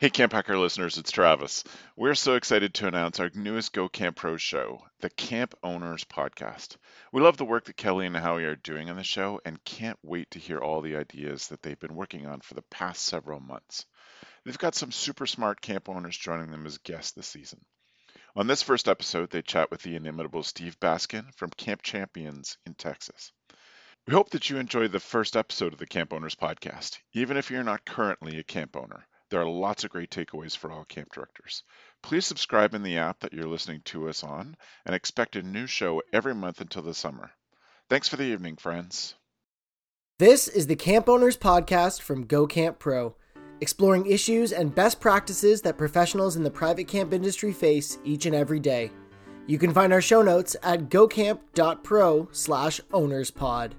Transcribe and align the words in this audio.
Hey, 0.00 0.10
Camp 0.10 0.32
Hacker 0.32 0.56
listeners, 0.56 0.96
it's 0.96 1.10
Travis. 1.10 1.64
We're 1.96 2.14
so 2.14 2.34
excited 2.34 2.72
to 2.74 2.86
announce 2.86 3.18
our 3.18 3.32
newest 3.34 3.72
Go 3.72 3.88
Camp 3.88 4.14
Pro 4.14 4.36
show, 4.36 4.84
the 5.00 5.10
Camp 5.10 5.56
Owners 5.64 6.04
Podcast. 6.04 6.76
We 7.10 7.20
love 7.20 7.36
the 7.36 7.44
work 7.44 7.64
that 7.64 7.76
Kelly 7.76 8.06
and 8.06 8.16
Howie 8.16 8.44
are 8.44 8.54
doing 8.54 8.90
on 8.90 8.94
the 8.94 9.02
show 9.02 9.40
and 9.44 9.64
can't 9.64 9.98
wait 10.04 10.30
to 10.30 10.38
hear 10.38 10.60
all 10.60 10.82
the 10.82 10.94
ideas 10.94 11.48
that 11.48 11.62
they've 11.62 11.80
been 11.80 11.96
working 11.96 12.26
on 12.26 12.42
for 12.42 12.54
the 12.54 12.62
past 12.70 13.06
several 13.06 13.40
months. 13.40 13.86
They've 14.44 14.56
got 14.56 14.76
some 14.76 14.92
super 14.92 15.26
smart 15.26 15.60
camp 15.60 15.88
owners 15.88 16.16
joining 16.16 16.52
them 16.52 16.64
as 16.64 16.78
guests 16.78 17.10
this 17.10 17.26
season. 17.26 17.64
On 18.36 18.46
this 18.46 18.62
first 18.62 18.86
episode, 18.86 19.30
they 19.30 19.42
chat 19.42 19.68
with 19.72 19.82
the 19.82 19.96
inimitable 19.96 20.44
Steve 20.44 20.78
Baskin 20.78 21.34
from 21.34 21.50
Camp 21.50 21.82
Champions 21.82 22.56
in 22.66 22.74
Texas. 22.74 23.32
We 24.06 24.14
hope 24.14 24.30
that 24.30 24.48
you 24.48 24.58
enjoy 24.58 24.86
the 24.86 25.00
first 25.00 25.36
episode 25.36 25.72
of 25.72 25.80
the 25.80 25.88
Camp 25.88 26.12
Owners 26.12 26.36
Podcast, 26.36 26.98
even 27.14 27.36
if 27.36 27.50
you're 27.50 27.64
not 27.64 27.84
currently 27.84 28.38
a 28.38 28.44
camp 28.44 28.76
owner. 28.76 29.04
There 29.30 29.40
are 29.40 29.48
lots 29.48 29.84
of 29.84 29.90
great 29.90 30.10
takeaways 30.10 30.56
for 30.56 30.72
all 30.72 30.84
camp 30.84 31.12
directors. 31.12 31.62
Please 32.02 32.24
subscribe 32.24 32.74
in 32.74 32.82
the 32.82 32.96
app 32.96 33.20
that 33.20 33.32
you're 33.32 33.46
listening 33.46 33.82
to 33.86 34.08
us 34.08 34.24
on 34.24 34.56
and 34.86 34.94
expect 34.94 35.36
a 35.36 35.42
new 35.42 35.66
show 35.66 36.02
every 36.12 36.34
month 36.34 36.60
until 36.60 36.82
the 36.82 36.94
summer. 36.94 37.30
Thanks 37.90 38.08
for 38.08 38.16
the 38.16 38.24
evening, 38.24 38.56
friends. 38.56 39.14
This 40.18 40.48
is 40.48 40.66
the 40.66 40.76
Camp 40.76 41.08
Owners 41.08 41.36
Podcast 41.36 42.00
from 42.00 42.26
Go 42.26 42.46
Camp 42.46 42.78
Pro, 42.78 43.14
exploring 43.60 44.06
issues 44.06 44.52
and 44.52 44.74
best 44.74 45.00
practices 45.00 45.62
that 45.62 45.78
professionals 45.78 46.36
in 46.36 46.42
the 46.42 46.50
private 46.50 46.88
camp 46.88 47.12
industry 47.12 47.52
face 47.52 47.98
each 48.04 48.26
and 48.26 48.34
every 48.34 48.60
day. 48.60 48.90
You 49.46 49.58
can 49.58 49.72
find 49.72 49.92
our 49.92 50.02
show 50.02 50.22
notes 50.22 50.56
at 50.62 50.88
gocamp.pro 50.88 52.28
slash 52.32 52.80
ownerspod. 52.92 53.72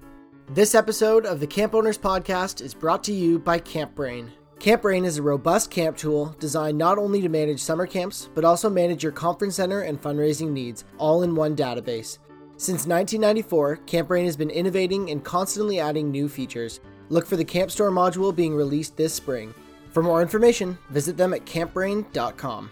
This 0.49 0.73
episode 0.73 1.25
of 1.25 1.39
the 1.39 1.47
Camp 1.47 1.75
Owners 1.75 1.97
Podcast 1.97 2.61
is 2.61 2.73
brought 2.73 3.03
to 3.03 3.13
you 3.13 3.37
by 3.37 3.59
CampBrain. 3.59 4.31
CampBrain 4.59 5.05
is 5.05 5.17
a 5.17 5.23
robust 5.23 5.71
camp 5.71 5.95
tool 5.95 6.35
designed 6.37 6.77
not 6.77 6.97
only 6.97 7.21
to 7.21 7.29
manage 7.29 7.61
summer 7.61 7.87
camps, 7.87 8.29
but 8.35 8.43
also 8.43 8.69
manage 8.69 9.01
your 9.01 9.13
conference 9.13 9.55
center 9.55 9.83
and 9.83 10.01
fundraising 10.01 10.51
needs 10.51 10.83
all 10.97 11.23
in 11.23 11.33
one 11.33 11.55
database. 11.55 12.17
Since 12.57 12.85
1994, 12.85 13.77
CampBrain 13.85 14.25
has 14.25 14.35
been 14.35 14.49
innovating 14.49 15.11
and 15.11 15.23
constantly 15.23 15.79
adding 15.79 16.11
new 16.11 16.27
features. 16.27 16.81
Look 17.07 17.25
for 17.25 17.37
the 17.37 17.45
Camp 17.45 17.71
Store 17.71 17.89
module 17.89 18.35
being 18.35 18.53
released 18.53 18.97
this 18.97 19.13
spring. 19.13 19.53
For 19.93 20.03
more 20.03 20.21
information, 20.21 20.77
visit 20.89 21.15
them 21.15 21.33
at 21.33 21.45
campbrain.com. 21.45 22.69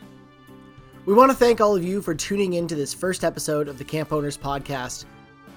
We 1.06 1.14
want 1.14 1.32
to 1.32 1.38
thank 1.38 1.62
all 1.62 1.74
of 1.74 1.86
you 1.86 2.02
for 2.02 2.14
tuning 2.14 2.56
in 2.56 2.68
to 2.68 2.76
this 2.76 2.94
first 2.94 3.24
episode 3.24 3.70
of 3.70 3.78
the 3.78 3.86
Camp 3.86 4.12
Owners 4.12 4.38
Podcast. 4.38 5.06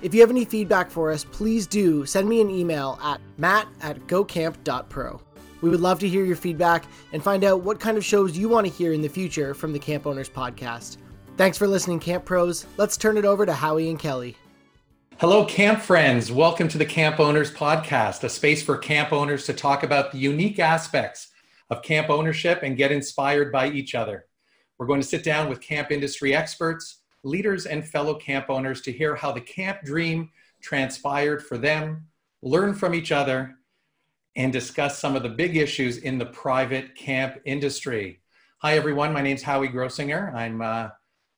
If 0.00 0.14
you 0.14 0.20
have 0.20 0.30
any 0.30 0.44
feedback 0.44 0.92
for 0.92 1.10
us, 1.10 1.24
please 1.24 1.66
do 1.66 2.06
send 2.06 2.28
me 2.28 2.40
an 2.40 2.50
email 2.50 3.00
at 3.02 3.20
matt 3.36 3.66
at 3.82 4.06
gocamp.pro. 4.06 5.20
We 5.60 5.68
would 5.68 5.80
love 5.80 5.98
to 6.00 6.08
hear 6.08 6.24
your 6.24 6.36
feedback 6.36 6.84
and 7.12 7.22
find 7.22 7.44
out 7.44 7.62
what 7.62 7.80
kind 7.80 7.98
of 7.98 8.04
shows 8.04 8.36
you 8.36 8.48
want 8.48 8.66
to 8.66 8.72
hear 8.72 8.92
in 8.92 9.02
the 9.02 9.08
future 9.08 9.52
from 9.54 9.72
the 9.72 9.78
Camp 9.78 10.06
Owners 10.06 10.28
Podcast. 10.28 10.96
Thanks 11.36 11.58
for 11.58 11.66
listening, 11.66 12.00
Camp 12.00 12.24
Pros. 12.24 12.66
Let's 12.76 12.96
turn 12.96 13.16
it 13.16 13.24
over 13.24 13.44
to 13.44 13.52
Howie 13.52 13.90
and 13.90 13.98
Kelly. 13.98 14.36
Hello, 15.18 15.44
camp 15.44 15.82
friends. 15.82 16.32
Welcome 16.32 16.68
to 16.68 16.78
the 16.78 16.86
Camp 16.86 17.20
Owners 17.20 17.52
Podcast, 17.52 18.24
a 18.24 18.28
space 18.30 18.62
for 18.62 18.78
camp 18.78 19.12
owners 19.12 19.44
to 19.46 19.52
talk 19.52 19.82
about 19.82 20.12
the 20.12 20.18
unique 20.18 20.58
aspects 20.58 21.28
of 21.68 21.82
camp 21.82 22.08
ownership 22.08 22.62
and 22.62 22.76
get 22.76 22.90
inspired 22.90 23.52
by 23.52 23.68
each 23.68 23.94
other. 23.94 24.24
We're 24.78 24.86
going 24.86 25.02
to 25.02 25.06
sit 25.06 25.22
down 25.22 25.50
with 25.50 25.60
camp 25.60 25.90
industry 25.90 26.34
experts, 26.34 27.02
leaders, 27.22 27.66
and 27.66 27.86
fellow 27.86 28.14
camp 28.14 28.46
owners 28.48 28.80
to 28.82 28.92
hear 28.92 29.14
how 29.14 29.30
the 29.30 29.42
camp 29.42 29.82
dream 29.84 30.30
transpired 30.62 31.44
for 31.44 31.58
them, 31.58 32.06
learn 32.40 32.72
from 32.72 32.94
each 32.94 33.12
other, 33.12 33.56
and 34.36 34.52
discuss 34.52 34.98
some 34.98 35.16
of 35.16 35.22
the 35.22 35.28
big 35.28 35.56
issues 35.56 35.98
in 35.98 36.18
the 36.18 36.26
private 36.26 36.94
camp 36.94 37.40
industry. 37.44 38.20
Hi, 38.58 38.74
everyone. 38.76 39.12
My 39.12 39.22
name 39.22 39.36
is 39.36 39.42
Howie 39.42 39.68
Grossinger. 39.68 40.32
I'm 40.34 40.62
uh, 40.62 40.90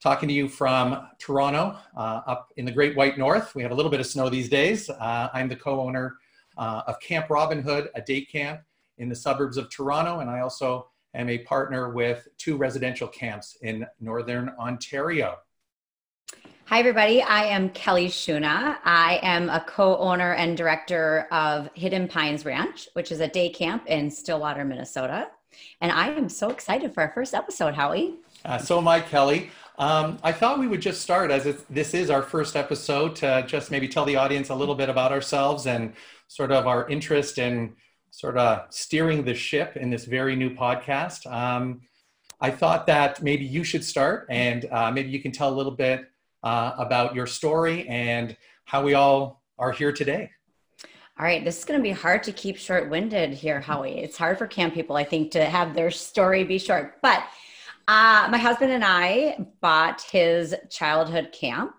talking 0.03 0.29
to 0.29 0.34
you 0.34 0.49
from 0.49 1.09
Toronto, 1.19 1.79
uh, 1.97 2.21
up 2.27 2.49
in 2.57 2.65
the 2.65 2.73
Great 2.73 2.97
White 2.97 3.17
North. 3.17 3.55
We 3.55 3.62
have 3.62 3.71
a 3.71 3.75
little 3.75 3.91
bit 3.91 4.01
of 4.01 4.07
snow 4.07 4.28
these 4.28 4.49
days. 4.49 4.91
Uh, 4.91 5.28
I'm 5.33 5.49
the 5.49 5.56
co 5.56 5.81
owner 5.81 6.16
uh, 6.59 6.83
of 6.87 7.00
Camp 7.00 7.31
Robin 7.31 7.62
Hood, 7.62 7.89
a 7.94 8.03
day 8.03 8.25
camp 8.25 8.61
in 8.99 9.09
the 9.09 9.15
suburbs 9.15 9.56
of 9.56 9.71
Toronto, 9.71 10.21
and 10.21 10.28
I 10.28 10.41
also 10.41 10.89
am 11.15 11.28
a 11.28 11.39
partner 11.39 11.91
with 11.91 12.28
two 12.39 12.56
residential 12.56 13.09
camps 13.09 13.56
in 13.62 13.87
Northern 14.00 14.50
Ontario. 14.59 15.37
Hi, 16.67 16.78
everybody. 16.78 17.21
I 17.21 17.45
am 17.47 17.69
Kelly 17.71 18.06
Schuna. 18.06 18.78
I 18.84 19.19
am 19.23 19.50
a 19.50 19.61
co 19.61 19.99
owner 19.99 20.33
and 20.34 20.56
director 20.56 21.27
of 21.31 21.69
Hidden 21.75 22.09
Pines 22.09 22.45
Ranch, 22.45 22.89
which 22.95 23.12
is 23.12 23.21
a 23.21 23.28
day 23.28 23.50
camp 23.50 23.84
in 23.89 24.11
Stillwater, 24.11 24.65
Minnesota. 24.65 25.28
And 25.81 25.93
I 25.93 26.09
am 26.09 26.28
so 26.28 26.51
excited 26.51 26.95
for 26.95 27.03
our 27.03 27.12
first 27.12 27.34
episode, 27.34 27.75
Howie. 27.75 28.15
Uh, 28.45 28.59
so 28.59 28.78
am 28.78 28.89
I, 28.89 29.01
Kelly. 29.01 29.51
Um, 29.78 30.19
I 30.22 30.33
thought 30.33 30.59
we 30.61 30.69
would 30.69 30.81
just 30.81 31.03
start 31.03 31.31
as 31.31 31.62
this 31.69 31.95
is 31.95 32.09
our 32.09 32.22
first 32.22 32.56
episode 32.56 33.17
to 33.17 33.45
just 33.47 33.71
maybe 33.71 33.89
tell 33.89 34.05
the 34.05 34.17
audience 34.17 34.49
a 34.49 34.55
little 34.55 34.77
bit 34.77 34.89
about 34.89 35.12
ourselves 35.12 35.67
and 35.67 35.93
sort 36.28 36.53
of 36.53 36.67
our 36.67 36.89
interest 36.89 37.39
in 37.39 37.75
sort 38.11 38.39
of 38.39 38.67
steering 38.71 39.25
the 39.25 39.34
ship 39.34 39.77
in 39.77 39.91
this 39.91 40.05
very 40.05 40.37
new 40.37 40.55
podcast. 40.55 41.31
Um, 41.31 41.83
I 42.41 42.51
thought 42.51 42.87
that 42.87 43.22
maybe 43.22 43.45
you 43.45 43.65
should 43.65 43.84
start 43.84 44.27
and 44.31 44.67
uh, 44.71 44.91
maybe 44.91 45.11
you 45.11 45.21
can 45.21 45.33
tell 45.33 45.53
a 45.53 45.56
little 45.56 45.72
bit 45.72 46.12
uh, 46.42 46.72
about 46.78 47.14
your 47.14 47.26
story 47.26 47.86
and 47.88 48.36
how 48.64 48.82
we 48.82 48.94
all 48.94 49.42
are 49.58 49.72
here 49.72 49.92
today. 49.92 50.30
All 51.19 51.26
right, 51.26 51.44
this 51.44 51.58
is 51.58 51.64
going 51.64 51.78
to 51.78 51.82
be 51.82 51.92
hard 51.92 52.22
to 52.25 52.32
keep 52.32 52.56
short 52.56 52.88
winded 52.88 53.34
here, 53.34 53.60
Howie. 53.60 53.98
It's 53.98 54.16
hard 54.16 54.38
for 54.38 54.47
camp 54.47 54.75
people, 54.75 54.97
I 54.97 55.04
think, 55.04 55.30
to 55.32 55.44
have 55.44 55.75
their 55.75 55.91
story 55.91 56.42
be 56.42 56.58
short. 56.58 57.03
But 57.03 57.22
uh, 57.86 58.28
my 58.30 58.38
husband 58.38 58.72
and 58.72 58.82
I 58.84 59.47
bought 59.60 60.00
his 60.03 60.54
childhood 60.70 61.30
camp 61.32 61.75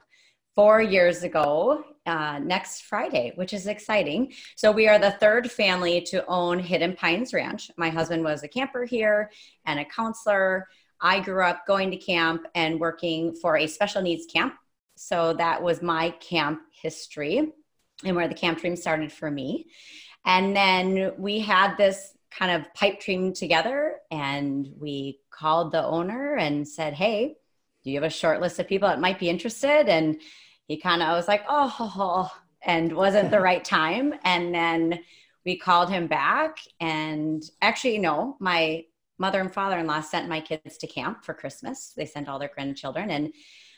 four 0.56 0.82
years 0.82 1.24
ago 1.24 1.84
uh, 2.06 2.40
next 2.40 2.84
Friday, 2.84 3.32
which 3.36 3.54
is 3.54 3.66
exciting. 3.66 4.34
So, 4.56 4.72
we 4.72 4.88
are 4.88 5.00
the 5.00 5.12
third 5.12 5.52
family 5.52 6.02
to 6.02 6.26
own 6.28 6.60
Hidden 6.60 6.96
Pines 6.96 7.34
Ranch. 7.34 7.72
My 7.76 7.90
husband 7.90 8.24
was 8.24 8.44
a 8.44 8.48
camper 8.48 8.86
here 8.86 9.32
and 9.66 9.80
a 9.80 9.86
counselor. 9.86 10.68
I 11.04 11.20
grew 11.20 11.44
up 11.44 11.68
going 11.68 11.92
to 11.92 11.98
camp 11.98 12.48
and 12.56 12.80
working 12.80 13.36
for 13.36 13.58
a 13.58 13.68
special 13.68 14.02
needs 14.02 14.26
camp. 14.26 14.56
So 14.96 15.34
that 15.34 15.62
was 15.62 15.82
my 15.82 16.12
camp 16.12 16.62
history 16.72 17.52
and 18.06 18.16
where 18.16 18.30
the 18.30 18.34
camp 18.34 18.60
dream 18.60 18.78
started 18.78 19.12
for 19.12 19.30
me. 19.30 19.68
And 20.26 20.56
then 20.56 21.12
we 21.18 21.40
had 21.40 21.76
this 21.76 22.18
kind 22.32 22.52
of 22.52 22.74
pipe 22.74 23.02
dream 23.02 23.34
together 23.34 23.98
and 24.10 24.70
we 24.80 25.20
called 25.30 25.74
the 25.74 25.84
owner 25.84 26.36
and 26.36 26.66
said, 26.66 26.94
Hey, 26.94 27.36
do 27.84 27.92
you 27.92 27.98
have 27.98 28.10
a 28.10 28.14
short 28.14 28.40
list 28.40 28.60
of 28.60 28.68
people 28.68 28.88
that 28.88 29.02
might 29.02 29.20
be 29.20 29.30
interested? 29.30 29.90
And 29.90 30.22
he 30.68 30.80
kind 30.80 31.04
of 31.04 31.10
was 31.18 31.28
like, 31.28 31.44
Oh, 31.50 32.32
and 32.66 32.96
wasn't 32.96 33.30
the 33.30 33.42
right 33.42 33.64
time. 33.64 34.14
And 34.24 34.56
then 34.56 35.00
we 35.46 35.58
called 35.58 35.90
him 35.90 36.08
back 36.08 36.60
and 36.80 37.44
actually, 37.62 37.98
no, 37.98 38.38
my 38.40 38.86
mother 39.18 39.42
and 39.42 39.54
father-in-law 39.54 40.02
sent 40.02 40.30
my 40.30 40.40
kids 40.40 40.78
to 40.78 40.88
camp 40.88 41.24
for 41.24 41.34
Christmas. 41.34 41.94
They 41.96 42.06
sent 42.06 42.28
all 42.28 42.40
their 42.40 42.52
grandchildren 42.54 43.12
and 43.12 43.34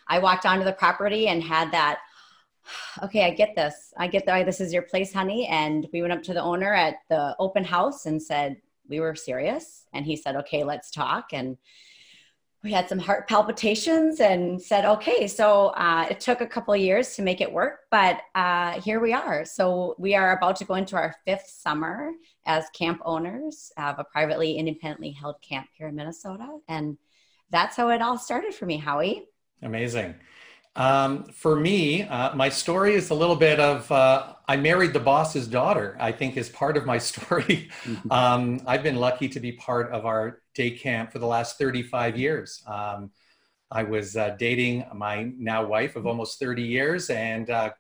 I 0.07 0.19
walked 0.19 0.45
onto 0.45 0.65
the 0.65 0.73
property 0.73 1.27
and 1.27 1.41
had 1.41 1.71
that 1.71 1.99
okay, 3.03 3.25
I 3.25 3.31
get 3.31 3.55
this. 3.55 3.93
I 3.97 4.07
get 4.07 4.25
that 4.25 4.45
this 4.45 4.61
is 4.61 4.73
your 4.73 4.83
place, 4.83 5.13
honey. 5.13 5.47
And 5.47 5.87
we 5.93 6.01
went 6.01 6.13
up 6.13 6.23
to 6.23 6.33
the 6.33 6.41
owner 6.41 6.73
at 6.73 6.95
the 7.09 7.35
open 7.39 7.63
house 7.63 8.05
and 8.05 8.21
said, 8.21 8.57
we 8.87 8.99
were 8.99 9.15
serious. 9.15 9.85
And 9.93 10.05
he 10.05 10.15
said, 10.15 10.35
okay, 10.35 10.63
let's 10.63 10.91
talk. 10.91 11.33
And 11.33 11.57
we 12.65 12.71
had 12.71 12.89
some 12.89 12.97
heart 12.97 13.27
palpitations 13.27 14.19
and 14.19 14.59
said, 14.59 14.85
okay, 14.85 15.27
so 15.27 15.67
uh, 15.67 16.07
it 16.09 16.19
took 16.19 16.41
a 16.41 16.47
couple 16.47 16.73
of 16.73 16.79
years 16.79 17.15
to 17.15 17.21
make 17.21 17.39
it 17.39 17.53
work, 17.53 17.81
but 17.91 18.21
uh, 18.33 18.81
here 18.81 18.99
we 18.99 19.13
are. 19.13 19.45
So 19.45 19.95
we 19.99 20.15
are 20.15 20.35
about 20.35 20.55
to 20.57 20.65
go 20.65 20.73
into 20.73 20.95
our 20.95 21.13
fifth 21.25 21.47
summer 21.47 22.09
as 22.47 22.65
camp 22.71 23.01
owners 23.05 23.71
of 23.77 23.99
a 23.99 24.03
privately 24.03 24.57
independently 24.57 25.11
held 25.11 25.35
camp 25.47 25.67
here 25.77 25.89
in 25.89 25.95
Minnesota. 25.95 26.57
And 26.67 26.97
that's 27.51 27.77
how 27.77 27.89
it 27.89 28.01
all 28.01 28.17
started 28.17 28.55
for 28.55 28.65
me, 28.65 28.77
Howie. 28.77 29.27
Amazing. 29.61 30.15
Um, 30.75 31.25
for 31.25 31.55
me, 31.55 32.01
uh, 32.01 32.35
my 32.35 32.49
story 32.49 32.95
is 32.95 33.11
a 33.11 33.15
little 33.15 33.35
bit 33.35 33.59
of 33.59 33.89
uh, 33.91 34.33
I 34.47 34.57
married 34.57 34.93
the 34.93 34.99
boss's 34.99 35.47
daughter, 35.47 35.95
I 35.99 36.11
think 36.11 36.35
is 36.35 36.49
part 36.49 36.77
of 36.77 36.85
my 36.87 36.97
story. 37.11 37.69
Mm-hmm. 37.83 38.11
Um, 38.11 38.61
I've 38.65 38.81
been 38.81 38.95
lucky 38.95 39.29
to 39.29 39.39
be 39.39 39.51
part 39.51 39.91
of 39.91 40.07
our 40.07 40.41
day 40.55 40.71
camp 40.71 41.11
for 41.11 41.19
the 41.19 41.27
last 41.27 41.57
35 41.57 42.17
years. 42.17 42.63
Um, 42.65 43.11
I 43.69 43.83
was 43.83 44.15
uh, 44.15 44.35
dating 44.39 44.85
my 44.93 45.31
now 45.37 45.65
wife 45.65 45.95
of 45.95 46.07
almost 46.07 46.39
30 46.39 46.63
years 46.63 47.09
and 47.09 47.49
uh, 47.49 47.71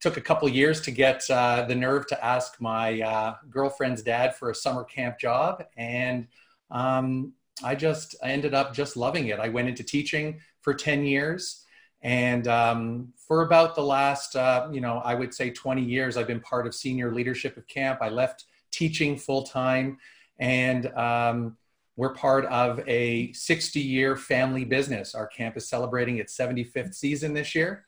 took 0.00 0.16
a 0.16 0.20
couple 0.20 0.48
years 0.48 0.80
to 0.82 0.90
get 0.90 1.22
uh, 1.30 1.64
the 1.66 1.74
nerve 1.74 2.06
to 2.08 2.24
ask 2.24 2.60
my 2.60 3.00
uh, 3.00 3.34
girlfriend's 3.50 4.02
dad 4.02 4.34
for 4.34 4.50
a 4.50 4.54
summer 4.54 4.84
camp 4.84 5.18
job. 5.18 5.64
And 5.76 6.28
um, 6.70 7.32
I 7.62 7.74
just 7.74 8.16
I 8.22 8.30
ended 8.30 8.54
up 8.54 8.74
just 8.74 8.96
loving 8.96 9.28
it. 9.28 9.38
I 9.38 9.48
went 9.48 9.68
into 9.68 9.82
teaching 9.84 10.40
for 10.62 10.74
10 10.74 11.04
years. 11.04 11.64
And 12.02 12.46
um, 12.48 13.12
for 13.16 13.42
about 13.42 13.74
the 13.74 13.82
last, 13.82 14.36
uh, 14.36 14.68
you 14.70 14.80
know, 14.80 14.98
I 14.98 15.14
would 15.14 15.32
say 15.32 15.50
20 15.50 15.82
years, 15.82 16.16
I've 16.16 16.26
been 16.26 16.40
part 16.40 16.66
of 16.66 16.74
senior 16.74 17.12
leadership 17.12 17.56
of 17.56 17.66
camp. 17.66 18.00
I 18.02 18.10
left 18.10 18.44
teaching 18.70 19.16
full 19.16 19.44
time 19.44 19.98
and 20.38 20.86
um, 20.94 21.56
we're 21.96 22.14
part 22.14 22.44
of 22.46 22.80
a 22.88 23.32
60 23.32 23.80
year 23.80 24.16
family 24.16 24.64
business. 24.64 25.14
Our 25.14 25.26
camp 25.26 25.56
is 25.56 25.68
celebrating 25.68 26.18
its 26.18 26.36
75th 26.36 26.94
season 26.94 27.34
this 27.34 27.54
year. 27.54 27.86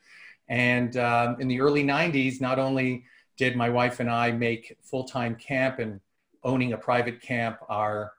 And 0.49 0.97
um, 0.97 1.41
in 1.41 1.49
the 1.49 1.61
early 1.61 1.83
90s, 1.83 2.41
not 2.41 2.59
only 2.59 3.05
did 3.37 3.57
my 3.57 3.69
wife 3.69 4.01
and 4.01 4.11
I 4.11 4.31
make 4.31 4.77
full 4.83 5.05
time 5.05 5.35
camp 5.35 5.79
and 5.79 6.01
owning 6.45 6.73
a 6.73 6.79
private 6.79 7.21
camp 7.21 7.59
our 7.69 8.13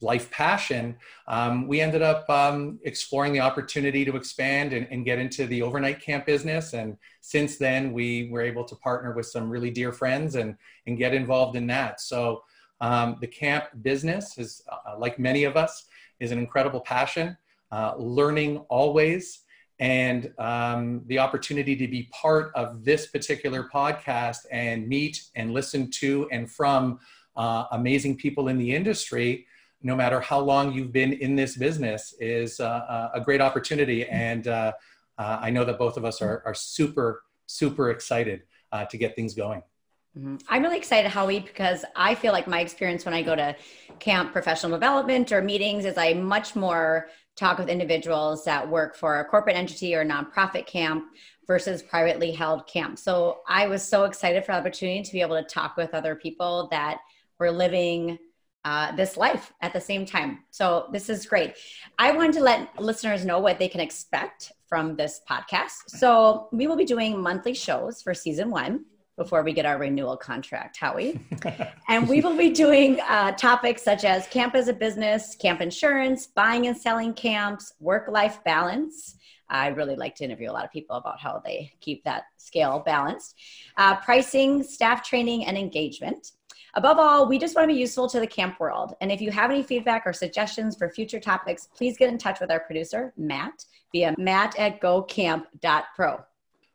life 0.00 0.28
passion, 0.32 0.96
um, 1.28 1.68
we 1.68 1.80
ended 1.80 2.02
up 2.02 2.28
um, 2.28 2.80
exploring 2.82 3.32
the 3.32 3.38
opportunity 3.38 4.04
to 4.04 4.16
expand 4.16 4.72
and, 4.72 4.88
and, 4.90 5.04
get 5.04 5.20
into 5.20 5.46
the 5.46 5.62
overnight 5.62 6.00
camp 6.00 6.26
business. 6.26 6.72
And 6.72 6.96
since 7.20 7.56
then, 7.56 7.92
we 7.92 8.28
were 8.32 8.40
able 8.40 8.64
to 8.64 8.74
partner 8.74 9.12
with 9.12 9.26
some 9.26 9.48
really 9.48 9.70
dear 9.70 9.92
friends 9.92 10.34
and, 10.34 10.56
and 10.88 10.98
get 10.98 11.14
involved 11.14 11.56
in 11.56 11.68
that. 11.68 12.00
So 12.00 12.42
um, 12.82 13.16
the 13.22 13.26
camp 13.26 13.64
business 13.80 14.36
is, 14.36 14.62
uh, 14.70 14.98
like 14.98 15.18
many 15.18 15.44
of 15.44 15.56
us, 15.56 15.86
is 16.20 16.30
an 16.32 16.38
incredible 16.38 16.80
passion. 16.80 17.36
Uh, 17.70 17.94
learning 17.96 18.58
always, 18.68 19.44
and 19.78 20.30
um, 20.38 21.00
the 21.06 21.18
opportunity 21.18 21.74
to 21.74 21.88
be 21.88 22.10
part 22.12 22.52
of 22.54 22.84
this 22.84 23.06
particular 23.06 23.70
podcast 23.72 24.40
and 24.50 24.86
meet 24.86 25.22
and 25.34 25.54
listen 25.54 25.90
to 25.90 26.28
and 26.30 26.50
from 26.50 27.00
uh, 27.36 27.64
amazing 27.72 28.14
people 28.14 28.48
in 28.48 28.58
the 28.58 28.74
industry 28.74 29.46
no 29.82 29.96
matter 29.96 30.20
how 30.20 30.38
long 30.38 30.72
you've 30.72 30.92
been 30.92 31.12
in 31.12 31.34
this 31.34 31.56
business, 31.56 32.14
is 32.20 32.60
uh, 32.60 33.10
a 33.14 33.20
great 33.20 33.40
opportunity. 33.40 34.06
And 34.06 34.46
uh, 34.46 34.72
uh, 35.18 35.38
I 35.40 35.50
know 35.50 35.64
that 35.64 35.78
both 35.78 35.96
of 35.96 36.04
us 36.04 36.22
are, 36.22 36.42
are 36.46 36.54
super, 36.54 37.24
super 37.46 37.90
excited 37.90 38.42
uh, 38.70 38.84
to 38.86 38.96
get 38.96 39.16
things 39.16 39.34
going. 39.34 39.62
Mm-hmm. 40.16 40.36
I'm 40.48 40.62
really 40.62 40.76
excited, 40.76 41.10
Howie, 41.10 41.40
because 41.40 41.84
I 41.96 42.14
feel 42.14 42.32
like 42.32 42.46
my 42.46 42.60
experience 42.60 43.04
when 43.04 43.14
I 43.14 43.22
go 43.22 43.34
to 43.34 43.56
camp 43.98 44.32
professional 44.32 44.72
development 44.72 45.32
or 45.32 45.40
meetings 45.40 45.84
is 45.84 45.96
I 45.96 46.12
much 46.12 46.54
more 46.54 47.08
talk 47.34 47.58
with 47.58 47.70
individuals 47.70 48.44
that 48.44 48.68
work 48.68 48.94
for 48.94 49.20
a 49.20 49.24
corporate 49.24 49.56
entity 49.56 49.94
or 49.94 50.04
nonprofit 50.04 50.66
camp 50.66 51.04
versus 51.46 51.82
privately 51.82 52.30
held 52.30 52.66
camp. 52.66 52.98
So 52.98 53.40
I 53.48 53.66
was 53.66 53.82
so 53.82 54.04
excited 54.04 54.44
for 54.44 54.52
the 54.52 54.58
opportunity 54.58 55.02
to 55.02 55.12
be 55.12 55.22
able 55.22 55.42
to 55.42 55.48
talk 55.48 55.78
with 55.78 55.94
other 55.94 56.14
people 56.14 56.68
that 56.70 56.98
were 57.38 57.50
living 57.50 58.18
uh, 58.64 58.94
this 58.94 59.16
life 59.16 59.52
at 59.60 59.72
the 59.72 59.80
same 59.80 60.06
time. 60.06 60.40
So 60.50 60.88
this 60.92 61.08
is 61.08 61.26
great. 61.26 61.54
I 61.98 62.12
wanted 62.12 62.34
to 62.34 62.40
let 62.40 62.78
listeners 62.80 63.24
know 63.24 63.40
what 63.40 63.58
they 63.58 63.66
can 63.66 63.80
expect 63.80 64.52
from 64.68 64.94
this 64.94 65.20
podcast. 65.28 65.88
So 65.88 66.48
we 66.52 66.66
will 66.66 66.76
be 66.76 66.84
doing 66.84 67.20
monthly 67.20 67.54
shows 67.54 68.02
for 68.02 68.14
season 68.14 68.50
one 68.50 68.84
before 69.22 69.44
we 69.44 69.52
get 69.52 69.64
our 69.64 69.78
renewal 69.78 70.16
contract, 70.16 70.76
Howie. 70.76 71.20
and 71.88 72.08
we 72.08 72.20
will 72.20 72.36
be 72.36 72.50
doing 72.50 72.98
uh, 73.02 73.30
topics 73.32 73.80
such 73.82 74.04
as 74.04 74.26
camp 74.26 74.56
as 74.56 74.66
a 74.66 74.72
business, 74.72 75.36
camp 75.36 75.60
insurance, 75.60 76.26
buying 76.26 76.66
and 76.66 76.76
selling 76.76 77.14
camps, 77.14 77.74
work 77.78 78.08
life 78.08 78.42
balance. 78.44 79.16
I 79.48 79.68
really 79.68 79.94
like 79.94 80.16
to 80.16 80.24
interview 80.24 80.50
a 80.50 80.52
lot 80.52 80.64
of 80.64 80.72
people 80.72 80.96
about 80.96 81.20
how 81.20 81.40
they 81.44 81.72
keep 81.80 82.02
that 82.02 82.24
scale 82.36 82.82
balanced, 82.84 83.36
uh, 83.76 83.94
pricing, 83.96 84.64
staff 84.64 85.06
training, 85.06 85.46
and 85.46 85.56
engagement. 85.56 86.32
Above 86.74 86.98
all, 86.98 87.28
we 87.28 87.38
just 87.38 87.54
want 87.54 87.68
to 87.68 87.74
be 87.74 87.78
useful 87.78 88.08
to 88.08 88.18
the 88.18 88.26
camp 88.26 88.58
world. 88.58 88.94
And 89.00 89.12
if 89.12 89.20
you 89.20 89.30
have 89.30 89.50
any 89.50 89.62
feedback 89.62 90.02
or 90.04 90.12
suggestions 90.12 90.74
for 90.76 90.88
future 90.90 91.20
topics, 91.20 91.68
please 91.76 91.96
get 91.96 92.08
in 92.08 92.18
touch 92.18 92.40
with 92.40 92.50
our 92.50 92.60
producer, 92.60 93.12
Matt, 93.16 93.66
via 93.92 94.16
matt 94.18 94.58
at 94.58 94.80
gocamp.pro. 94.80 96.24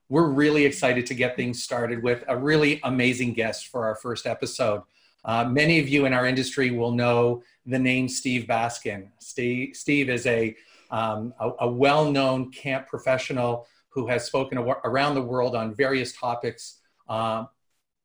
We're 0.10 0.30
really 0.30 0.66
excited 0.66 1.06
to 1.08 1.14
get 1.14 1.36
things 1.36 1.62
started 1.62 2.02
with 2.02 2.24
a 2.28 2.38
really 2.38 2.80
amazing 2.84 3.34
guest 3.34 3.68
for 3.68 3.86
our 3.86 3.96
first 3.96 4.26
episode. 4.26 4.84
Uh, 5.26 5.44
many 5.46 5.80
of 5.80 5.90
you 5.90 6.06
in 6.06 6.14
our 6.14 6.26
industry 6.26 6.72
will 6.72 6.92
know 6.92 7.44
the 7.66 7.78
name 7.80 8.08
Steve 8.08 8.46
Baskin. 8.48 9.10
Steve, 9.20 9.76
Steve 9.76 10.10
is 10.10 10.26
a, 10.26 10.56
um, 10.92 11.34
a, 11.40 11.52
a 11.62 11.68
well 11.68 12.10
known 12.10 12.52
camp 12.52 12.88
professional 12.88 13.68
who 13.90 14.08
has 14.08 14.24
spoken 14.24 14.58
around 14.58 15.16
the 15.16 15.22
world 15.22 15.56
on 15.56 15.76
various 15.76 16.14
topics 16.14 16.80
uh, 17.10 17.46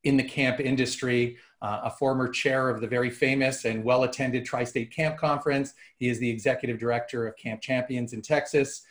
in 0.02 0.16
the 0.16 0.24
camp 0.24 0.58
industry 0.58 1.36
uh, 1.62 1.82
a 1.84 1.90
former 1.90 2.28
chair 2.28 2.68
of 2.68 2.80
the 2.80 2.86
very 2.88 3.08
famous 3.08 3.64
and 3.64 3.84
well 3.84 4.02
attended 4.02 4.44
Tri 4.44 4.64
State 4.64 4.90
Camp 4.90 5.16
Conference. 5.16 5.74
He 5.98 6.08
is 6.08 6.18
the 6.18 6.28
executive 6.28 6.78
director 6.78 7.26
of 7.26 7.36
Camp 7.36 7.60
Champions 7.60 8.12
in 8.12 8.20
Texas. 8.20 8.82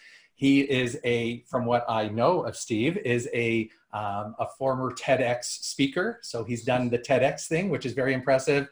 He 0.42 0.62
is 0.62 0.98
a, 1.04 1.44
from 1.46 1.66
what 1.66 1.86
I 1.88 2.08
know 2.08 2.42
of 2.42 2.58
Steve, 2.58 2.98
is 2.98 3.30
a, 3.32 3.70
um, 3.94 4.34
a 4.40 4.48
former 4.58 4.92
TEDx 4.92 5.44
speaker. 5.44 6.18
So 6.24 6.44
he's 6.44 6.64
done 6.64 6.90
the 6.90 6.98
TEDx 6.98 7.46
thing, 7.46 7.70
which 7.70 7.86
is 7.86 7.94
very 7.94 8.16
impressive. 8.16 8.68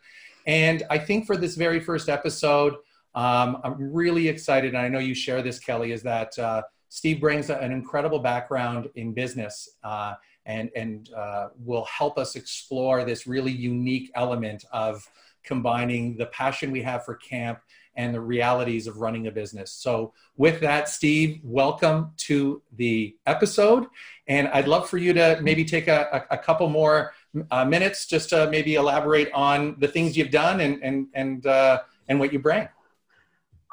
And 0.47 0.81
I 0.89 0.97
think 0.97 1.27
for 1.27 1.37
this 1.37 1.53
very 1.53 1.79
first 1.79 2.09
episode, 2.09 2.73
um, 3.13 3.61
I'm 3.63 3.93
really 3.93 4.27
excited, 4.29 4.69
and 4.69 4.81
I 4.81 4.89
know 4.89 4.97
you 4.97 5.13
share 5.13 5.43
this, 5.43 5.59
Kelly, 5.59 5.91
is 5.91 6.01
that 6.01 6.39
uh, 6.39 6.63
Steve 6.89 7.21
brings 7.21 7.51
an 7.51 7.71
incredible 7.71 8.17
background 8.17 8.89
in 8.95 9.13
business. 9.13 9.69
Uh, 9.83 10.15
and, 10.47 10.71
and 10.75 11.13
uh, 11.13 11.49
will 11.63 11.85
help 11.85 12.17
us 12.17 12.35
explore 12.35 13.05
this 13.05 13.27
really 13.27 13.51
unique 13.51 14.09
element 14.15 14.65
of 14.71 15.07
combining 15.43 16.17
the 16.17 16.25
passion 16.27 16.71
we 16.71 16.81
have 16.81 17.05
for 17.05 17.13
camp 17.13 17.59
and 17.99 18.15
the 18.15 18.21
realities 18.21 18.87
of 18.87 19.01
running 19.01 19.27
a 19.27 19.31
business. 19.31 19.73
So, 19.73 20.13
with 20.37 20.61
that, 20.61 20.87
Steve, 20.87 21.41
welcome 21.43 22.11
to 22.29 22.61
the 22.77 23.17
episode. 23.25 23.87
And 24.25 24.47
I'd 24.47 24.69
love 24.69 24.89
for 24.89 24.97
you 24.97 25.11
to 25.11 25.37
maybe 25.41 25.65
take 25.65 25.89
a, 25.89 26.25
a, 26.29 26.35
a 26.35 26.37
couple 26.37 26.69
more 26.69 27.11
uh, 27.51 27.65
minutes 27.65 28.05
just 28.05 28.29
to 28.29 28.49
maybe 28.49 28.75
elaborate 28.75 29.29
on 29.33 29.75
the 29.79 29.87
things 29.89 30.15
you've 30.15 30.31
done 30.31 30.61
and, 30.61 30.81
and, 30.81 31.07
and, 31.13 31.45
uh, 31.45 31.81
and 32.07 32.21
what 32.21 32.31
you 32.31 32.39
bring. 32.39 32.69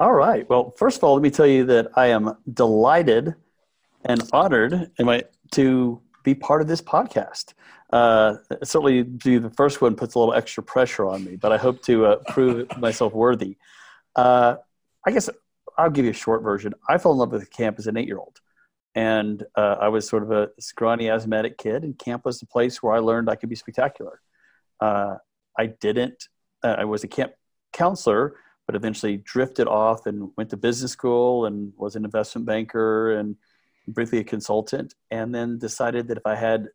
All 0.01 0.13
right. 0.13 0.47
Well, 0.51 0.73
first 0.77 0.99
of 0.99 1.05
all, 1.05 1.15
let 1.15 1.23
me 1.23 1.31
tell 1.31 1.47
you 1.47 1.65
that 1.67 1.93
I 1.95 2.07
am 2.07 2.37
delighted 2.53 3.37
and 4.05 4.29
honored 4.33 4.91
to 5.53 6.01
be 6.25 6.35
part 6.35 6.63
of 6.63 6.67
this 6.67 6.83
podcast. 6.83 7.55
Uh, 7.93 8.35
certainly, 8.65 9.03
the 9.03 9.53
first 9.57 9.81
one 9.81 9.95
puts 9.95 10.17
a 10.17 10.19
little 10.19 10.35
extra 10.35 10.65
pressure 10.65 11.07
on 11.07 11.25
me, 11.25 11.37
but 11.37 11.53
I 11.53 11.59
hope 11.59 11.81
to 11.83 12.07
uh, 12.07 12.17
prove 12.29 12.77
myself 12.79 13.13
worthy. 13.13 13.57
Uh, 14.17 14.57
I 15.07 15.11
guess 15.13 15.31
I'll 15.79 15.91
give 15.91 16.05
you 16.05 16.11
a 16.11 16.15
short 16.15 16.43
version. 16.43 16.75
I 16.89 16.99
fell 16.99 17.13
in 17.13 17.19
love 17.19 17.33
with 17.33 17.51
camp 17.51 17.79
as 17.79 17.87
an 17.87 17.97
eight-year-old, 17.97 18.41
and 18.95 19.45
uh, 19.55 19.77
I 19.81 19.89
was 19.89 20.09
sort 20.09 20.23
of 20.23 20.33
a 20.33 20.49
scrawny, 20.59 21.11
asthmatic 21.11 21.59
kid, 21.59 21.85
and 21.85 21.97
camp 21.99 22.25
was 22.25 22.41
the 22.41 22.47
place 22.47 22.83
where 22.83 22.95
I 22.95 22.99
learned 22.99 23.29
I 23.29 23.37
could 23.37 23.51
be 23.51 23.55
spectacular. 23.55 24.21
Uh, 24.81 25.17
I 25.59 25.67
didn't. 25.67 26.29
Uh, 26.65 26.77
I 26.79 26.85
was 26.85 27.05
a 27.05 27.09
camp 27.09 27.33
counselor, 27.73 28.37
but 28.67 28.75
eventually 28.75 29.19
drifted 29.19 29.69
off 29.69 30.07
and 30.07 30.31
went 30.37 30.51
to 30.51 30.57
business 30.57 30.93
school 30.93 31.45
and 31.45 31.73
was 31.77 31.95
an 31.95 32.05
investment 32.05 32.47
banker 32.47 33.13
and 33.13 33.37
briefly 33.87 34.19
a 34.19 34.25
consultant, 34.25 34.95
and 35.11 35.35
then 35.35 35.59
decided 35.59 36.09
that 36.09 36.17
if 36.17 36.27
I 36.27 36.35
had, 36.35 36.69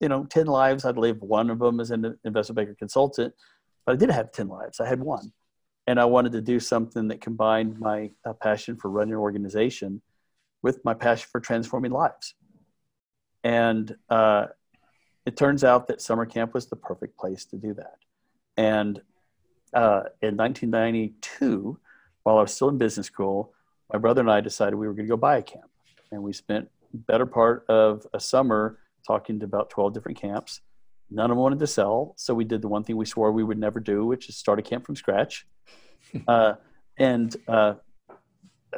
you 0.00 0.08
know, 0.08 0.24
10 0.24 0.46
lives, 0.46 0.84
I'd 0.84 0.96
live 0.96 1.20
one 1.22 1.50
of 1.50 1.58
them 1.58 1.80
as 1.80 1.90
an 1.90 2.16
investment 2.24 2.56
banker 2.56 2.74
consultant. 2.74 3.34
But 3.84 3.94
I 3.94 3.96
did 3.96 4.10
have 4.10 4.32
10 4.32 4.48
lives, 4.48 4.80
I 4.80 4.86
had 4.86 5.00
one. 5.00 5.32
And 5.88 5.98
I 5.98 6.04
wanted 6.04 6.32
to 6.32 6.42
do 6.42 6.60
something 6.60 7.08
that 7.08 7.22
combined 7.22 7.80
my 7.80 8.10
uh, 8.22 8.34
passion 8.34 8.76
for 8.76 8.90
running 8.90 9.14
an 9.14 9.20
organization 9.20 10.02
with 10.60 10.84
my 10.84 10.92
passion 10.92 11.26
for 11.32 11.40
transforming 11.40 11.92
lives. 11.92 12.34
And 13.42 13.96
uh, 14.10 14.48
it 15.24 15.38
turns 15.38 15.64
out 15.64 15.88
that 15.88 16.02
summer 16.02 16.26
camp 16.26 16.52
was 16.52 16.66
the 16.66 16.76
perfect 16.76 17.16
place 17.16 17.46
to 17.46 17.56
do 17.56 17.72
that. 17.72 17.96
And 18.58 19.00
uh, 19.72 20.12
in 20.20 20.36
1992, 20.36 21.78
while 22.22 22.36
I 22.36 22.42
was 22.42 22.52
still 22.52 22.68
in 22.68 22.76
business 22.76 23.06
school, 23.06 23.54
my 23.90 23.98
brother 23.98 24.20
and 24.20 24.30
I 24.30 24.42
decided 24.42 24.74
we 24.74 24.86
were 24.86 24.92
going 24.92 25.06
to 25.06 25.10
go 25.10 25.16
buy 25.16 25.38
a 25.38 25.42
camp 25.42 25.70
and 26.12 26.22
we 26.22 26.34
spent 26.34 26.68
better 26.92 27.24
part 27.24 27.64
of 27.70 28.06
a 28.12 28.20
summer 28.20 28.78
talking 29.06 29.40
to 29.40 29.46
about 29.46 29.70
12 29.70 29.94
different 29.94 30.20
camps 30.20 30.60
none 31.10 31.30
of 31.30 31.36
them 31.36 31.38
wanted 31.38 31.58
to 31.58 31.66
sell 31.66 32.14
so 32.16 32.34
we 32.34 32.44
did 32.44 32.60
the 32.60 32.68
one 32.68 32.84
thing 32.84 32.96
we 32.96 33.06
swore 33.06 33.32
we 33.32 33.44
would 33.44 33.58
never 33.58 33.80
do 33.80 34.04
which 34.04 34.28
is 34.28 34.36
start 34.36 34.58
a 34.58 34.62
camp 34.62 34.84
from 34.84 34.96
scratch 34.96 35.46
uh, 36.28 36.54
and 36.98 37.36
uh, 37.46 37.74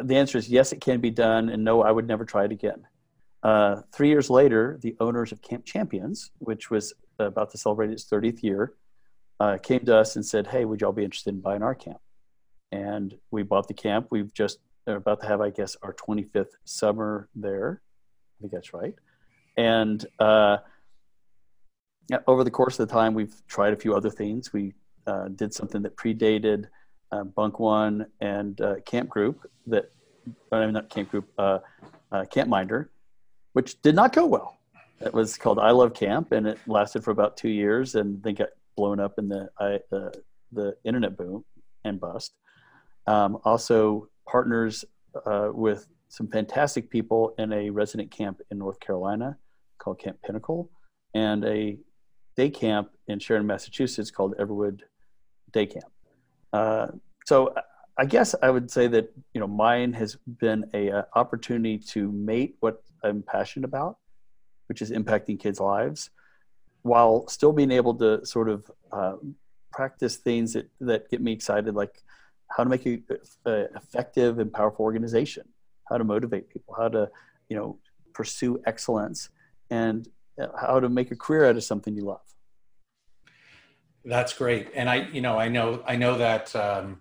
the 0.03 0.17
answer 0.17 0.39
is 0.39 0.49
yes 0.49 0.73
it 0.73 0.81
can 0.81 1.01
be 1.01 1.11
done 1.11 1.49
and 1.49 1.65
no 1.65 1.83
i 1.83 1.91
would 1.91 2.07
never 2.07 2.25
try 2.25 2.45
it 2.45 2.53
again 2.53 2.87
uh, 3.43 3.81
three 3.93 4.09
years 4.09 4.29
later 4.29 4.79
the 4.83 4.95
owners 5.01 5.33
of 5.33 5.41
camp 5.43 5.65
champions 5.65 6.31
which 6.39 6.71
was 6.71 6.93
about 7.19 7.51
to 7.51 7.59
celebrate 7.59 7.91
its 7.91 8.05
30th 8.05 8.43
year 8.43 8.75
uh, 9.41 9.57
came 9.63 9.81
to 9.81 9.97
us 9.97 10.17
and 10.17 10.25
said 10.25 10.47
hey 10.47 10.65
would 10.65 10.81
y'all 10.81 10.93
be 10.93 11.05
interested 11.05 11.35
in 11.35 11.41
buying 11.41 11.63
our 11.63 11.75
camp 11.75 12.01
and 12.73 13.17
we 13.31 13.43
bought 13.43 13.67
the 13.69 13.75
camp 13.75 14.07
we've 14.11 14.33
just 14.35 14.59
they're 14.91 14.97
about 14.97 15.21
to 15.21 15.27
have, 15.27 15.41
I 15.41 15.51
guess, 15.51 15.77
our 15.83 15.95
25th 15.95 16.53
summer 16.65 17.29
there. 17.35 17.81
I 17.81 18.37
think 18.41 18.53
that's 18.53 18.73
right. 18.73 18.95
And 19.57 20.05
uh, 20.19 20.59
over 22.27 22.45
the 22.45 22.51
course 22.51 22.79
of 22.79 22.89
the 22.89 22.93
time, 22.93 23.15
we've 23.15 23.35
tried 23.47 23.73
a 23.73 23.77
few 23.77 23.95
other 23.95 24.11
things. 24.11 24.53
We 24.53 24.75
uh, 25.07 25.29
did 25.29 25.53
something 25.53 25.83
that 25.83 25.97
predated 25.97 26.67
uh, 27.13 27.25
Bunk 27.25 27.59
One 27.59 28.07
and 28.21 28.61
uh, 28.61 28.77
Camp 28.87 29.09
Group 29.09 29.51
that, 29.67 29.91
I 30.53 30.65
mean, 30.65 30.73
not 30.73 30.91
Camp 30.91 31.11
Group, 31.11 31.29
uh, 31.39 31.59
uh, 32.13 32.25
CampMinder, 32.25 32.89
which 33.53 33.81
did 33.83 33.95
not 33.95 34.13
go 34.13 34.27
well. 34.27 34.59
It 35.01 35.15
was 35.15 35.37
called 35.37 35.59
I 35.59 35.71
Love 35.71 35.95
Camp, 35.95 36.33
and 36.33 36.47
it 36.47 36.59
lasted 36.67 37.03
for 37.03 37.11
about 37.11 37.37
two 37.37 37.49
years, 37.49 37.95
and 37.95 38.23
then 38.23 38.35
got 38.35 38.51
blown 38.77 39.01
up 39.01 39.19
in 39.19 39.29
the 39.29 39.49
I, 39.59 39.79
the 40.53 40.77
internet 40.85 41.17
boom 41.17 41.45
and 41.85 41.99
bust. 41.99 42.35
Um, 43.07 43.39
also, 43.45 44.09
partners 44.29 44.85
uh, 45.27 45.49
with 45.53 45.89
some 46.09 46.29
fantastic 46.29 46.91
people 46.91 47.35
in 47.39 47.53
a 47.53 47.71
resident 47.71 48.11
camp 48.11 48.41
in 48.51 48.59
North 48.59 48.79
Carolina 48.81 49.39
called 49.79 49.99
Camp 49.99 50.19
Pinnacle, 50.25 50.71
and 51.15 51.45
a 51.45 51.79
day 52.37 52.51
camp 52.51 52.91
in 53.09 53.19
Sharon, 53.19 53.47
Massachusetts 53.47 54.11
called 54.11 54.35
Everwood 54.39 54.81
Day 55.53 55.67
Camp. 55.67 55.91
Uh, 56.53 56.89
so 57.27 57.55
I 57.99 58.07
guess 58.07 58.35
I 58.43 58.51
would 58.51 58.71
say 58.71 58.87
that 58.89 59.13
you 59.35 59.41
know 59.41 59.47
mine 59.47 59.93
has 59.93 60.17
been 60.27 60.65
a, 60.75 60.89
a, 60.89 61.07
opportunity 61.15 61.79
to 61.93 62.11
mate 62.11 62.57
what 62.61 62.83
I'm 63.05 63.23
passionate 63.23 63.67
about, 63.67 63.99
which 64.69 64.83
is 64.83 64.91
impacting 64.91 65.39
kids' 65.39 65.61
lives, 65.61 66.11
while 66.83 67.29
still 67.29 67.53
being 67.53 67.71
able 67.71 67.95
to 67.97 68.25
sort 68.25 68.49
of 68.49 68.71
uh, 68.91 69.17
practice 69.71 70.17
things 70.17 70.55
that 70.55 70.71
that 70.81 71.11
get 71.11 71.21
me 71.21 71.33
excited, 71.33 71.75
like 71.75 72.03
how 72.49 72.65
to 72.65 72.71
make 72.71 72.87
a, 72.87 72.99
a 73.45 73.67
effective 73.77 74.39
and 74.39 74.53
powerful 74.53 74.85
organization, 74.85 75.47
how 75.89 75.99
to 75.99 76.05
motivate 76.05 76.49
people, 76.49 76.75
how 76.75 76.89
to 76.89 77.11
you 77.49 77.57
know 77.57 77.79
pursue 78.13 78.61
excellence, 78.67 79.29
and 79.71 80.09
uh, 80.41 80.49
how 80.59 80.81
to 80.81 80.89
make 80.89 81.11
a 81.11 81.17
career 81.17 81.45
out 81.45 81.57
of 81.57 81.65
something 81.65 81.95
you 81.95 82.05
love. 82.05 82.21
That's 84.05 84.33
great, 84.33 84.69
and 84.75 84.89
I 84.89 85.09
you 85.09 85.21
know 85.21 85.39
I 85.39 85.49
know 85.49 85.83
I 85.87 85.97
know 85.97 86.17
that. 86.19 86.55
Um, 86.57 87.01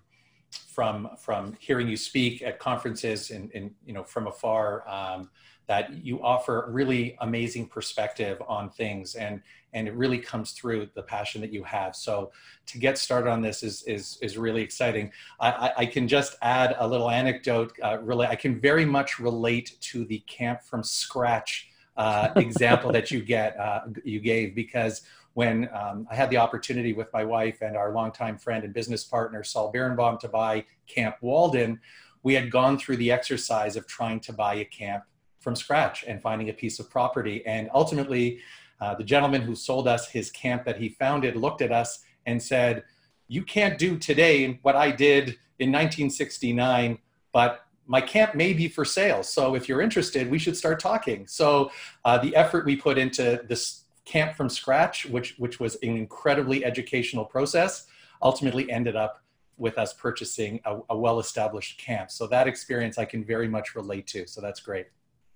from 0.52 1.10
from 1.18 1.56
hearing 1.60 1.88
you 1.88 1.98
speak 1.98 2.42
at 2.42 2.58
conferences 2.60 3.32
and, 3.32 3.52
and 3.54 3.72
you 3.86 3.94
know 3.94 4.04
from 4.04 4.28
afar 4.28 4.88
um, 4.88 5.30
that 5.68 6.04
you 6.04 6.22
offer 6.24 6.68
really 6.70 7.16
amazing 7.22 7.68
perspective 7.68 8.42
on 8.48 8.70
things 8.70 9.16
and 9.16 9.42
and 9.74 9.88
it 9.88 9.94
really 9.94 10.18
comes 10.18 10.54
through 10.54 10.90
the 10.96 11.04
passion 11.04 11.42
that 11.42 11.54
you 11.54 11.64
have 11.64 11.96
so 11.96 12.32
to 12.66 12.80
get 12.80 12.98
started 12.98 13.30
on 13.30 13.42
this 13.42 13.62
is 13.62 13.84
is 13.84 14.18
is 14.22 14.38
really 14.38 14.62
exciting 14.62 15.12
i, 15.40 15.72
I 15.78 15.86
can 15.86 16.08
just 16.08 16.36
add 16.42 16.76
a 16.80 16.88
little 16.88 17.10
anecdote 17.10 17.74
uh, 17.84 18.00
really 18.02 18.28
i 18.28 18.36
can 18.36 18.60
very 18.60 18.86
much 18.86 19.20
relate 19.20 19.78
to 19.82 20.06
the 20.06 20.20
camp 20.28 20.64
from 20.64 20.84
scratch 20.84 21.70
uh, 21.98 22.32
example 22.38 22.92
that 22.94 23.12
you 23.12 23.22
get 23.22 23.60
uh, 23.60 23.82
you 24.04 24.22
gave 24.22 24.56
because 24.56 25.02
when 25.40 25.70
um, 25.74 26.06
I 26.12 26.16
had 26.16 26.30
the 26.30 26.36
opportunity 26.36 26.92
with 26.92 27.14
my 27.14 27.24
wife 27.24 27.62
and 27.62 27.78
our 27.78 27.94
longtime 27.94 28.38
friend 28.38 28.66
and 28.66 28.74
business 28.74 29.06
partner, 29.06 29.42
Saul 29.42 29.72
Birnbaum, 29.72 30.18
to 30.18 30.28
buy 30.28 30.66
Camp 30.86 31.16
Walden, 31.22 31.80
we 32.24 32.34
had 32.34 32.52
gone 32.52 32.78
through 32.78 32.98
the 32.98 33.10
exercise 33.10 33.78
of 33.78 33.88
trying 33.88 34.20
to 34.20 34.34
buy 34.34 34.56
a 34.56 34.66
camp 34.66 35.06
from 35.40 35.56
scratch 35.56 36.04
and 36.06 36.22
finding 36.22 36.50
a 36.50 36.54
piece 36.54 36.78
of 36.78 36.90
property. 36.90 37.42
And 37.46 37.70
ultimately, 37.74 38.42
uh, 38.82 38.96
the 38.96 39.06
gentleman 39.06 39.42
who 39.42 39.56
sold 39.56 39.88
us 39.88 40.10
his 40.10 40.30
camp 40.30 40.66
that 40.66 40.76
he 40.76 40.90
founded 40.90 41.38
looked 41.38 41.62
at 41.62 41.72
us 41.72 42.00
and 42.26 42.44
said, 42.44 42.84
You 43.30 43.44
can't 43.44 43.78
do 43.78 43.98
today 43.98 44.60
what 44.64 44.76
I 44.76 44.92
did 44.92 45.38
in 45.58 45.72
1969, 45.72 46.98
but 47.32 47.62
my 47.88 48.02
camp 48.02 48.36
may 48.36 48.52
be 48.52 48.68
for 48.68 48.84
sale. 48.84 49.24
So 49.24 49.56
if 49.56 49.70
you're 49.70 49.82
interested, 49.82 50.30
we 50.30 50.38
should 50.38 50.58
start 50.58 50.82
talking. 50.82 51.28
So 51.28 51.72
uh, 52.04 52.18
the 52.18 52.36
effort 52.36 52.66
we 52.66 52.76
put 52.76 52.98
into 52.98 53.42
this 53.48 53.86
camp 54.10 54.36
from 54.36 54.50
scratch, 54.50 55.06
which 55.06 55.36
which 55.38 55.60
was 55.60 55.76
an 55.76 55.96
incredibly 55.96 56.66
educational 56.66 57.24
process, 57.24 57.86
ultimately 58.22 58.70
ended 58.72 58.96
up 58.96 59.22
with 59.58 59.78
us 59.78 59.94
purchasing 59.94 60.60
a, 60.66 60.80
a 60.90 60.98
well-established 60.98 61.80
camp. 61.80 62.10
So 62.10 62.26
that 62.28 62.48
experience 62.48 62.98
I 62.98 63.06
can 63.06 63.24
very 63.24 63.48
much 63.48 63.76
relate 63.76 64.08
to. 64.08 64.26
So 64.26 64.42
that's 64.42 64.62
great. 64.62 64.88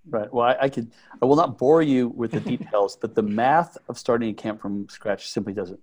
Right. 0.08 0.32
Well, 0.32 0.46
I, 0.46 0.56
I 0.62 0.68
could. 0.68 0.90
I 1.22 1.26
will 1.26 1.36
not 1.36 1.56
bore 1.56 1.82
you 1.82 2.08
with 2.08 2.32
the 2.32 2.40
details, 2.52 2.96
but 3.00 3.14
the 3.14 3.22
math 3.22 3.78
of 3.88 3.96
starting 3.96 4.30
a 4.30 4.34
camp 4.34 4.60
from 4.60 4.88
scratch 4.88 5.28
simply 5.28 5.52
doesn't 5.52 5.80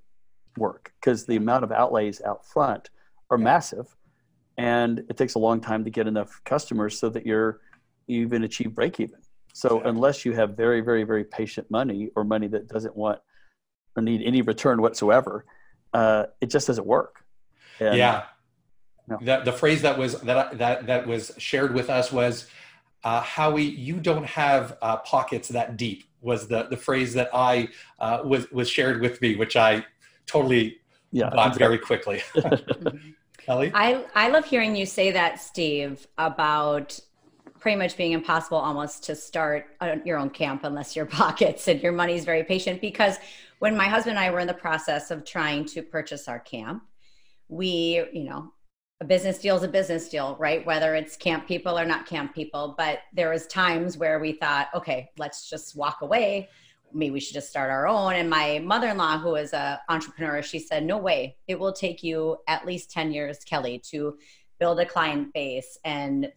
work 0.57 0.91
because 0.99 1.25
the 1.25 1.37
amount 1.37 1.63
of 1.63 1.71
outlays 1.71 2.21
out 2.21 2.45
front 2.45 2.89
are 3.29 3.37
massive, 3.37 3.95
and 4.57 4.99
it 5.09 5.15
takes 5.15 5.35
a 5.35 5.39
long 5.39 5.61
time 5.61 5.85
to 5.85 5.89
get 5.89 6.07
enough 6.07 6.41
customers 6.43 6.99
so 6.99 7.09
that 7.09 7.25
you're 7.25 7.61
you 8.07 8.21
even 8.21 8.43
achieve 8.43 8.75
break 8.75 8.99
even. 8.99 9.19
So 9.53 9.81
unless 9.81 10.25
you 10.25 10.33
have 10.33 10.55
very, 10.55 10.81
very, 10.81 11.03
very 11.03 11.23
patient 11.23 11.69
money 11.69 12.09
or 12.15 12.23
money 12.23 12.47
that 12.47 12.67
doesn't 12.67 12.95
want 12.95 13.19
or 13.95 14.03
need 14.03 14.21
any 14.23 14.41
return 14.41 14.81
whatsoever, 14.81 15.45
uh, 15.93 16.25
it 16.39 16.49
just 16.49 16.67
doesn't 16.67 16.87
work. 16.87 17.23
And, 17.79 17.97
yeah. 17.97 18.23
No. 19.07 19.17
The, 19.21 19.41
the 19.45 19.51
phrase 19.51 19.81
that 19.81 19.97
was 19.97 20.21
that 20.21 20.57
that 20.59 20.85
that 20.85 21.07
was 21.07 21.31
shared 21.37 21.73
with 21.73 21.89
us 21.89 22.11
was 22.11 22.47
uh, 23.03 23.21
Howie, 23.21 23.63
you 23.63 23.95
don't 23.95 24.25
have 24.25 24.77
uh, 24.81 24.97
pockets 24.97 25.49
that 25.49 25.75
deep 25.75 26.03
was 26.21 26.47
the 26.47 26.63
the 26.69 26.77
phrase 26.77 27.13
that 27.13 27.29
I 27.33 27.69
uh, 27.99 28.21
was 28.23 28.49
was 28.51 28.69
shared 28.69 29.01
with 29.01 29.21
me, 29.21 29.35
which 29.35 29.55
I 29.55 29.85
totally 30.27 30.77
yeah, 31.11 31.29
got 31.31 31.57
very 31.57 31.79
quickly. 31.79 32.21
Kelly, 33.37 33.71
I 33.73 34.05
I 34.13 34.29
love 34.29 34.45
hearing 34.45 34.75
you 34.75 34.85
say 34.85 35.11
that, 35.11 35.41
Steve, 35.41 36.07
about 36.17 36.99
pretty 37.61 37.77
much 37.77 37.95
being 37.95 38.11
impossible 38.11 38.57
almost 38.57 39.03
to 39.03 39.15
start 39.15 39.67
your 40.03 40.17
own 40.17 40.31
camp 40.31 40.63
unless 40.63 40.95
your 40.95 41.05
pockets 41.21 41.67
and 41.67 41.81
your 41.81 41.93
money 41.93 42.15
is 42.15 42.25
very 42.25 42.43
patient 42.43 42.81
because 42.81 43.17
when 43.59 43.77
my 43.77 43.87
husband 43.87 44.17
and 44.17 44.25
I 44.25 44.31
were 44.31 44.39
in 44.39 44.47
the 44.47 44.53
process 44.53 45.11
of 45.11 45.23
trying 45.23 45.65
to 45.65 45.83
purchase 45.83 46.27
our 46.27 46.39
camp, 46.39 46.83
we, 47.47 48.03
you 48.11 48.23
know, 48.23 48.51
a 49.01 49.05
business 49.05 49.37
deal 49.37 49.55
is 49.55 49.63
a 49.63 49.67
business 49.67 50.09
deal, 50.09 50.35
right? 50.39 50.65
Whether 50.65 50.95
it's 50.95 51.15
camp 51.15 51.47
people 51.47 51.77
or 51.77 51.85
not 51.85 52.07
camp 52.07 52.33
people. 52.33 52.73
But 52.77 52.99
there 53.13 53.29
was 53.29 53.45
times 53.47 53.97
where 53.97 54.19
we 54.19 54.33
thought, 54.33 54.69
okay, 54.73 55.09
let's 55.17 55.49
just 55.49 55.75
walk 55.75 56.01
away. 56.01 56.49
Maybe 56.93 57.11
we 57.11 57.19
should 57.19 57.33
just 57.33 57.49
start 57.49 57.71
our 57.71 57.87
own. 57.87 58.13
And 58.13 58.29
my 58.29 58.59
mother-in-law, 58.59 59.19
who 59.19 59.35
is 59.35 59.53
an 59.53 59.77
entrepreneur, 59.89 60.41
she 60.41 60.59
said, 60.59 60.83
no 60.83 60.97
way. 60.97 61.37
It 61.47 61.59
will 61.59 61.73
take 61.73 62.03
you 62.03 62.37
at 62.47 62.65
least 62.65 62.91
10 62.91 63.11
years, 63.11 63.39
Kelly, 63.43 63.79
to 63.89 64.17
build 64.61 64.79
a 64.79 64.85
client 64.85 65.33
base 65.33 65.79
and 65.83 66.31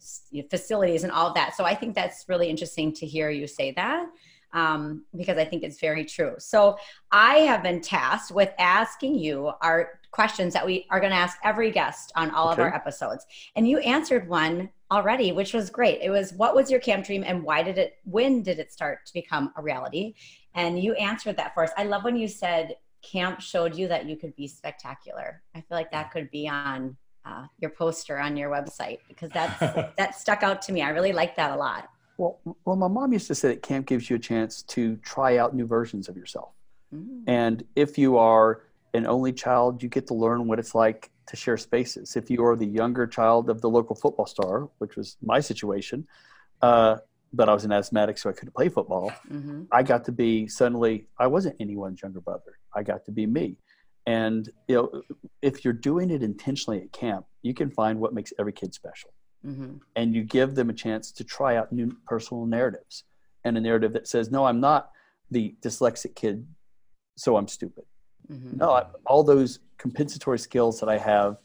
facilities 0.49 1.03
and 1.03 1.11
all 1.11 1.27
of 1.27 1.35
that. 1.35 1.55
So 1.55 1.63
I 1.63 1.75
think 1.75 1.93
that's 1.93 2.25
really 2.27 2.49
interesting 2.49 2.91
to 2.93 3.05
hear 3.05 3.29
you 3.29 3.45
say 3.45 3.71
that 3.73 4.07
um, 4.51 5.05
because 5.15 5.37
I 5.37 5.45
think 5.45 5.61
it's 5.61 5.79
very 5.79 6.03
true. 6.03 6.33
So 6.39 6.79
I 7.11 7.35
have 7.41 7.61
been 7.61 7.81
tasked 7.81 8.31
with 8.31 8.51
asking 8.57 9.19
you 9.19 9.51
our 9.61 9.99
questions 10.09 10.55
that 10.55 10.65
we 10.65 10.87
are 10.89 10.99
going 10.99 11.11
to 11.11 11.17
ask 11.17 11.37
every 11.43 11.69
guest 11.69 12.11
on 12.15 12.31
all 12.31 12.49
okay. 12.49 12.53
of 12.53 12.67
our 12.67 12.73
episodes. 12.73 13.27
And 13.55 13.69
you 13.69 13.77
answered 13.77 14.27
one 14.27 14.71
already, 14.89 15.31
which 15.31 15.53
was 15.53 15.69
great. 15.69 16.01
It 16.01 16.09
was 16.09 16.33
what 16.33 16.55
was 16.55 16.71
your 16.71 16.79
camp 16.79 17.05
dream 17.05 17.23
and 17.23 17.43
why 17.43 17.61
did 17.61 17.77
it, 17.77 17.99
when 18.05 18.41
did 18.41 18.57
it 18.57 18.73
start 18.73 19.05
to 19.05 19.13
become 19.13 19.53
a 19.55 19.61
reality? 19.61 20.15
And 20.55 20.81
you 20.81 20.93
answered 20.93 21.37
that 21.37 21.53
for 21.53 21.61
us. 21.61 21.71
I 21.77 21.83
love 21.83 22.03
when 22.03 22.15
you 22.15 22.27
said 22.27 22.75
camp 23.03 23.39
showed 23.39 23.75
you 23.75 23.87
that 23.89 24.07
you 24.07 24.15
could 24.15 24.35
be 24.35 24.47
spectacular. 24.47 25.43
I 25.53 25.59
feel 25.59 25.77
like 25.77 25.91
that 25.91 26.09
could 26.09 26.31
be 26.31 26.47
on 26.47 26.97
uh, 27.25 27.45
your 27.59 27.71
poster 27.71 28.19
on 28.19 28.37
your 28.37 28.49
website 28.49 28.99
because 29.07 29.29
that's 29.31 29.59
that 29.97 30.15
stuck 30.15 30.43
out 30.43 30.61
to 30.63 30.71
me. 30.71 30.81
I 30.81 30.89
really 30.89 31.13
like 31.13 31.35
that 31.37 31.51
a 31.51 31.55
lot. 31.55 31.89
Well, 32.17 32.39
well, 32.63 32.75
my 32.75 32.87
mom 32.87 33.11
used 33.11 33.27
to 33.27 33.35
say 33.35 33.49
that 33.49 33.61
camp 33.61 33.87
gives 33.87 34.09
you 34.09 34.15
a 34.15 34.19
chance 34.19 34.63
to 34.63 34.95
try 34.97 35.37
out 35.37 35.53
new 35.53 35.65
versions 35.65 36.07
of 36.07 36.15
yourself. 36.15 36.53
Mm. 36.93 37.23
And 37.27 37.63
if 37.75 37.97
you 37.97 38.17
are 38.17 38.61
an 38.93 39.05
only 39.05 39.33
child, 39.33 39.83
you 39.83 39.89
get 39.89 40.07
to 40.07 40.13
learn 40.13 40.47
what 40.47 40.57
it's 40.59 40.73
like 40.73 41.11
to 41.27 41.35
share 41.35 41.57
spaces. 41.57 42.15
If 42.15 42.29
you 42.29 42.45
are 42.45 42.55
the 42.55 42.65
younger 42.65 43.05
child 43.05 43.49
of 43.49 43.59
the 43.59 43.69
local 43.69 43.95
football 43.95 44.27
star, 44.27 44.69
which 44.77 44.95
was 44.95 45.17
my 45.21 45.41
situation, 45.41 46.07
uh, 46.61 46.97
but 47.33 47.49
I 47.49 47.53
was 47.53 47.65
an 47.65 47.73
asthmatic, 47.73 48.17
so 48.17 48.29
I 48.29 48.33
couldn't 48.33 48.53
play 48.53 48.69
football. 48.69 49.11
Mm-hmm. 49.29 49.63
I 49.71 49.83
got 49.83 50.05
to 50.05 50.13
be 50.13 50.47
suddenly, 50.47 51.07
I 51.19 51.27
wasn't 51.27 51.57
anyone's 51.59 52.01
younger 52.01 52.21
brother. 52.21 52.59
I 52.73 52.83
got 52.83 53.03
to 53.05 53.11
be 53.11 53.25
me. 53.25 53.57
And 54.05 54.49
you 54.67 54.75
know, 54.75 55.01
if 55.41 55.63
you're 55.63 55.73
doing 55.73 56.11
it 56.11 56.21
intentionally 56.21 56.81
at 56.81 56.91
camp, 56.91 57.25
you 57.41 57.53
can 57.53 57.71
find 57.71 57.99
what 57.99 58.13
makes 58.13 58.33
every 58.37 58.53
kid 58.53 58.73
special, 58.73 59.11
mm-hmm. 59.45 59.77
and 59.95 60.13
you 60.13 60.23
give 60.23 60.55
them 60.55 60.69
a 60.69 60.73
chance 60.73 61.11
to 61.13 61.23
try 61.23 61.55
out 61.55 61.71
new 61.71 61.91
personal 62.05 62.45
narratives, 62.45 63.03
and 63.43 63.57
a 63.57 63.61
narrative 63.61 63.93
that 63.93 64.07
says, 64.07 64.29
"No, 64.29 64.45
I'm 64.45 64.59
not 64.59 64.91
the 65.31 65.55
dyslexic 65.61 66.15
kid, 66.15 66.45
so 67.17 67.35
I'm 67.35 67.47
stupid." 67.47 67.85
Mm-hmm. 68.31 68.57
No, 68.57 68.71
I, 68.71 68.85
all 69.07 69.23
those 69.23 69.59
compensatory 69.77 70.39
skills 70.39 70.79
that 70.79 70.89
I 70.89 70.99
have 70.99 71.37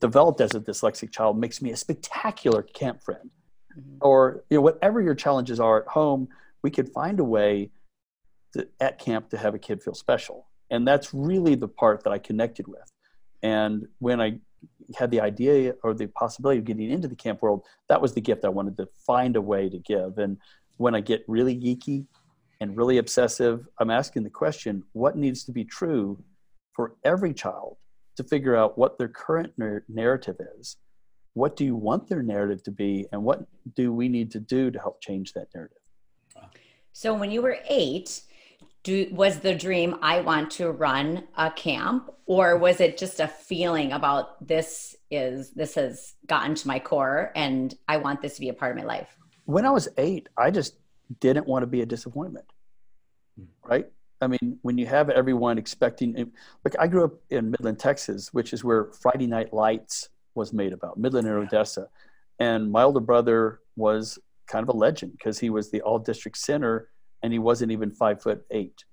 developed 0.00 0.40
as 0.40 0.54
a 0.54 0.60
dyslexic 0.60 1.10
child 1.10 1.38
makes 1.38 1.60
me 1.60 1.72
a 1.72 1.76
spectacular 1.76 2.62
camp 2.62 3.02
friend. 3.02 3.30
Mm-hmm. 3.78 3.96
Or 4.00 4.44
you 4.48 4.56
know, 4.56 4.62
whatever 4.62 5.02
your 5.02 5.14
challenges 5.14 5.60
are 5.60 5.82
at 5.82 5.88
home, 5.88 6.28
we 6.62 6.70
could 6.70 6.88
find 6.88 7.20
a 7.20 7.24
way 7.24 7.70
to, 8.54 8.66
at 8.80 8.98
camp 8.98 9.28
to 9.30 9.36
have 9.36 9.54
a 9.54 9.58
kid 9.58 9.82
feel 9.82 9.94
special 9.94 10.47
and 10.70 10.86
that's 10.86 11.12
really 11.14 11.54
the 11.54 11.68
part 11.68 12.04
that 12.04 12.12
i 12.12 12.18
connected 12.18 12.66
with. 12.66 12.90
And 13.42 13.86
when 13.98 14.20
i 14.20 14.38
had 14.96 15.10
the 15.10 15.20
idea 15.20 15.74
or 15.84 15.94
the 15.94 16.08
possibility 16.08 16.58
of 16.58 16.64
getting 16.64 16.90
into 16.90 17.06
the 17.06 17.14
camp 17.14 17.42
world 17.42 17.64
that 17.88 18.00
was 18.00 18.12
the 18.12 18.20
gift 18.20 18.44
i 18.44 18.48
wanted 18.48 18.76
to 18.76 18.88
find 19.06 19.36
a 19.36 19.40
way 19.40 19.68
to 19.68 19.78
give. 19.78 20.18
And 20.18 20.38
when 20.76 20.94
i 20.94 21.00
get 21.00 21.24
really 21.28 21.56
geeky 21.56 22.06
and 22.60 22.76
really 22.76 22.98
obsessive 22.98 23.68
i'm 23.78 23.90
asking 23.90 24.24
the 24.24 24.30
question 24.30 24.82
what 24.92 25.16
needs 25.16 25.44
to 25.44 25.52
be 25.52 25.64
true 25.64 26.22
for 26.78 26.94
every 27.04 27.34
child 27.34 27.76
to 28.18 28.24
figure 28.24 28.56
out 28.56 28.76
what 28.76 28.98
their 28.98 29.08
current 29.08 29.52
narrative 29.88 30.36
is? 30.58 30.76
What 31.34 31.56
do 31.56 31.64
you 31.64 31.74
want 31.76 32.08
their 32.08 32.22
narrative 32.22 32.62
to 32.64 32.72
be? 32.72 33.06
And 33.12 33.22
what 33.22 33.46
do 33.74 33.92
we 33.92 34.08
need 34.08 34.30
to 34.32 34.40
do 34.40 34.70
to 34.72 34.78
help 34.78 35.00
change 35.00 35.32
that 35.32 35.48
narrative? 35.54 35.78
So 36.92 37.14
when 37.14 37.30
you 37.32 37.42
were 37.42 37.58
eight 37.68 38.22
do 38.82 39.08
was 39.10 39.40
the 39.40 39.54
dream 39.54 39.96
I 40.02 40.20
want 40.20 40.50
to 40.52 40.70
run 40.70 41.24
a 41.36 41.50
camp 41.50 42.10
or 42.26 42.56
was 42.56 42.80
it 42.80 42.96
just 42.96 43.20
a 43.20 43.28
feeling 43.28 43.92
about 43.92 44.46
this 44.46 44.96
is 45.10 45.50
this 45.50 45.74
has 45.74 46.14
gotten 46.26 46.54
to 46.54 46.68
my 46.68 46.78
core 46.78 47.32
and 47.34 47.74
I 47.86 47.96
want 47.96 48.22
this 48.22 48.34
to 48.34 48.40
be 48.40 48.48
a 48.48 48.54
part 48.54 48.72
of 48.72 48.78
my 48.78 48.84
life? 48.84 49.16
When 49.44 49.64
I 49.64 49.70
was 49.70 49.88
8, 49.96 50.28
I 50.36 50.50
just 50.50 50.76
didn't 51.20 51.46
want 51.46 51.62
to 51.62 51.66
be 51.66 51.82
a 51.82 51.86
disappointment. 51.86 52.46
Right? 53.64 53.86
I 54.20 54.26
mean, 54.26 54.58
when 54.62 54.78
you 54.78 54.86
have 54.86 55.10
everyone 55.10 55.58
expecting 55.58 56.32
like 56.64 56.74
I 56.78 56.86
grew 56.86 57.04
up 57.04 57.14
in 57.30 57.50
Midland, 57.50 57.78
Texas, 57.78 58.32
which 58.32 58.52
is 58.52 58.64
where 58.64 58.86
Friday 59.00 59.26
Night 59.26 59.52
Lights 59.52 60.08
was 60.34 60.52
made 60.52 60.72
about, 60.72 60.98
Midland 60.98 61.28
and 61.28 61.36
Odessa. 61.36 61.88
And 62.38 62.70
my 62.70 62.82
older 62.82 63.00
brother 63.00 63.60
was 63.76 64.18
kind 64.46 64.62
of 64.62 64.74
a 64.74 64.78
legend 64.78 65.12
because 65.12 65.38
he 65.38 65.50
was 65.50 65.70
the 65.70 65.80
all 65.82 65.98
district 65.98 66.38
center 66.38 66.88
and 67.22 67.32
he 67.32 67.38
wasn't 67.38 67.72
even 67.72 67.90
five 67.90 68.22
foot 68.22 68.44
eight, 68.50 68.84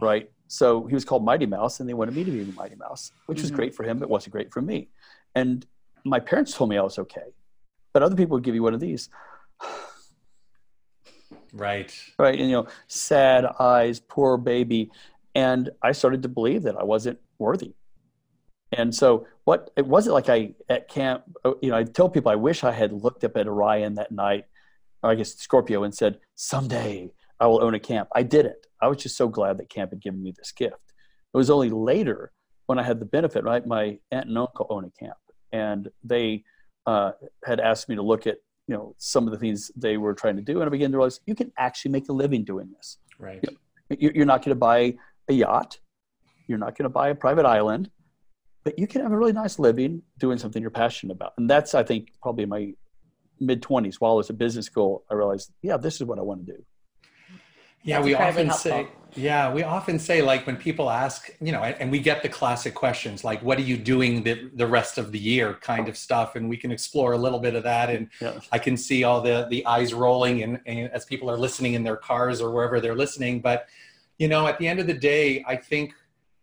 right? 0.00 0.30
So 0.48 0.86
he 0.86 0.94
was 0.94 1.04
called 1.04 1.24
Mighty 1.24 1.46
Mouse, 1.46 1.80
and 1.80 1.88
they 1.88 1.94
wanted 1.94 2.14
me 2.14 2.24
to 2.24 2.30
be 2.30 2.52
Mighty 2.52 2.76
Mouse, 2.76 3.10
which 3.26 3.40
was 3.40 3.50
mm-hmm. 3.50 3.56
great 3.56 3.74
for 3.74 3.84
him, 3.84 3.98
but 3.98 4.08
wasn't 4.08 4.32
great 4.32 4.52
for 4.52 4.62
me. 4.62 4.88
And 5.34 5.66
my 6.04 6.20
parents 6.20 6.54
told 6.54 6.70
me 6.70 6.78
I 6.78 6.82
was 6.82 6.98
okay, 6.98 7.34
but 7.92 8.02
other 8.02 8.16
people 8.16 8.34
would 8.36 8.44
give 8.44 8.54
you 8.54 8.62
one 8.62 8.74
of 8.74 8.80
these. 8.80 9.08
right. 11.52 11.92
Right. 12.18 12.38
And, 12.38 12.48
you 12.48 12.56
know, 12.56 12.68
sad 12.86 13.44
eyes, 13.58 14.00
poor 14.00 14.36
baby. 14.36 14.90
And 15.34 15.70
I 15.82 15.92
started 15.92 16.22
to 16.22 16.28
believe 16.28 16.62
that 16.62 16.76
I 16.76 16.84
wasn't 16.84 17.18
worthy. 17.38 17.74
And 18.72 18.94
so, 18.94 19.26
what 19.44 19.70
it 19.76 19.86
wasn't 19.86 20.14
like 20.14 20.28
I 20.28 20.54
at 20.68 20.88
camp, 20.88 21.22
you 21.62 21.70
know, 21.70 21.76
I 21.76 21.84
tell 21.84 22.08
people 22.08 22.32
I 22.32 22.36
wish 22.36 22.64
I 22.64 22.72
had 22.72 22.92
looked 22.92 23.22
up 23.22 23.36
at 23.36 23.46
Orion 23.46 23.94
that 23.94 24.10
night, 24.10 24.46
or 25.02 25.10
I 25.10 25.14
guess 25.14 25.34
Scorpio, 25.36 25.84
and 25.84 25.94
said, 25.94 26.18
someday 26.34 27.12
I 27.40 27.46
will 27.46 27.62
own 27.62 27.74
a 27.74 27.80
camp. 27.80 28.08
I 28.14 28.22
didn't. 28.22 28.66
I 28.80 28.88
was 28.88 28.98
just 28.98 29.16
so 29.16 29.28
glad 29.28 29.58
that 29.58 29.68
camp 29.68 29.90
had 29.90 30.00
given 30.00 30.22
me 30.22 30.32
this 30.36 30.52
gift. 30.52 30.92
It 31.34 31.36
was 31.36 31.50
only 31.50 31.70
later 31.70 32.32
when 32.66 32.78
I 32.78 32.82
had 32.82 32.98
the 33.00 33.06
benefit, 33.06 33.44
right? 33.44 33.66
My 33.66 33.98
aunt 34.10 34.28
and 34.28 34.38
uncle 34.38 34.66
own 34.70 34.84
a 34.84 34.90
camp, 34.90 35.16
and 35.52 35.88
they 36.02 36.44
uh, 36.86 37.12
had 37.44 37.60
asked 37.60 37.88
me 37.88 37.96
to 37.96 38.02
look 38.02 38.26
at 38.26 38.38
you 38.66 38.74
know 38.74 38.94
some 38.98 39.26
of 39.26 39.32
the 39.32 39.38
things 39.38 39.70
they 39.76 39.96
were 39.96 40.14
trying 40.14 40.36
to 40.36 40.42
do, 40.42 40.60
and 40.60 40.66
I 40.66 40.70
began 40.70 40.90
to 40.92 40.96
realize 40.96 41.20
you 41.26 41.34
can 41.34 41.52
actually 41.58 41.92
make 41.92 42.08
a 42.08 42.12
living 42.12 42.44
doing 42.44 42.70
this. 42.76 42.98
Right. 43.18 43.44
You 43.88 44.10
you're 44.14 44.26
not 44.26 44.42
going 44.42 44.50
to 44.50 44.58
buy 44.58 44.96
a 45.28 45.32
yacht. 45.32 45.78
You're 46.48 46.58
not 46.58 46.76
going 46.76 46.84
to 46.84 46.90
buy 46.90 47.08
a 47.08 47.14
private 47.14 47.46
island, 47.46 47.90
but 48.64 48.78
you 48.80 48.88
can 48.88 49.00
have 49.02 49.12
a 49.12 49.16
really 49.16 49.32
nice 49.32 49.60
living 49.60 50.02
doing 50.18 50.38
something 50.38 50.60
you're 50.60 50.70
passionate 50.70 51.12
about. 51.12 51.34
And 51.38 51.48
that's, 51.48 51.72
I 51.74 51.84
think, 51.84 52.08
probably 52.20 52.46
my 52.46 52.72
mid 53.38 53.62
20s. 53.62 53.96
While 53.96 54.12
I 54.12 54.14
was 54.16 54.28
at 54.28 54.38
business 54.38 54.66
school, 54.66 55.04
I 55.08 55.14
realized, 55.14 55.52
yeah, 55.62 55.76
this 55.76 55.96
is 55.96 56.02
what 56.02 56.18
I 56.18 56.22
want 56.22 56.44
to 56.44 56.52
do. 56.52 56.64
Yeah, 57.86 58.02
we 58.02 58.14
often 58.14 58.48
helpful. 58.48 58.70
say, 58.70 58.88
yeah, 59.14 59.50
we 59.52 59.62
often 59.62 59.98
say 59.98 60.20
like 60.20 60.44
when 60.44 60.56
people 60.56 60.90
ask, 60.90 61.30
you 61.40 61.52
know, 61.52 61.62
and 61.62 61.90
we 61.90 62.00
get 62.00 62.22
the 62.22 62.28
classic 62.28 62.74
questions 62.74 63.22
like, 63.22 63.40
what 63.42 63.58
are 63.58 63.62
you 63.62 63.76
doing 63.76 64.24
the, 64.24 64.50
the 64.54 64.66
rest 64.66 64.98
of 64.98 65.12
the 65.12 65.18
year 65.18 65.54
kind 65.54 65.88
of 65.88 65.96
stuff. 65.96 66.34
And 66.34 66.48
we 66.48 66.56
can 66.56 66.72
explore 66.72 67.12
a 67.12 67.16
little 67.16 67.38
bit 67.38 67.54
of 67.54 67.62
that. 67.62 67.88
And 67.88 68.10
yeah. 68.20 68.40
I 68.50 68.58
can 68.58 68.76
see 68.76 69.04
all 69.04 69.20
the, 69.20 69.46
the 69.48 69.64
eyes 69.64 69.94
rolling 69.94 70.42
and, 70.42 70.60
and 70.66 70.90
as 70.90 71.04
people 71.04 71.30
are 71.30 71.38
listening 71.38 71.74
in 71.74 71.84
their 71.84 71.96
cars 71.96 72.40
or 72.40 72.50
wherever 72.50 72.80
they're 72.80 72.96
listening. 72.96 73.40
But, 73.40 73.68
you 74.18 74.26
know, 74.26 74.48
at 74.48 74.58
the 74.58 74.66
end 74.66 74.80
of 74.80 74.88
the 74.88 74.94
day, 74.94 75.44
I 75.46 75.56
think 75.56 75.94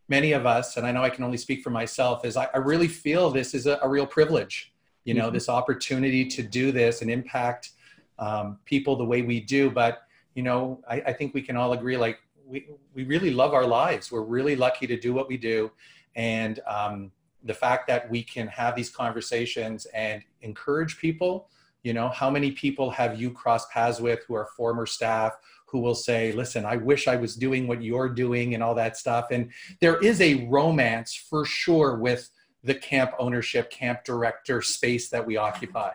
many 0.07 0.31
of 0.31 0.45
us, 0.45 0.77
and 0.77 0.87
I 0.87 0.91
know 0.91 1.03
I 1.03 1.09
can 1.09 1.25
only 1.25 1.37
speak 1.37 1.61
for 1.61 1.71
myself, 1.71 2.23
is 2.23 2.37
I, 2.37 2.47
I 2.53 2.57
really 2.57 2.87
feel 2.87 3.29
this 3.29 3.53
is 3.53 3.67
a, 3.67 3.77
a 3.83 3.89
real 3.89 4.07
privilege, 4.07 4.73
you 5.03 5.13
know, 5.13 5.25
mm-hmm. 5.25 5.33
this 5.33 5.49
opportunity 5.49 6.25
to 6.25 6.41
do 6.41 6.71
this 6.71 7.01
and 7.01 7.11
impact 7.11 7.71
um, 8.17 8.59
people 8.63 8.95
the 8.95 9.05
way 9.05 9.21
we 9.21 9.41
do. 9.41 9.69
But, 9.69 10.02
you 10.35 10.43
know, 10.43 10.81
I, 10.89 11.01
I 11.07 11.13
think 11.13 11.33
we 11.33 11.41
can 11.41 11.55
all 11.55 11.73
agree 11.73 11.97
like 11.97 12.19
we, 12.45 12.67
we 12.93 13.03
really 13.03 13.31
love 13.31 13.53
our 13.53 13.65
lives. 13.65 14.11
We're 14.11 14.21
really 14.23 14.55
lucky 14.55 14.87
to 14.87 14.99
do 14.99 15.13
what 15.13 15.27
we 15.27 15.37
do. 15.37 15.71
And 16.15 16.59
um, 16.67 17.11
the 17.43 17.53
fact 17.53 17.87
that 17.87 18.09
we 18.09 18.23
can 18.23 18.47
have 18.47 18.75
these 18.75 18.89
conversations 18.89 19.85
and 19.87 20.23
encourage 20.41 20.97
people, 20.97 21.49
you 21.83 21.93
know, 21.93 22.09
how 22.09 22.29
many 22.29 22.51
people 22.51 22.89
have 22.91 23.19
you 23.19 23.31
crossed 23.31 23.69
paths 23.69 23.99
with 23.99 24.19
who 24.27 24.35
are 24.35 24.47
former 24.57 24.85
staff 24.85 25.33
who 25.65 25.79
will 25.79 25.95
say, 25.95 26.31
listen, 26.31 26.65
I 26.65 26.75
wish 26.75 27.07
I 27.07 27.15
was 27.15 27.35
doing 27.35 27.67
what 27.67 27.81
you're 27.81 28.07
doing 28.07 28.53
and 28.53 28.61
all 28.61 28.75
that 28.75 28.95
stuff. 28.95 29.27
And 29.31 29.51
there 29.81 29.97
is 29.97 30.21
a 30.21 30.45
romance 30.45 31.15
for 31.15 31.45
sure 31.45 31.95
with 31.95 32.29
the 32.63 32.75
camp 32.75 33.11
ownership, 33.17 33.71
camp 33.71 34.03
director 34.05 34.61
space 34.61 35.09
that 35.09 35.25
we 35.25 35.35
occupy. 35.35 35.89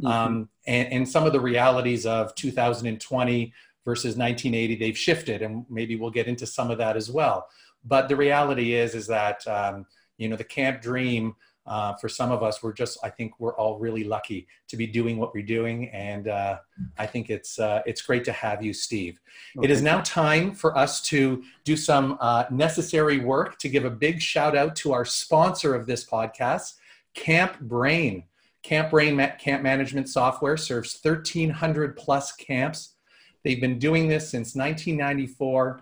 Mm-hmm. 0.00 0.06
Um, 0.06 0.48
and, 0.66 0.92
and, 0.92 1.08
some 1.08 1.24
of 1.24 1.32
the 1.32 1.40
realities 1.40 2.04
of 2.06 2.34
2020 2.34 3.52
versus 3.86 4.16
1980 4.16 4.74
they've 4.76 4.98
shifted 4.98 5.40
and 5.40 5.64
maybe 5.70 5.96
we'll 5.96 6.10
get 6.10 6.26
into 6.26 6.46
some 6.46 6.70
of 6.70 6.76
that 6.76 6.96
as 6.96 7.10
well. 7.10 7.48
But 7.86 8.08
the 8.08 8.16
reality 8.16 8.74
is 8.74 8.94
is 8.94 9.06
that 9.06 9.46
um, 9.48 9.86
you 10.18 10.28
know 10.28 10.36
the 10.36 10.44
camp 10.44 10.82
dream 10.82 11.34
uh, 11.66 11.94
for 11.94 12.08
some 12.08 12.30
of 12.30 12.42
us 12.42 12.62
we're 12.62 12.72
just 12.72 12.96
i 13.02 13.10
think 13.10 13.40
we're 13.40 13.56
all 13.56 13.78
really 13.78 14.04
lucky 14.04 14.46
to 14.68 14.76
be 14.76 14.86
doing 14.86 15.18
what 15.18 15.34
we're 15.34 15.44
doing 15.44 15.88
and 15.90 16.28
uh, 16.28 16.58
i 16.96 17.06
think 17.06 17.28
it's 17.28 17.58
uh, 17.58 17.82
it's 17.86 18.02
great 18.02 18.24
to 18.24 18.32
have 18.32 18.62
you 18.62 18.72
steve. 18.72 19.20
Okay. 19.56 19.64
it 19.64 19.70
is 19.70 19.82
now 19.82 20.00
time 20.02 20.54
for 20.54 20.76
us 20.78 21.00
to 21.02 21.42
do 21.64 21.76
some 21.76 22.18
uh, 22.20 22.44
necessary 22.50 23.18
work 23.18 23.58
to 23.58 23.68
give 23.68 23.84
a 23.84 23.90
big 23.90 24.20
shout 24.20 24.56
out 24.56 24.76
to 24.76 24.92
our 24.92 25.04
sponsor 25.04 25.74
of 25.74 25.86
this 25.86 26.04
podcast 26.04 26.74
CampBrain. 27.16 28.24
Camp 28.62 28.90
brain 28.90 29.16
camp 29.38 29.62
management 29.62 30.08
software 30.08 30.56
serves 30.56 30.98
1300 31.00 31.96
plus 31.96 32.32
camps 32.32 32.95
They've 33.46 33.60
been 33.60 33.78
doing 33.78 34.08
this 34.08 34.28
since 34.28 34.56
1994 34.56 35.80